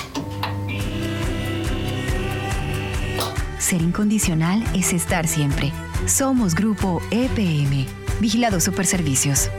Ser 3.67 3.83
incondicional 3.83 4.63
es 4.77 4.93
estar 4.93 5.27
siempre. 5.27 5.73
Somos 6.07 6.55
Grupo 6.55 7.03
EPM. 7.11 7.85
Vigilado 8.21 8.61
Superservicios. 8.61 9.51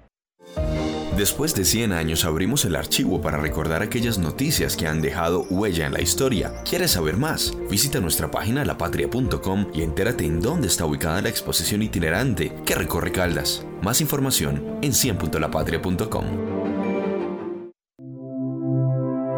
Después 1.18 1.52
de 1.52 1.64
100 1.64 1.92
años 1.94 2.24
abrimos 2.24 2.64
el 2.64 2.76
archivo 2.76 3.20
para 3.20 3.38
recordar 3.38 3.82
aquellas 3.82 4.18
noticias 4.18 4.76
que 4.76 4.86
han 4.86 5.02
dejado 5.02 5.42
huella 5.50 5.84
en 5.84 5.92
la 5.92 6.00
historia. 6.00 6.62
¿Quieres 6.62 6.92
saber 6.92 7.16
más? 7.16 7.52
Visita 7.68 7.98
nuestra 7.98 8.30
página 8.30 8.64
lapatria.com 8.64 9.66
y 9.74 9.82
entérate 9.82 10.24
en 10.24 10.40
dónde 10.40 10.68
está 10.68 10.84
ubicada 10.84 11.20
la 11.20 11.28
exposición 11.28 11.82
itinerante 11.82 12.54
que 12.64 12.76
recorre 12.76 13.10
Caldas. 13.10 13.66
Más 13.82 14.00
información 14.00 14.78
en 14.80 14.92
100.lapatria.com. 14.92 16.24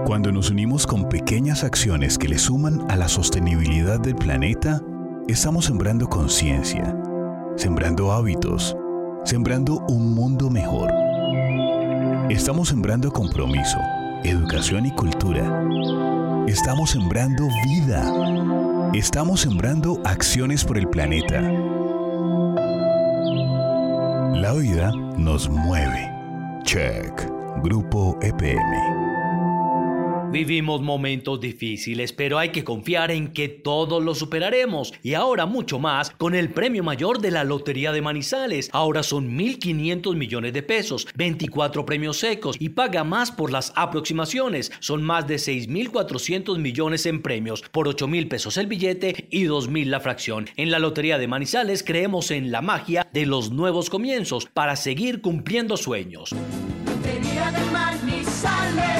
Cuando 0.05 0.33
nos 0.33 0.51
unimos 0.51 0.87
con 0.87 1.09
pequeñas 1.09 1.65
acciones 1.65 2.19
que 2.19 2.29
le 2.29 2.39
suman 2.39 2.85
a 2.91 2.97
la 2.97 3.09
sostenibilidad 3.09 3.99
del 3.99 4.17
planeta, 4.17 4.83
estamos 5.29 5.65
sembrando 5.65 6.11
conciencia, 6.11 6.95
sembrando 7.57 8.13
hábitos, 8.13 8.77
sembrando 9.25 9.83
un 9.89 10.15
mundo 10.15 10.51
mejor. 10.51 11.10
Estamos 12.31 12.69
sembrando 12.69 13.11
compromiso, 13.11 13.79
educación 14.23 14.87
y 14.87 14.93
cultura. 14.93 15.65
Estamos 16.47 16.91
sembrando 16.91 17.49
vida. 17.65 18.91
Estamos 18.95 19.41
sembrando 19.41 20.01
acciones 20.05 20.65
por 20.65 20.79
el 20.79 20.89
planeta. 20.89 21.41
La 24.33 24.53
vida 24.53 24.93
nos 25.19 25.49
mueve. 25.49 26.09
Check. 26.63 27.21
Grupo 27.65 28.17
EPM. 28.23 29.00
Vivimos 30.33 30.81
momentos 30.81 31.41
difíciles, 31.41 32.13
pero 32.13 32.39
hay 32.39 32.51
que 32.51 32.63
confiar 32.63 33.11
en 33.11 33.33
que 33.33 33.49
todos 33.49 34.03
los 34.03 34.19
superaremos. 34.19 34.95
Y 35.03 35.15
ahora 35.15 35.45
mucho 35.45 35.81
más 35.81 36.11
con 36.11 36.37
el 36.37 36.51
premio 36.51 36.85
mayor 36.85 37.21
de 37.21 37.33
la 37.33 37.43
Lotería 37.43 37.91
de 37.91 38.01
Manizales. 38.01 38.71
Ahora 38.73 39.03
son 39.03 39.37
1.500 39.37 40.15
millones 40.15 40.53
de 40.53 40.63
pesos, 40.63 41.09
24 41.17 41.85
premios 41.85 42.19
secos 42.19 42.57
y 42.61 42.69
paga 42.69 43.03
más 43.03 43.33
por 43.33 43.51
las 43.51 43.73
aproximaciones. 43.75 44.71
Son 44.79 45.03
más 45.03 45.27
de 45.27 45.37
6.400 45.37 46.59
millones 46.59 47.07
en 47.07 47.23
premios, 47.23 47.63
por 47.73 47.89
8.000 47.89 48.29
pesos 48.29 48.57
el 48.57 48.69
billete 48.69 49.27
y 49.31 49.47
2.000 49.47 49.87
la 49.87 50.01
fracción. 50.01 50.47
En 50.57 50.71
la 50.71 50.79
Lotería 50.79 51.19
de 51.19 51.27
Manizales 51.27 51.83
creemos 51.83 52.31
en 52.31 52.53
la 52.53 52.63
magia 52.63 53.09
de 53.13 53.27
los 53.27 53.51
nuevos 53.51 53.91
comienzos 53.91 54.47
para 54.47 54.77
seguir 54.77 55.21
cumpliendo 55.21 55.77
sueños. 55.77 56.35
Lotería 56.87 57.51
de 57.51 57.65
Manizales, 57.73 59.00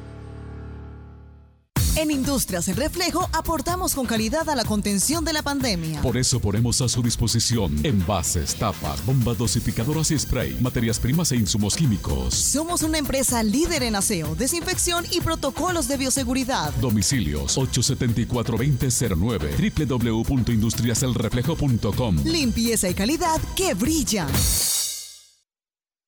En 1.97 2.09
Industrias 2.09 2.69
El 2.69 2.77
Reflejo 2.77 3.29
aportamos 3.33 3.93
con 3.93 4.05
calidad 4.05 4.49
a 4.49 4.55
la 4.55 4.63
contención 4.63 5.25
de 5.25 5.33
la 5.33 5.43
pandemia. 5.43 6.01
Por 6.01 6.15
eso 6.17 6.39
ponemos 6.39 6.79
a 6.81 6.87
su 6.87 7.03
disposición 7.03 7.77
envases, 7.83 8.55
tapas, 8.55 9.05
bombas 9.05 9.37
dosificadoras 9.37 10.09
y 10.11 10.17
spray, 10.17 10.57
materias 10.61 10.99
primas 10.99 11.33
e 11.33 11.35
insumos 11.35 11.75
químicos. 11.75 12.33
Somos 12.33 12.83
una 12.83 12.97
empresa 12.97 13.43
líder 13.43 13.83
en 13.83 13.97
aseo, 13.97 14.35
desinfección 14.35 15.03
y 15.11 15.19
protocolos 15.19 15.89
de 15.89 15.97
bioseguridad. 15.97 16.71
Domicilios 16.75 17.57
874-2009 17.57 19.87
www.industriaselreflejo.com 19.87 22.23
Limpieza 22.23 22.87
y 22.89 22.93
calidad 22.93 23.41
que 23.55 23.73
brilla. 23.73 24.27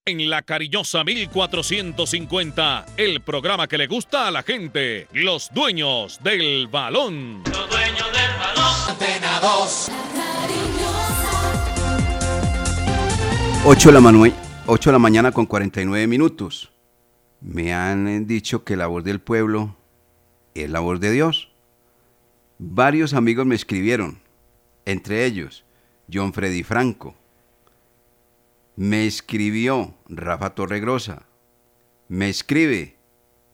En 0.05 0.29
la 0.29 0.41
cariñosa 0.41 1.05
1450, 1.05 2.85
el 2.97 3.21
programa 3.21 3.69
que 3.69 3.77
le 3.77 3.87
gusta 3.87 4.27
a 4.27 4.31
la 4.31 4.43
gente, 4.43 5.07
los 5.13 5.49
dueños 5.53 6.19
del 6.21 6.67
balón. 6.67 7.41
Los 7.45 7.69
dueños 7.69 8.11
del 8.11 8.37
balón. 8.37 8.89
Antena 8.89 9.39
2. 9.39 9.89
8 13.65 13.87
de, 13.87 13.93
la 13.93 14.01
manu- 14.01 14.33
8 14.67 14.89
de 14.89 14.91
la 14.91 14.99
mañana 14.99 15.31
con 15.31 15.45
49 15.45 16.05
minutos. 16.07 16.69
Me 17.39 17.73
han 17.73 18.05
eh, 18.09 18.19
dicho 18.25 18.65
que 18.65 18.75
la 18.75 18.87
voz 18.87 19.05
del 19.05 19.21
pueblo 19.21 19.77
es 20.53 20.69
la 20.69 20.81
voz 20.81 20.99
de 20.99 21.11
Dios. 21.11 21.47
Varios 22.59 23.13
amigos 23.13 23.45
me 23.45 23.55
escribieron, 23.55 24.19
entre 24.83 25.23
ellos 25.25 25.63
John 26.13 26.33
Freddy 26.33 26.63
Franco. 26.63 27.15
Me 28.75 29.05
escribió 29.05 29.95
Rafa 30.07 30.55
Torregrosa. 30.55 31.27
Me 32.07 32.29
escribe 32.29 32.97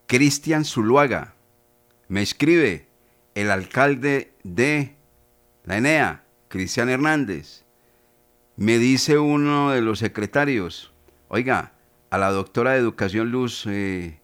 Cristian 0.08 0.64
Zuluaga. 0.64 1.36
Me 2.08 2.22
escribe 2.22 2.88
el 3.36 3.52
alcalde 3.52 4.34
de 4.44 4.96
la 5.66 5.78
ENEA, 5.78 6.24
Cristian 6.48 6.90
Hernández. 6.90 7.64
Me 8.56 8.78
dice 8.78 9.18
uno 9.18 9.72
de 9.72 9.82
los 9.82 10.00
secretarios, 10.00 10.92
oiga, 11.28 11.74
a 12.10 12.18
la 12.18 12.32
doctora 12.32 12.72
de 12.72 12.80
Educación 12.80 13.30
Luz, 13.30 13.66
eh, 13.68 14.20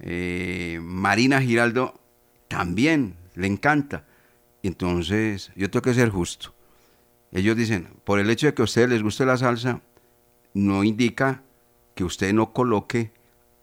eh, 0.00 0.78
Marina 0.82 1.40
Giraldo, 1.40 2.00
también 2.48 3.16
le 3.34 3.46
encanta. 3.46 4.06
Entonces, 4.62 5.52
yo 5.54 5.70
tengo 5.70 5.82
que 5.82 5.94
ser 5.94 6.10
justo. 6.10 6.54
Ellos 7.30 7.56
dicen, 7.56 7.88
por 8.04 8.18
el 8.18 8.30
hecho 8.30 8.46
de 8.46 8.54
que 8.54 8.62
a 8.62 8.64
ustedes 8.64 8.88
les 8.88 9.02
guste 9.02 9.26
la 9.26 9.36
salsa, 9.36 9.82
no 10.58 10.82
indica 10.82 11.42
que 11.94 12.04
usted 12.04 12.32
no 12.32 12.52
coloque 12.52 13.12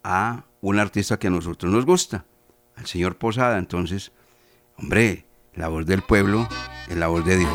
a 0.02 0.44
un 0.60 0.78
artista 0.78 1.18
que 1.18 1.26
a 1.26 1.30
nosotros 1.30 1.70
nos 1.70 1.84
gusta, 1.84 2.24
al 2.74 2.86
señor 2.86 3.16
Posada. 3.16 3.58
Entonces, 3.58 4.12
hombre, 4.78 5.26
la 5.54 5.68
voz 5.68 5.84
del 5.86 6.02
pueblo 6.02 6.48
es 6.88 6.96
la 6.96 7.08
voz 7.08 7.24
de 7.24 7.36
Dios. 7.36 7.52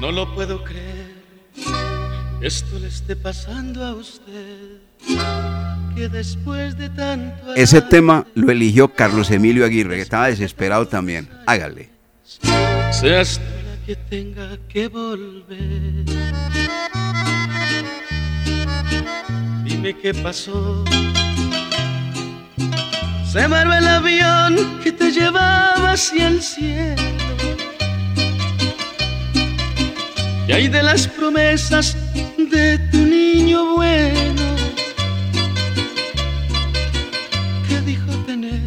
No 0.00 0.12
lo 0.12 0.34
puedo 0.34 0.62
creer, 0.62 0.83
esto 2.44 2.78
le 2.78 2.88
esté 2.88 3.16
pasando 3.16 3.82
a 3.82 3.94
usted, 3.94 4.78
que 5.96 6.10
después 6.10 6.76
de 6.76 6.90
tanto... 6.90 7.54
Ese 7.54 7.80
tema 7.80 8.26
lo 8.34 8.50
eligió 8.50 8.88
Carlos 8.88 9.30
Emilio 9.30 9.64
Aguirre, 9.64 9.96
que 9.96 10.02
estaba 10.02 10.26
desesperado 10.26 10.86
también. 10.86 11.26
Hágale. 11.46 11.88
Seas 12.92 13.40
la 13.40 13.86
que 13.86 13.96
tenga 13.96 14.58
que 14.68 14.88
volver. 14.88 16.04
Dime 19.64 19.96
qué 19.96 20.12
pasó. 20.12 20.84
Se 23.32 23.46
varó 23.46 23.72
el 23.72 23.88
avión 23.88 24.80
que 24.82 24.92
te 24.92 25.10
llevaba 25.10 25.92
hacia 25.92 26.28
el 26.28 26.42
cielo. 26.42 27.02
Y 30.46 30.52
hay 30.52 30.68
de 30.68 30.82
las 30.82 31.08
promesas 31.08 31.96
de 32.50 32.78
tu 32.90 32.98
niño 32.98 33.74
bueno 33.76 34.42
que 37.68 37.80
dijo 37.80 38.10
tener 38.26 38.60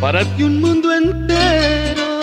para 0.00 0.24
ti 0.36 0.42
un 0.42 0.60
mundo 0.60 0.92
entero 0.92 2.20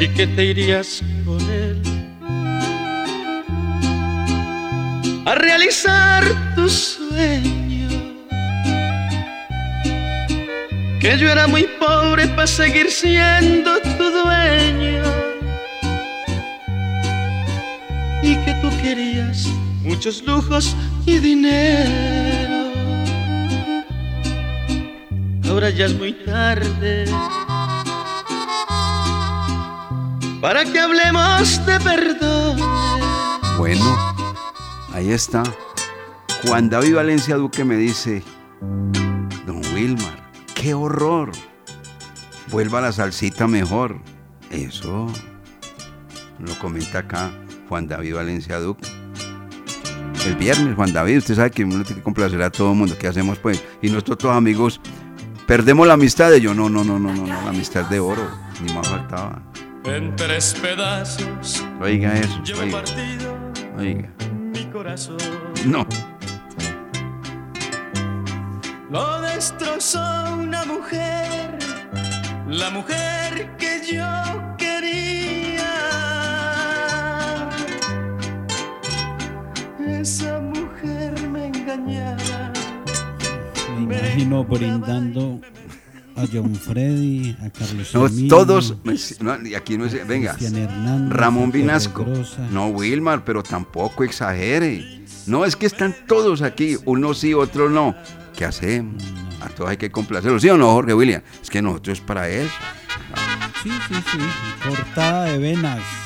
y 0.00 0.08
que 0.08 0.26
te 0.26 0.44
irías 0.44 1.02
con 1.24 1.40
él 1.50 1.82
a 5.26 5.34
realizar 5.34 6.22
tu 6.54 6.68
sueño. 6.68 7.88
Que 11.00 11.18
yo 11.18 11.28
era 11.28 11.48
muy 11.48 11.64
pobre 11.80 12.28
para 12.28 12.46
seguir 12.46 12.90
siendo 12.90 13.80
tu 13.98 14.04
dueño 14.10 14.75
y 18.26 18.34
que 18.44 18.54
tú 18.54 18.68
querías 18.82 19.46
muchos 19.82 20.24
lujos 20.26 20.74
y 21.06 21.18
dinero. 21.18 22.72
Ahora 25.48 25.70
ya 25.70 25.86
es 25.86 25.96
muy 25.96 26.12
tarde 26.12 27.04
para 30.40 30.64
que 30.64 30.80
hablemos 30.80 31.64
de 31.66 31.80
perdón. 31.80 32.58
Bueno, 33.58 33.96
ahí 34.92 35.12
está. 35.12 35.44
Juan 36.44 36.68
David 36.68 36.96
Valencia 36.96 37.36
Duque 37.36 37.64
me 37.64 37.76
dice, 37.76 38.24
don 39.46 39.62
Wilmar, 39.72 40.30
qué 40.54 40.74
horror. 40.74 41.30
Vuelva 42.50 42.80
la 42.80 42.92
salsita 42.92 43.46
mejor. 43.46 44.00
Eso 44.50 45.06
lo 46.38 46.58
comenta 46.58 46.98
acá 46.98 47.30
Juan 47.68 47.86
David 47.88 48.14
Valencia 48.14 48.58
Duque. 48.58 48.86
El 50.26 50.34
viernes, 50.36 50.74
Juan 50.74 50.92
David, 50.92 51.18
usted 51.18 51.36
sabe 51.36 51.50
que 51.50 51.64
uno 51.64 51.84
tiene 51.84 51.96
que 51.96 52.02
complacer 52.02 52.42
a 52.42 52.50
todo 52.50 52.72
el 52.72 52.76
mundo. 52.78 52.96
¿Qué 52.98 53.06
hacemos 53.06 53.38
pues? 53.38 53.62
Y 53.80 53.88
nosotros 53.90 54.18
todos 54.18 54.34
amigos, 54.36 54.80
perdemos 55.46 55.86
la 55.86 55.94
amistad 55.94 56.30
de 56.30 56.40
yo. 56.40 56.52
No, 56.54 56.68
no, 56.68 56.82
no, 56.82 56.98
no, 56.98 57.12
no, 57.12 57.26
no, 57.26 57.42
la 57.42 57.50
amistad 57.50 57.84
de 57.88 58.00
oro. 58.00 58.22
Ni 58.62 58.72
más 58.72 58.88
faltaba. 58.88 59.40
En 59.84 60.16
tres 60.16 60.56
pedazos 60.60 61.64
Oiga 61.80 62.18
eso, 62.18 62.40
oiga. 62.60 62.80
partido 62.82 63.36
Oiga. 63.78 64.08
mi 64.52 64.64
corazón. 64.72 65.16
No. 65.64 65.86
Lo 68.90 69.20
destrozó 69.20 70.00
una 70.38 70.64
mujer, 70.64 71.58
la 72.48 72.70
mujer 72.70 73.56
que 73.58 73.80
yo 73.92 74.56
quería. 74.56 75.55
Esa 80.06 80.38
mujer 80.38 81.28
me 81.30 81.46
engañaba 81.46 82.52
imagino 83.76 84.44
brindando 84.44 85.40
a 86.14 86.24
John 86.32 86.54
Freddy, 86.54 87.36
a 87.44 87.50
Carlos 87.50 87.92
No, 87.92 88.06
Emilio, 88.06 88.28
todos, 88.28 88.76
no, 89.18 89.44
y 89.44 89.56
aquí 89.56 89.76
no 89.76 89.84
es, 89.84 90.06
venga, 90.06 90.36
Hernández, 90.40 91.12
Ramón 91.12 91.50
Vinasco, 91.50 92.06
no 92.52 92.68
Wilmar, 92.68 93.24
pero 93.24 93.42
tampoco 93.42 94.04
exagere. 94.04 95.02
No, 95.26 95.44
es 95.44 95.56
que 95.56 95.66
están 95.66 95.92
todos 96.06 96.40
aquí, 96.40 96.76
unos 96.84 97.18
sí, 97.18 97.34
otros 97.34 97.72
no. 97.72 97.96
¿Qué 98.36 98.44
hacemos? 98.44 99.02
A 99.40 99.48
todos 99.48 99.70
hay 99.70 99.76
que 99.76 99.90
complacerlos, 99.90 100.40
¿sí 100.40 100.48
o 100.48 100.56
no, 100.56 100.72
Jorge 100.72 100.94
William? 100.94 101.22
Es 101.42 101.50
que 101.50 101.60
nosotros 101.60 101.98
es 101.98 102.04
para 102.04 102.28
eso. 102.28 102.54
Sí, 103.64 103.70
sí, 103.88 103.94
sí. 104.12 104.18
Cortada 104.68 105.24
de 105.24 105.38
venas. 105.38 106.05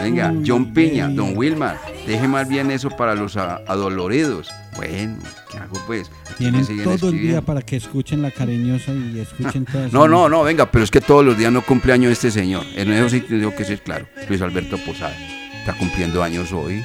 Venga, 0.00 0.34
John 0.44 0.72
Piña. 0.72 1.08
Don 1.08 1.36
Wilmar, 1.36 1.78
deje 2.06 2.26
más 2.26 2.48
bien 2.48 2.70
eso 2.70 2.90
para 2.90 3.14
los 3.14 3.36
adoloridos. 3.36 4.50
Bueno, 4.76 5.18
¿qué 5.50 5.58
hago 5.58 5.76
pues? 5.86 6.10
Tienen 6.36 6.66
todo 6.82 7.10
el 7.10 7.20
día 7.20 7.40
para 7.42 7.62
que 7.62 7.76
escuchen 7.76 8.20
la 8.20 8.30
cariñosa 8.30 8.92
y 8.92 9.20
escuchen 9.20 9.64
todas. 9.72 9.92
No, 9.92 10.08
no, 10.08 10.28
no, 10.28 10.42
venga, 10.42 10.70
pero 10.70 10.84
es 10.84 10.90
que 10.90 11.00
todos 11.00 11.24
los 11.24 11.38
días 11.38 11.52
no 11.52 11.62
cumple 11.62 11.92
años 11.92 12.10
este 12.12 12.30
señor. 12.30 12.64
En 12.74 12.92
eso 12.92 13.08
sí 13.08 13.20
tengo 13.20 13.54
que 13.54 13.64
ser 13.64 13.82
claro. 13.82 14.06
Luis 14.28 14.42
Alberto 14.42 14.76
Posada. 14.78 15.16
Está 15.60 15.72
cumpliendo 15.78 16.22
años 16.22 16.52
hoy. 16.52 16.82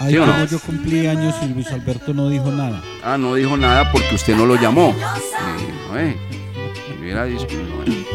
Ay, 0.00 0.12
¿Sí 0.12 0.18
o 0.18 0.24
no? 0.24 0.46
yo 0.46 0.58
cumplí 0.60 1.06
años 1.06 1.34
y 1.42 1.48
Luis 1.52 1.70
Alberto 1.72 2.14
no 2.14 2.30
dijo 2.30 2.50
nada. 2.50 2.82
Ah, 3.04 3.18
no 3.18 3.34
dijo 3.34 3.56
nada 3.58 3.92
porque 3.92 4.14
usted 4.14 4.34
no 4.34 4.46
lo 4.46 4.56
llamó. 4.56 4.96
Eh. 4.96 5.88
No, 5.90 5.98
eh. 5.98 6.16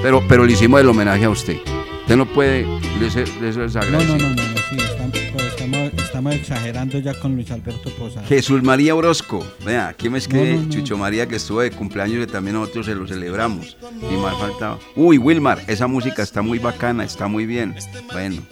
Pero, 0.01 0.23
pero 0.27 0.45
le 0.45 0.53
hicimos 0.53 0.81
el 0.81 0.89
homenaje 0.89 1.25
a 1.25 1.29
usted. 1.29 1.57
Usted 2.05 2.17
no 2.17 2.25
puede, 2.27 2.65
de 2.99 3.07
eso 3.07 3.63
es 3.63 3.75
No, 3.75 3.81
no, 3.83 4.03
no, 4.03 4.17
no, 4.17 4.29
no, 4.29 4.35
sí, 4.69 4.77
estamos, 4.77 5.11
pero 5.35 5.47
estamos, 5.47 5.93
estamos 5.97 6.35
exagerando 6.35 6.99
ya 6.99 7.19
con 7.19 7.33
Luis 7.35 7.49
Alberto 7.49 7.89
Posada. 7.97 8.27
Jesús 8.27 8.61
María 8.61 8.93
Orozco, 8.93 9.43
vea, 9.65 9.87
aquí 9.87 10.07
me 10.07 10.19
escribe 10.19 10.53
No, 10.53 10.59
no, 10.61 10.67
no. 10.67 10.69
Chucho 10.69 10.97
María 10.99 11.25
que 11.27 11.37
estuvo 11.37 11.61
de 11.61 11.71
cumpleaños 11.71 12.23
y 12.23 12.27
también 12.31 12.57
nosotros 12.57 12.85
se 12.85 12.93
lo 12.93 13.07
celebramos. 13.07 13.75
Y 14.11 14.17
más 14.17 14.37
faltaba. 14.37 14.77
Uy, 14.95 15.17
Wilmar, 15.17 15.63
esa 15.65 15.87
música 15.87 16.21
está 16.21 16.43
muy 16.43 16.59
bacana, 16.59 17.03
está 17.03 17.27
muy 17.27 17.47
bien. 17.47 17.73
Bueno, 18.13 18.43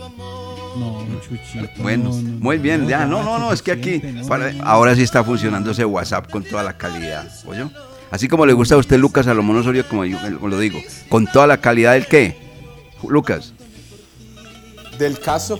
No, 0.75 1.05
Chuchito. 1.21 1.69
bueno, 1.83 2.05
no, 2.09 2.21
no, 2.23 2.39
muy 2.39 2.57
bien. 2.57 2.87
Ya, 2.87 3.05
no, 3.05 3.21
no, 3.23 3.37
no, 3.37 3.53
es 3.53 3.61
que 3.61 3.71
aquí 3.71 4.01
para- 4.27 4.51
ahora 4.63 4.95
sí 4.95 5.03
está 5.03 5.23
funcionando 5.23 5.69
ese 5.71 5.85
WhatsApp 5.85 6.27
con 6.31 6.43
toda 6.43 6.63
la 6.63 6.73
calidad. 6.75 7.29
¿Oye? 7.45 7.65
Así 8.09 8.27
como 8.27 8.47
le 8.47 8.53
gusta 8.53 8.73
a 8.73 8.79
usted 8.79 8.97
Lucas 8.97 9.27
Salomón 9.27 9.57
Osorio, 9.57 9.87
como 9.87 10.05
yo 10.05 10.17
como 10.39 10.47
lo 10.47 10.57
digo, 10.57 10.81
con 11.07 11.27
toda 11.27 11.45
la 11.45 11.57
calidad 11.57 11.93
del 11.93 12.07
qué. 12.07 12.41
Lucas. 13.09 13.53
Del 14.97 15.19
caso. 15.19 15.59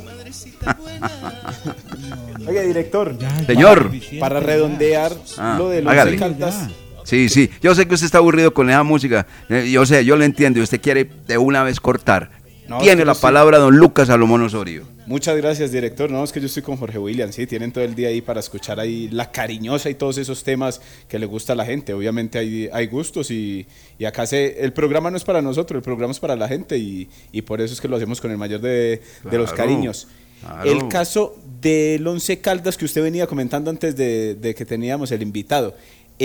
Oye, 2.48 2.64
director. 2.68 3.16
Señor. 3.46 3.92
Para 4.20 4.40
redondear 4.40 5.14
Ah, 5.38 5.56
lo 5.58 5.70
de 5.70 5.82
los 5.82 5.92
hágale. 5.92 6.18
Caldas. 6.18 6.68
Sí, 7.04 7.30
sí. 7.30 7.50
Yo 7.62 7.76
sé 7.76 7.88
que 7.88 7.96
usted 7.96 8.06
está 8.06 8.20
aburrido 8.20 8.54
con 8.54 8.70
esa 8.70 8.84
música. 8.84 9.28
Eh, 9.50 9.70
Yo 9.72 9.86
sé, 9.86 10.06
yo 10.06 10.16
lo 10.16 10.24
entiendo. 10.24 10.60
y 10.60 10.64
Usted 10.64 10.80
quiere 10.82 11.10
de 11.28 11.38
una 11.38 11.64
vez 11.64 11.80
cortar. 11.80 12.32
No, 12.68 12.78
Tiene 12.80 13.04
la 13.04 13.14
palabra 13.14 13.58
don 13.58 13.76
Lucas 13.76 14.08
Salomón 14.08 14.42
Osorio. 14.44 14.84
Muchas 15.06 15.36
gracias, 15.36 15.72
director. 15.72 16.10
No, 16.10 16.24
es 16.24 16.32
que 16.32 16.40
yo 16.40 16.46
estoy 16.46 16.64
con 16.64 16.78
Jorge 16.78 16.98
William, 16.98 17.32
sí, 17.32 17.46
tienen 17.46 17.72
todo 17.72 17.84
el 17.84 17.94
día 17.94 18.08
ahí 18.08 18.22
para 18.22 18.40
escuchar 18.40 18.80
ahí 18.80 19.10
la 19.10 19.32
cariñosa 19.32 19.90
y 19.90 19.96
todos 19.96 20.18
esos 20.18 20.44
temas 20.44 20.80
que 21.08 21.20
le 21.20 21.26
gusta 21.26 21.54
a 21.54 21.56
la 21.56 21.66
gente. 21.66 21.94
Obviamente 21.94 22.40
hay, 22.40 22.70
hay 22.72 22.88
gustos 22.88 23.30
y, 23.30 23.66
y 24.00 24.06
acá 24.06 24.26
se, 24.26 24.64
el 24.64 24.72
programa 24.72 25.12
no 25.12 25.18
es 25.18 25.24
para 25.24 25.42
nosotros, 25.42 25.78
el 25.78 25.84
programa 25.84 26.12
es 26.12 26.20
para 26.20 26.36
la 26.36 26.48
gente 26.48 26.78
y, 26.78 27.10
y 27.32 27.42
por 27.42 27.60
eso 27.60 27.74
es 27.74 27.82
que 27.82 27.88
lo 27.88 27.98
hacemos 27.98 28.22
con 28.22 28.32
el 28.32 28.38
mayor 28.38 28.62
de, 28.62 29.02
de 29.30 29.38
los 29.38 29.52
cariños. 29.52 30.08
claro. 30.42 30.72
El 30.72 30.88
caso 30.88 31.38
del 31.62 32.06
Once 32.08 32.40
Caldas 32.40 32.78
que 32.78 32.86
usted 32.86 33.04
venía 33.04 33.28
comentando 33.28 33.70
antes 33.70 33.96
de, 33.96 34.36
de 34.36 34.56
que 34.56 34.66
teníamos 34.66 35.12
el 35.12 35.22
invitado. 35.22 35.76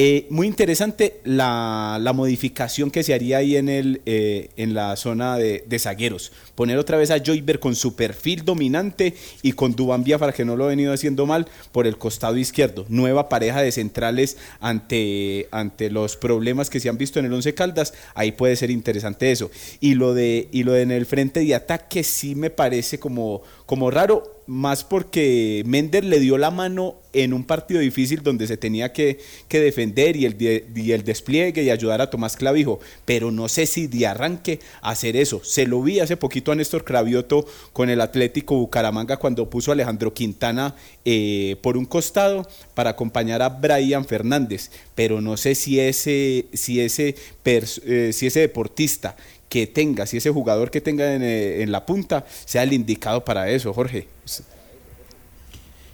Eh, 0.00 0.28
muy 0.30 0.46
interesante 0.46 1.18
la, 1.24 1.98
la 2.00 2.12
modificación 2.12 2.88
que 2.88 3.02
se 3.02 3.14
haría 3.14 3.38
ahí 3.38 3.56
en, 3.56 3.68
el, 3.68 4.00
eh, 4.06 4.48
en 4.56 4.72
la 4.72 4.94
zona 4.94 5.36
de, 5.36 5.64
de 5.66 5.78
zagueros. 5.80 6.30
Poner 6.54 6.78
otra 6.78 6.96
vez 6.98 7.10
a 7.10 7.18
Joyber 7.18 7.58
con 7.58 7.74
su 7.74 7.96
perfil 7.96 8.44
dominante 8.44 9.14
y 9.42 9.54
con 9.54 9.74
Dubambia 9.74 10.16
para 10.16 10.32
que 10.32 10.44
no 10.44 10.54
lo 10.54 10.66
ha 10.66 10.68
venido 10.68 10.92
haciendo 10.92 11.26
mal 11.26 11.48
por 11.72 11.88
el 11.88 11.98
costado 11.98 12.36
izquierdo. 12.36 12.86
Nueva 12.88 13.28
pareja 13.28 13.60
de 13.60 13.72
centrales 13.72 14.36
ante, 14.60 15.48
ante 15.50 15.90
los 15.90 16.16
problemas 16.16 16.70
que 16.70 16.78
se 16.78 16.88
han 16.88 16.96
visto 16.96 17.18
en 17.18 17.24
el 17.26 17.32
Once 17.32 17.52
Caldas. 17.54 17.92
Ahí 18.14 18.30
puede 18.30 18.54
ser 18.54 18.70
interesante 18.70 19.32
eso. 19.32 19.50
Y 19.80 19.94
lo 19.94 20.14
de, 20.14 20.46
y 20.52 20.62
lo 20.62 20.74
de 20.74 20.82
en 20.82 20.92
el 20.92 21.06
frente 21.06 21.40
de 21.40 21.56
ataque 21.56 22.04
sí 22.04 22.36
me 22.36 22.50
parece 22.50 23.00
como, 23.00 23.42
como 23.68 23.90
raro 23.90 24.22
más 24.46 24.82
porque 24.82 25.62
Mender 25.66 26.02
le 26.02 26.20
dio 26.20 26.38
la 26.38 26.50
mano 26.50 26.96
en 27.12 27.34
un 27.34 27.44
partido 27.44 27.80
difícil 27.80 28.22
donde 28.22 28.46
se 28.46 28.56
tenía 28.56 28.94
que, 28.94 29.18
que 29.46 29.60
defender 29.60 30.16
y 30.16 30.24
el, 30.24 30.36
y 30.74 30.92
el 30.92 31.04
despliegue 31.04 31.62
y 31.62 31.68
ayudar 31.68 32.00
a 32.00 32.08
Tomás 32.08 32.34
Clavijo, 32.34 32.80
pero 33.04 33.30
no 33.30 33.46
sé 33.48 33.66
si 33.66 33.86
de 33.86 34.06
arranque 34.06 34.60
hacer 34.80 35.16
eso. 35.16 35.44
Se 35.44 35.66
lo 35.66 35.82
vi 35.82 36.00
hace 36.00 36.16
poquito 36.16 36.50
a 36.50 36.54
Néstor 36.54 36.82
Cravioto 36.82 37.46
con 37.74 37.90
el 37.90 38.00
Atlético 38.00 38.54
Bucaramanga 38.54 39.18
cuando 39.18 39.50
puso 39.50 39.70
a 39.70 39.74
Alejandro 39.74 40.14
Quintana 40.14 40.74
eh, 41.04 41.56
por 41.60 41.76
un 41.76 41.84
costado 41.84 42.48
para 42.72 42.90
acompañar 42.90 43.42
a 43.42 43.50
Brian 43.50 44.06
Fernández, 44.06 44.70
pero 44.94 45.20
no 45.20 45.36
sé 45.36 45.54
si 45.54 45.78
ese, 45.78 46.46
si 46.54 46.80
ese, 46.80 47.16
eh, 47.44 48.10
si 48.14 48.26
ese 48.26 48.40
deportista 48.40 49.14
que 49.48 49.66
tenga, 49.66 50.06
si 50.06 50.18
ese 50.18 50.30
jugador 50.30 50.70
que 50.70 50.80
tenga 50.80 51.14
en, 51.14 51.22
eh, 51.22 51.62
en 51.62 51.72
la 51.72 51.86
punta 51.86 52.24
sea 52.44 52.62
el 52.62 52.72
indicado 52.72 53.24
para 53.24 53.48
eso, 53.50 53.72
Jorge. 53.72 54.08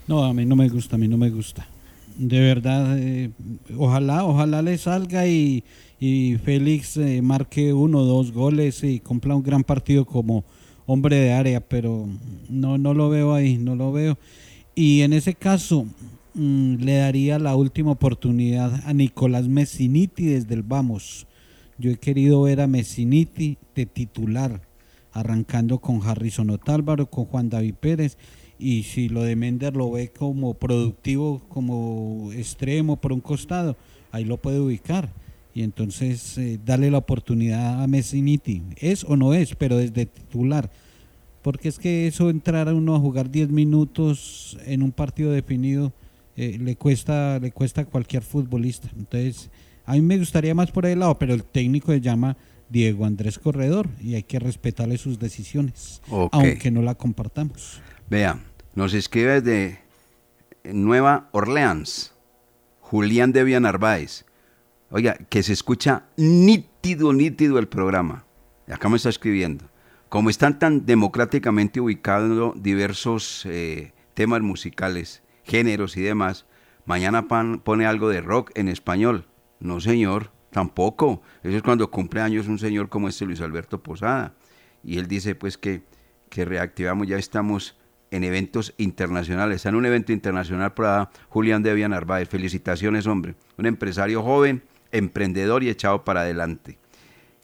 No, 0.06 0.24
a 0.24 0.34
mí 0.34 0.44
no 0.44 0.56
me 0.56 0.68
gusta, 0.68 0.96
a 0.96 0.98
mí 0.98 1.08
no 1.08 1.16
me 1.16 1.30
gusta. 1.30 1.66
De 2.16 2.38
verdad, 2.38 2.98
eh, 2.98 3.30
ojalá, 3.76 4.24
ojalá 4.24 4.62
le 4.62 4.78
salga 4.78 5.26
y, 5.26 5.64
y 5.98 6.36
Félix 6.44 6.96
eh, 6.96 7.22
marque 7.22 7.72
uno 7.72 8.00
o 8.00 8.04
dos 8.04 8.32
goles 8.32 8.84
y 8.84 9.00
cumpla 9.00 9.34
un 9.34 9.42
gran 9.42 9.64
partido 9.64 10.04
como 10.04 10.44
hombre 10.86 11.16
de 11.16 11.32
área, 11.32 11.60
pero 11.60 12.06
no, 12.48 12.78
no 12.78 12.94
lo 12.94 13.08
veo 13.08 13.34
ahí, 13.34 13.56
no 13.56 13.74
lo 13.74 13.92
veo. 13.92 14.18
Y 14.74 15.00
en 15.02 15.12
ese 15.12 15.34
caso, 15.34 15.86
mm, 16.34 16.76
le 16.76 16.96
daría 16.96 17.38
la 17.38 17.56
última 17.56 17.92
oportunidad 17.92 18.82
a 18.84 18.92
Nicolás 18.92 19.48
Messiniti 19.48 20.26
desde 20.26 20.54
el 20.54 20.62
Vamos. 20.62 21.26
Yo 21.78 21.90
he 21.90 21.96
querido 21.96 22.42
ver 22.42 22.60
a 22.60 22.66
Messiniti 22.66 23.58
de 23.74 23.86
titular, 23.86 24.62
arrancando 25.12 25.78
con 25.78 26.02
Harrison 26.02 26.50
Otálvaro, 26.50 27.06
con 27.06 27.24
Juan 27.24 27.48
David 27.48 27.74
Pérez. 27.74 28.16
Y 28.58 28.84
si 28.84 29.08
lo 29.08 29.22
de 29.22 29.36
Mender 29.36 29.76
lo 29.76 29.90
ve 29.90 30.08
como 30.08 30.54
productivo, 30.54 31.42
como 31.48 32.30
extremo 32.32 32.96
por 32.96 33.12
un 33.12 33.20
costado, 33.20 33.76
ahí 34.12 34.24
lo 34.24 34.36
puede 34.36 34.60
ubicar. 34.60 35.12
Y 35.54 35.62
entonces 35.62 36.38
eh, 36.38 36.58
darle 36.64 36.90
la 36.90 36.98
oportunidad 36.98 37.82
a 37.82 37.86
Messiniti. 37.86 38.62
Es 38.76 39.04
o 39.04 39.16
no 39.16 39.34
es, 39.34 39.54
pero 39.54 39.76
desde 39.76 40.06
titular. 40.06 40.70
Porque 41.42 41.68
es 41.68 41.78
que 41.78 42.06
eso 42.06 42.30
entrar 42.30 42.68
a 42.68 42.74
uno 42.74 42.94
a 42.94 43.00
jugar 43.00 43.30
10 43.30 43.50
minutos 43.50 44.56
en 44.64 44.82
un 44.82 44.92
partido 44.92 45.30
definido 45.30 45.92
eh, 46.36 46.58
le 46.58 46.74
cuesta 46.74 47.38
le 47.38 47.52
cuesta 47.52 47.82
a 47.82 47.84
cualquier 47.84 48.22
futbolista. 48.22 48.88
Entonces, 48.96 49.50
a 49.86 49.92
mí 49.92 50.02
me 50.02 50.18
gustaría 50.18 50.54
más 50.54 50.70
por 50.70 50.86
el 50.86 51.00
lado, 51.00 51.18
pero 51.18 51.34
el 51.34 51.44
técnico 51.44 51.92
se 51.92 52.00
llama 52.00 52.36
Diego 52.68 53.04
Andrés 53.04 53.38
Corredor 53.38 53.88
y 54.00 54.14
hay 54.14 54.22
que 54.22 54.38
respetarle 54.38 54.96
sus 54.98 55.18
decisiones, 55.18 56.00
aunque 56.32 56.70
no 56.70 56.82
la 56.82 56.94
compartamos. 56.94 57.80
Vea, 58.08 58.38
nos 58.74 58.94
escribe 58.94 59.40
desde 59.40 59.80
Nueva 60.64 61.28
Orleans, 61.32 62.12
Julián 62.80 63.32
de 63.32 63.60
Narváez. 63.60 64.24
Oiga, 64.90 65.16
que 65.28 65.42
se 65.42 65.52
escucha 65.52 66.04
nítido, 66.16 67.12
nítido 67.12 67.58
el 67.58 67.68
programa. 67.68 68.24
Acá 68.68 68.88
me 68.88 68.96
está 68.96 69.08
escribiendo. 69.08 69.64
Como 70.08 70.30
están 70.30 70.58
tan 70.58 70.86
democráticamente 70.86 71.80
ubicados 71.80 72.54
diversos 72.62 73.44
eh, 73.46 73.92
temas 74.14 74.40
musicales, 74.42 75.22
géneros 75.42 75.96
y 75.96 76.00
demás, 76.02 76.46
mañana 76.86 77.26
pan- 77.28 77.58
pone 77.58 77.84
algo 77.86 78.08
de 78.08 78.20
rock 78.20 78.52
en 78.54 78.68
español. 78.68 79.26
No, 79.60 79.80
señor, 79.80 80.30
tampoco. 80.50 81.22
Eso 81.42 81.56
es 81.56 81.62
cuando 81.62 81.90
cumple 81.90 82.20
años 82.20 82.48
un 82.48 82.58
señor 82.58 82.88
como 82.88 83.08
este 83.08 83.24
Luis 83.24 83.40
Alberto 83.40 83.82
Posada. 83.82 84.34
Y 84.82 84.98
él 84.98 85.08
dice 85.08 85.34
pues 85.34 85.58
que, 85.58 85.82
que 86.28 86.44
reactivamos, 86.44 87.06
ya 87.06 87.16
estamos 87.16 87.76
en 88.10 88.24
eventos 88.24 88.74
internacionales. 88.78 89.56
Está 89.56 89.70
en 89.70 89.74
un 89.74 89.86
evento 89.86 90.12
internacional 90.12 90.74
para 90.74 91.10
Julián 91.28 91.62
de 91.62 91.74
Vía 91.74 91.88
Narváez. 91.88 92.28
Felicitaciones, 92.28 93.06
hombre. 93.06 93.34
Un 93.58 93.66
empresario 93.66 94.22
joven, 94.22 94.62
emprendedor 94.92 95.62
y 95.64 95.68
echado 95.68 96.04
para 96.04 96.20
adelante. 96.20 96.78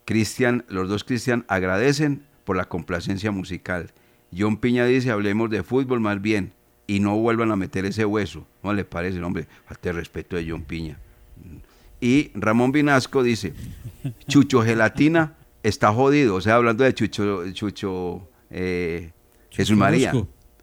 Cristian, 0.05 0.65
los 0.69 0.89
dos 0.89 1.05
Cristian 1.05 1.45
agradecen 1.49 2.25
por 2.45 2.57
la 2.57 2.67
complacencia 2.67 3.31
musical. 3.31 3.93
John 4.37 4.59
Piña 4.59 4.85
dice, 4.85 5.11
hablemos 5.11 5.51
de 5.51 5.63
fútbol 5.63 6.01
más 6.01 6.21
bien 6.21 6.53
y 6.87 7.01
no 7.01 7.17
vuelvan 7.17 7.51
a 7.53 7.57
meter 7.57 7.85
ese 7.85 8.05
hueso. 8.05 8.47
¿No 8.63 8.73
le 8.73 8.85
parece, 8.85 9.21
hombre? 9.23 9.47
Falta 9.67 9.93
respeto 9.93 10.37
de 10.37 10.49
John 10.49 10.63
Piña. 10.63 10.99
Y 12.01 12.31
Ramón 12.35 12.73
Vinasco 12.73 13.23
dice, 13.23 13.53
Chucho 14.27 14.63
Gelatina 14.63 15.37
está 15.63 15.93
jodido. 15.93 16.37
O 16.37 16.41
sea, 16.41 16.57
hablando 16.57 16.85
de 16.85 16.95
Chucho, 16.95 17.51
Chucho 17.53 18.29
eh, 18.51 19.13
Jesús 19.51 19.77
María. 19.77 20.13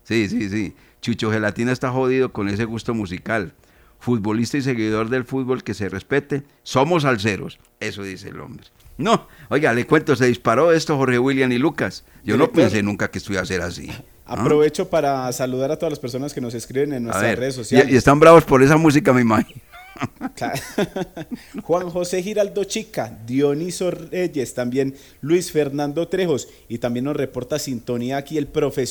Sí, 0.03 0.27
sí, 0.29 0.49
sí. 0.49 0.73
Chucho 1.01 1.31
Gelatina 1.31 1.71
está 1.71 1.91
jodido 1.91 2.33
con 2.33 2.49
ese 2.49 2.65
gusto 2.65 2.93
musical. 2.93 3.53
futbolista 3.99 4.57
y 4.57 4.61
seguidor 4.61 5.09
del 5.09 5.25
fútbol 5.25 5.63
que 5.63 5.73
se 5.73 5.89
respete, 5.89 6.43
somos 6.63 7.05
alceros. 7.05 7.59
Eso 7.79 8.03
dice 8.03 8.29
el 8.29 8.39
hombre. 8.39 8.67
No, 8.97 9.27
oiga, 9.49 9.73
le 9.73 9.85
cuento, 9.85 10.15
se 10.15 10.25
disparó 10.25 10.71
esto 10.71 10.97
Jorge 10.97 11.19
William 11.19 11.51
y 11.51 11.59
Lucas. 11.59 12.03
Yo 12.23 12.35
no 12.35 12.51
pensé 12.51 12.81
nunca 12.81 13.09
que 13.11 13.19
esto 13.19 13.31
iba 13.31 13.41
a 13.41 13.45
ser 13.45 13.61
así. 13.61 13.89
¿Ah? 14.25 14.33
Aprovecho 14.41 14.89
para 14.89 15.31
saludar 15.31 15.71
a 15.71 15.77
todas 15.77 15.91
las 15.91 15.99
personas 15.99 16.33
que 16.33 16.41
nos 16.41 16.53
escriben 16.53 16.93
en 16.93 17.03
nuestras 17.03 17.23
ver, 17.23 17.39
redes 17.39 17.53
y, 17.55 17.57
sociales. 17.57 17.93
y 17.93 17.95
están 17.95 18.19
bravos 18.19 18.43
por 18.43 18.63
esa 18.63 18.75
música, 18.75 19.13
me 19.13 19.21
imagino. 19.21 19.61
Juan 21.63 21.89
José 21.89 22.23
Giraldo 22.23 22.63
Chica, 22.63 23.17
Dioniso 23.25 23.91
Reyes, 23.91 24.53
también 24.53 24.95
Luis 25.21 25.51
Fernando 25.51 26.07
Trejos 26.07 26.47
y 26.67 26.77
también 26.77 27.05
nos 27.05 27.15
reporta 27.15 27.59
sintonía 27.59 28.17
aquí 28.17 28.37
el 28.37 28.47
profesional. 28.47 28.87